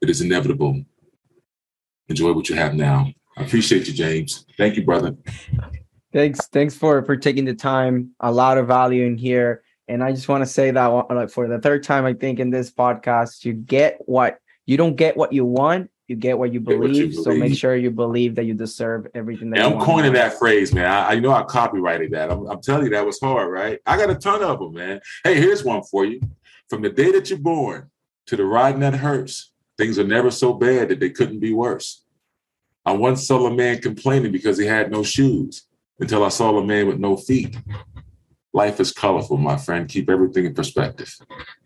it 0.00 0.10
is 0.10 0.20
inevitable. 0.20 0.84
Enjoy 2.08 2.32
what 2.32 2.48
you 2.48 2.56
have 2.56 2.74
now. 2.74 3.12
I 3.36 3.42
appreciate 3.44 3.86
you, 3.86 3.94
James. 3.94 4.46
Thank 4.56 4.76
you, 4.76 4.84
brother. 4.84 5.16
Thanks, 6.16 6.46
thanks 6.46 6.74
for 6.74 7.02
for 7.02 7.14
taking 7.14 7.44
the 7.44 7.52
time. 7.52 8.12
A 8.20 8.32
lot 8.32 8.56
of 8.56 8.66
value 8.66 9.04
in 9.04 9.18
here, 9.18 9.62
and 9.86 10.02
I 10.02 10.12
just 10.12 10.30
want 10.30 10.40
to 10.40 10.46
say 10.46 10.70
that 10.70 10.86
uh, 10.90 11.04
like 11.10 11.28
for 11.28 11.46
the 11.46 11.58
third 11.58 11.82
time, 11.82 12.06
I 12.06 12.14
think 12.14 12.40
in 12.40 12.48
this 12.48 12.70
podcast, 12.70 13.44
you 13.44 13.52
get 13.52 13.98
what 14.06 14.38
you 14.64 14.78
don't 14.78 14.96
get 14.96 15.18
what 15.18 15.34
you 15.34 15.44
want, 15.44 15.90
you 16.08 16.16
get 16.16 16.38
what 16.38 16.54
you 16.54 16.60
believe. 16.60 16.80
What 16.80 16.94
you 16.94 17.22
so 17.22 17.34
make 17.34 17.54
sure 17.54 17.76
you 17.76 17.90
believe 17.90 18.34
that 18.36 18.44
you 18.44 18.54
deserve 18.54 19.08
everything 19.14 19.50
that. 19.50 19.58
Yeah, 19.58 19.66
I'm 19.66 19.78
coining 19.78 20.14
that 20.14 20.38
phrase, 20.38 20.72
man. 20.72 20.86
I, 20.86 21.10
I 21.10 21.18
know 21.20 21.32
I 21.32 21.42
copyrighted 21.42 22.12
that. 22.12 22.32
I'm, 22.32 22.46
I'm, 22.46 22.62
telling 22.62 22.84
you 22.84 22.90
that 22.92 23.04
was 23.04 23.20
hard, 23.20 23.52
right? 23.52 23.78
I 23.84 23.98
got 23.98 24.08
a 24.08 24.14
ton 24.14 24.42
of 24.42 24.58
them, 24.58 24.72
man. 24.72 25.02
Hey, 25.22 25.34
here's 25.34 25.64
one 25.64 25.82
for 25.82 26.06
you. 26.06 26.22
From 26.70 26.80
the 26.80 26.88
day 26.88 27.12
that 27.12 27.28
you're 27.28 27.38
born 27.38 27.90
to 28.28 28.36
the 28.36 28.44
riding 28.46 28.80
that 28.80 28.94
hurts, 28.94 29.52
things 29.76 29.98
are 29.98 30.04
never 30.04 30.30
so 30.30 30.54
bad 30.54 30.88
that 30.88 30.98
they 30.98 31.10
couldn't 31.10 31.40
be 31.40 31.52
worse. 31.52 32.06
I 32.86 32.92
once 32.92 33.26
saw 33.26 33.44
a 33.48 33.54
man 33.54 33.82
complaining 33.82 34.32
because 34.32 34.56
he 34.56 34.64
had 34.64 34.90
no 34.90 35.02
shoes 35.02 35.65
until 36.00 36.24
I 36.24 36.28
saw 36.28 36.56
a 36.56 36.64
man 36.64 36.86
with 36.86 36.98
no 36.98 37.16
feet. 37.16 37.56
Life 38.52 38.80
is 38.80 38.92
colorful, 38.92 39.36
my 39.36 39.56
friend. 39.56 39.88
Keep 39.88 40.08
everything 40.08 40.46
in 40.46 40.54
perspective. 40.54 41.12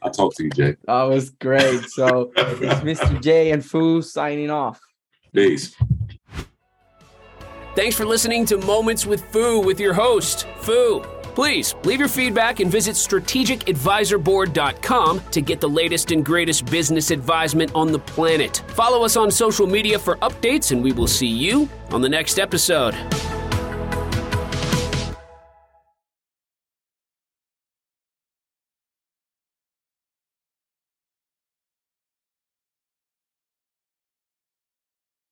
I'll 0.02 0.10
talk 0.10 0.34
to 0.36 0.44
you, 0.44 0.50
Jay. 0.50 0.76
That 0.86 1.02
was 1.04 1.30
great. 1.30 1.82
So 1.90 2.32
it's 2.36 2.80
Mr. 3.00 3.22
Jay 3.22 3.52
and 3.52 3.64
Foo 3.64 4.02
signing 4.02 4.50
off. 4.50 4.80
Peace. 5.32 5.76
Thanks 7.76 7.96
for 7.96 8.04
listening 8.04 8.44
to 8.46 8.58
Moments 8.58 9.06
with 9.06 9.24
Foo 9.26 9.60
with 9.60 9.78
your 9.78 9.94
host, 9.94 10.48
Foo. 10.58 11.04
Please 11.34 11.76
leave 11.84 12.00
your 12.00 12.08
feedback 12.08 12.58
and 12.58 12.68
visit 12.70 12.96
strategicadvisorboard.com 12.96 15.20
to 15.30 15.40
get 15.40 15.60
the 15.60 15.68
latest 15.68 16.10
and 16.10 16.24
greatest 16.24 16.66
business 16.66 17.12
advisement 17.12 17.70
on 17.74 17.92
the 17.92 18.00
planet. 18.00 18.64
Follow 18.68 19.04
us 19.04 19.16
on 19.16 19.30
social 19.30 19.68
media 19.68 19.96
for 19.98 20.16
updates, 20.16 20.72
and 20.72 20.82
we 20.82 20.90
will 20.92 21.06
see 21.06 21.28
you 21.28 21.68
on 21.92 22.02
the 22.02 22.08
next 22.08 22.40
episode. 22.40 22.96